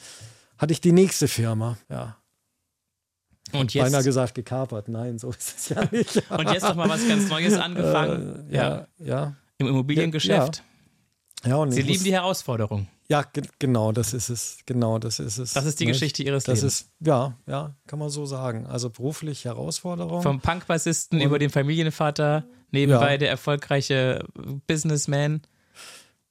[0.59, 2.16] hatte ich die nächste Firma, ja.
[3.53, 4.88] Und jetzt, Beinahe gesagt gekapert.
[4.88, 6.22] Nein, so ist es ja nicht.
[6.30, 8.47] und jetzt noch mal was ganz Neues angefangen.
[8.51, 9.36] Äh, ja, ja, ja.
[9.59, 10.57] Im Immobiliengeschäft.
[10.57, 10.62] Ja.
[10.62, 10.76] Ja,
[11.45, 12.89] und Sie lieben die Herausforderung.
[13.09, 14.59] Ja, ge genau, das ist es.
[14.66, 15.53] Genau, das ist es.
[15.53, 15.93] Das ist die ne?
[15.93, 16.80] Geschichte Ihres das Lebens.
[16.80, 18.66] Ist, ja, ja, kann man so sagen.
[18.66, 20.22] Also beruflich Herausforderung.
[20.22, 23.18] Vom Punkbassisten über den Familienvater, nebenbei Ja.
[23.18, 24.24] der erfolgreiche
[24.66, 25.43] Businessman.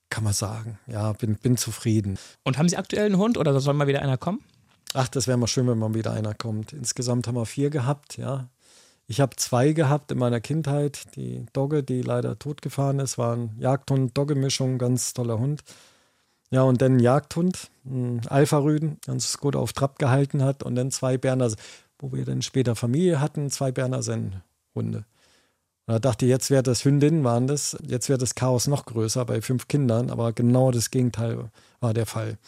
[0.09, 0.77] kann man sagen.
[0.87, 2.17] Ja, bin, bin zufrieden.
[2.43, 4.39] Und haben Sie aktuell einen Hund oder soll mal wieder einer kommen?
[4.93, 6.71] Ach, das wäre mal schön, wenn mal wieder einer kommt.
[6.73, 8.49] Insgesamt haben wir vier gehabt, ja.
[9.07, 11.15] Ich habe zwei gehabt in meiner Kindheit.
[11.15, 15.63] Die Dogge, die leider totgefahren ist, war ein Jagdhund-Dogge-Mischung, ganz toller Hund.
[16.49, 20.63] Ja, und dann ein Jagdhund, ein Alpha-Rüden, ganz gut auf Trab gehalten hat.
[20.63, 21.51] Und dann zwei Berner,
[21.99, 25.05] wo wir dann später Familie hatten, zwei Berner Senn-Hunde.
[25.87, 28.85] Und da dachte ich, jetzt wäre das Hündinnen, waren das, jetzt wäre das Chaos noch
[28.85, 32.39] größer bei fünf Kindern, aber genau das Gegenteil war der Fall.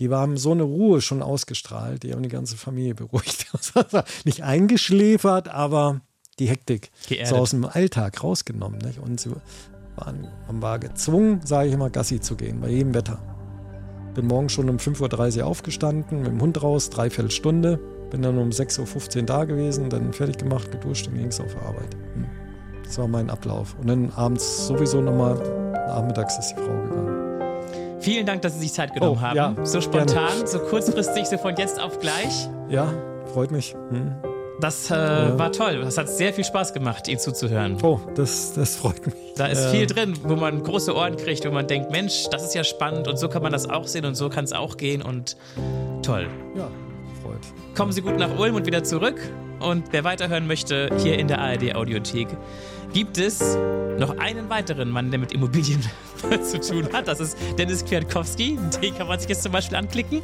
[0.00, 3.46] Die haben so eine Ruhe schon ausgestrahlt, die haben die ganze Familie beruhigt.
[4.24, 6.00] Nicht eingeschläfert, aber
[6.38, 7.28] die Hektik Geerdet.
[7.28, 8.78] so aus dem Alltag rausgenommen.
[8.78, 8.98] Nicht?
[8.98, 9.30] Und sie
[9.96, 13.18] waren, man war gezwungen, sage ich immer, Gassi zu gehen, bei jedem Wetter.
[14.14, 17.78] Bin morgen schon um 5.30 Uhr aufgestanden, mit dem Hund raus, dreiviertel Stunde.
[18.10, 21.54] Bin dann um 6.15 Uhr da gewesen, dann fertig gemacht, geduscht und ging es auf
[21.58, 21.94] Arbeit.
[22.14, 22.26] Hm.
[22.82, 23.76] Das war mein Ablauf.
[23.78, 25.34] Und dann abends sowieso nochmal,
[25.86, 27.09] nachmittags ist die Frau gegangen.
[28.00, 29.36] Vielen Dank, dass Sie sich Zeit genommen Oh, haben.
[29.36, 32.48] ja, so spontan, so kurzfristig, so von jetzt auf gleich.
[32.68, 32.92] Ja,
[33.32, 33.74] freut mich.
[33.90, 34.14] Hm.
[34.60, 34.94] Das äh,
[35.38, 35.80] war toll.
[35.82, 37.78] Das hat sehr viel Spaß gemacht, Ihnen zuzuhören.
[37.82, 39.14] Oh, das, das freut mich.
[39.36, 42.42] Da ist Äh, viel drin, wo man große Ohren kriegt, wo man denkt, Mensch, das
[42.44, 44.76] ist ja spannend und so kann man das auch sehen und so kann es auch
[44.76, 45.36] gehen und
[46.02, 46.26] toll.
[46.56, 46.68] Ja,
[47.22, 47.40] freut.
[47.76, 49.20] Kommen Sie gut nach Ulm und wieder zurück.
[49.60, 52.28] Und wer weiterhören möchte, hier in der ARD Audiothek
[52.92, 53.56] gibt es
[53.98, 55.80] noch einen weiteren Mann, der mit Immobilien
[56.42, 57.06] zu tun hat.
[57.08, 58.58] Das ist Dennis Kwiatkowski.
[58.82, 60.22] Den kann man sich jetzt zum Beispiel anklicken.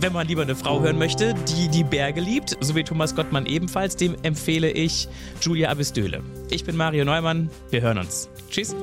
[0.00, 3.46] Wenn man lieber eine Frau hören möchte, die die Berge liebt, so wie Thomas Gottmann
[3.46, 5.08] ebenfalls, dem empfehle ich
[5.40, 6.22] Julia Abisdöhle.
[6.50, 7.50] Ich bin Mario Neumann.
[7.70, 8.28] Wir hören uns.
[8.50, 8.74] Tschüss.